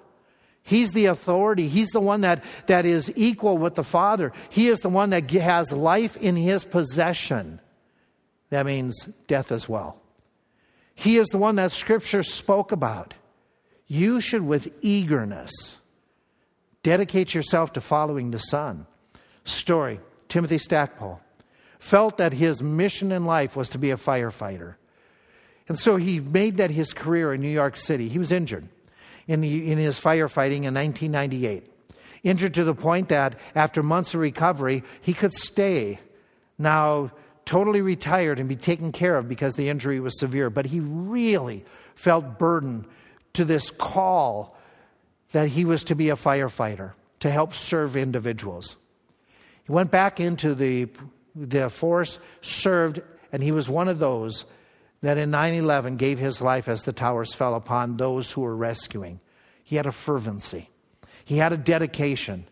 He's 0.61 0.91
the 0.91 1.05
authority. 1.05 1.69
He's 1.69 1.87
the 1.91 2.01
one 2.01 2.21
that, 2.21 2.43
that 2.65 2.85
is 2.85 3.09
equal 3.15 3.57
with 3.57 3.75
the 3.75 3.85
Father. 3.85 4.33
He 4.49 4.67
is 4.67 4.81
the 4.81 4.89
one 4.89 5.11
that 5.11 5.31
has 5.31 5.71
life 5.71 6.17
in 6.17 6.35
his 6.35 6.65
possession. 6.65 7.61
That 8.49 8.65
means 8.65 9.05
death 9.27 9.53
as 9.53 9.69
well. 9.69 9.95
He 10.93 11.19
is 11.19 11.27
the 11.27 11.37
one 11.37 11.55
that 11.55 11.71
Scripture 11.71 12.21
spoke 12.21 12.73
about. 12.73 13.13
You 13.87 14.19
should, 14.19 14.41
with 14.41 14.73
eagerness, 14.81 15.77
dedicate 16.83 17.33
yourself 17.33 17.71
to 17.73 17.81
following 17.81 18.31
the 18.31 18.39
Son. 18.39 18.85
Story 19.45 20.01
Timothy 20.27 20.57
Stackpole 20.57 21.21
felt 21.87 22.17
that 22.17 22.33
his 22.33 22.61
mission 22.61 23.11
in 23.11 23.25
life 23.25 23.55
was 23.55 23.69
to 23.69 23.77
be 23.77 23.91
a 23.91 23.95
firefighter. 23.95 24.75
And 25.69 25.79
so 25.79 25.95
he 25.95 26.19
made 26.19 26.57
that 26.57 26.69
his 26.69 26.93
career 26.93 27.33
in 27.33 27.41
New 27.41 27.49
York 27.49 27.77
City. 27.77 28.09
He 28.09 28.19
was 28.19 28.31
injured 28.31 28.67
in, 29.27 29.41
the, 29.41 29.71
in 29.71 29.77
his 29.77 29.99
firefighting 29.99 30.63
in 30.63 30.73
1998. 30.73 31.71
Injured 32.23 32.53
to 32.55 32.63
the 32.63 32.73
point 32.73 33.09
that 33.09 33.39
after 33.55 33.81
months 33.81 34.13
of 34.13 34.19
recovery, 34.19 34.83
he 35.01 35.13
could 35.13 35.33
stay 35.33 35.99
now 36.57 37.11
totally 37.45 37.81
retired 37.81 38.39
and 38.39 38.49
be 38.49 38.55
taken 38.55 38.91
care 38.91 39.15
of 39.15 39.29
because 39.29 39.53
the 39.55 39.69
injury 39.69 39.99
was 40.01 40.19
severe. 40.19 40.49
But 40.49 40.65
he 40.65 40.81
really 40.81 41.63
felt 41.95 42.37
burdened 42.37 42.85
to 43.33 43.45
this 43.45 43.71
call 43.71 44.57
that 45.31 45.47
he 45.47 45.63
was 45.63 45.85
to 45.85 45.95
be 45.95 46.09
a 46.09 46.15
firefighter, 46.15 46.93
to 47.21 47.29
help 47.29 47.53
serve 47.53 47.95
individuals. 47.95 48.75
He 49.65 49.71
went 49.71 49.91
back 49.91 50.19
into 50.19 50.55
the, 50.55 50.87
the 51.37 51.69
force, 51.69 52.19
served, 52.41 53.01
and 53.31 53.43
he 53.43 53.51
was 53.51 53.69
one 53.69 53.87
of 53.87 53.99
those 53.99 54.45
that 55.01 55.17
in 55.17 55.31
9 55.31 55.53
11 55.53 55.97
gave 55.97 56.19
his 56.19 56.41
life 56.41 56.67
as 56.67 56.83
the 56.83 56.93
towers 56.93 57.33
fell 57.33 57.55
upon 57.55 57.97
those 57.97 58.31
who 58.31 58.41
were 58.41 58.55
rescuing. 58.55 59.19
He 59.63 59.75
had 59.75 59.85
a 59.85 59.91
fervency, 59.91 60.69
he 61.25 61.37
had 61.37 61.53
a 61.53 61.57
dedication, 61.57 62.47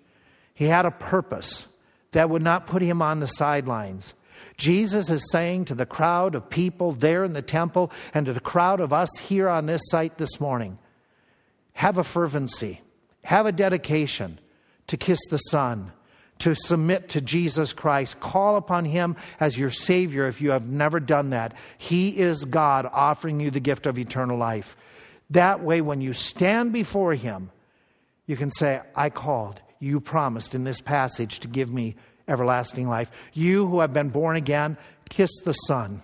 he 0.54 0.66
had 0.66 0.86
a 0.86 0.92
purpose 0.92 1.68
that 2.12 2.30
would 2.30 2.42
not 2.42 2.68
put 2.68 2.82
him 2.82 3.02
on 3.02 3.20
the 3.20 3.28
sidelines. 3.28 4.14
Jesus 4.58 5.10
is 5.10 5.32
saying 5.32 5.66
to 5.66 5.76
the 5.76 5.86
crowd 5.86 6.36
of 6.36 6.50
people 6.50 6.94
there 6.94 7.24
in 7.24 7.34
the 7.34 7.42
temple 7.42 7.92
and 8.14 8.26
to 8.26 8.34
the 8.34 8.40
crowd 8.40 8.80
of 8.80 8.94
us 8.94 9.10
here 9.18 9.50
on 9.50 9.66
this 9.66 9.82
site 9.90 10.18
this 10.18 10.40
morning 10.40 10.78
have 11.74 11.98
a 11.98 12.04
fervency, 12.04 12.82
have 13.24 13.46
a 13.46 13.52
dedication 13.52 14.40
to 14.88 14.96
kiss 14.96 15.20
the 15.30 15.38
Son, 15.38 15.92
to 16.40 16.54
submit 16.56 17.10
to 17.10 17.22
Jesus 17.22 17.74
Christ. 17.74 18.20
Call 18.20 18.58
upon 18.58 18.86
Him 18.86 19.16
as 19.40 19.58
your 19.58 19.72
Savior 19.72 20.28
if 20.28 20.42
you 20.42 20.52
have 20.52 20.68
never 20.68 21.00
done 21.00 21.30
that. 21.30 21.54
He 21.78 22.10
is 22.10 22.46
God 22.46 22.88
offering 22.92 23.40
you 23.40 23.52
the 23.52 23.60
gift 23.60 23.86
of 23.86 23.98
eternal 23.98 24.38
life. 24.38 24.76
That 25.32 25.64
way, 25.64 25.82
when 25.82 26.02
you 26.02 26.14
stand 26.14 26.74
before 26.74 27.14
Him, 27.14 27.52
you 28.28 28.38
can 28.38 28.52
say, 28.52 28.82
I 28.96 29.10
called. 29.10 29.60
You 29.80 30.00
promised 30.00 30.56
in 30.56 30.64
this 30.64 30.82
passage 30.82 31.40
to 31.42 31.48
give 31.48 31.72
me 31.72 31.96
everlasting 32.28 32.88
life. 32.88 33.12
You 33.34 33.68
who 33.68 33.80
have 33.80 33.94
been 33.94 34.10
born 34.10 34.36
again, 34.36 34.78
kiss 35.10 35.32
the 35.44 35.54
Son. 35.54 36.02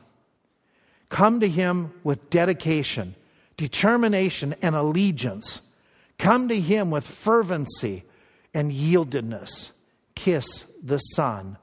Come 1.10 1.42
to 1.42 1.48
Him 1.48 1.92
with 2.04 2.30
dedication, 2.30 3.16
determination, 3.58 4.56
and 4.62 4.76
allegiance. 4.76 5.62
Come 6.18 6.48
to 6.50 6.60
Him 6.60 6.90
with 6.90 7.06
fervency 7.06 8.04
and 8.54 8.72
yieldedness. 8.72 9.72
Kiss 10.16 10.66
the 10.84 10.98
Son, 10.98 11.58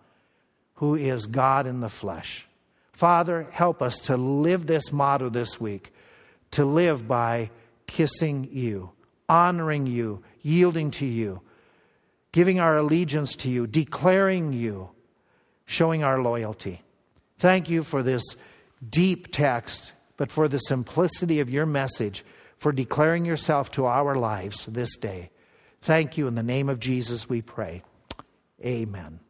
who 0.74 0.94
is 0.94 1.26
God 1.26 1.66
in 1.66 1.80
the 1.80 1.88
flesh. 1.88 2.46
Father, 2.92 3.46
help 3.51 3.82
us 3.82 3.99
to 4.01 4.16
live 4.16 4.66
this 4.66 4.92
motto 4.92 5.28
this 5.28 5.61
week 5.61 5.92
to 6.51 6.64
live 6.64 7.07
by 7.07 7.51
kissing 7.86 8.49
you, 8.51 8.90
honoring 9.28 9.86
you, 9.86 10.22
yielding 10.42 10.90
to 10.90 11.07
you 11.07 11.42
giving 12.32 12.61
our 12.61 12.76
allegiance 12.76 13.34
to 13.36 13.49
you, 13.49 13.66
declaring 13.66 14.53
you, 14.53 14.88
showing 15.66 16.05
our 16.05 16.22
loyalty. 16.22 16.82
Thank 17.38 17.68
you 17.68 17.82
for 17.82 18.03
this 18.03 18.22
deep 18.88 19.32
text, 19.32 19.92
but 20.16 20.30
for 20.30 20.49
the 20.49 20.59
simplicity 20.59 21.40
of 21.40 21.51
your 21.51 21.66
message, 21.66 22.24
for 22.59 22.72
declaring 22.72 23.24
yourself 23.24 23.70
to 23.72 23.86
our 23.86 24.14
lives 24.14 24.66
this 24.66 24.96
day. 24.96 25.30
Thank 25.80 26.18
you. 26.18 26.26
In 26.26 26.34
the 26.34 26.42
name 26.42 26.68
of 26.68 26.80
Jesus, 26.80 27.28
we 27.28 27.40
pray. 27.40 27.82
Amen. 28.65 29.21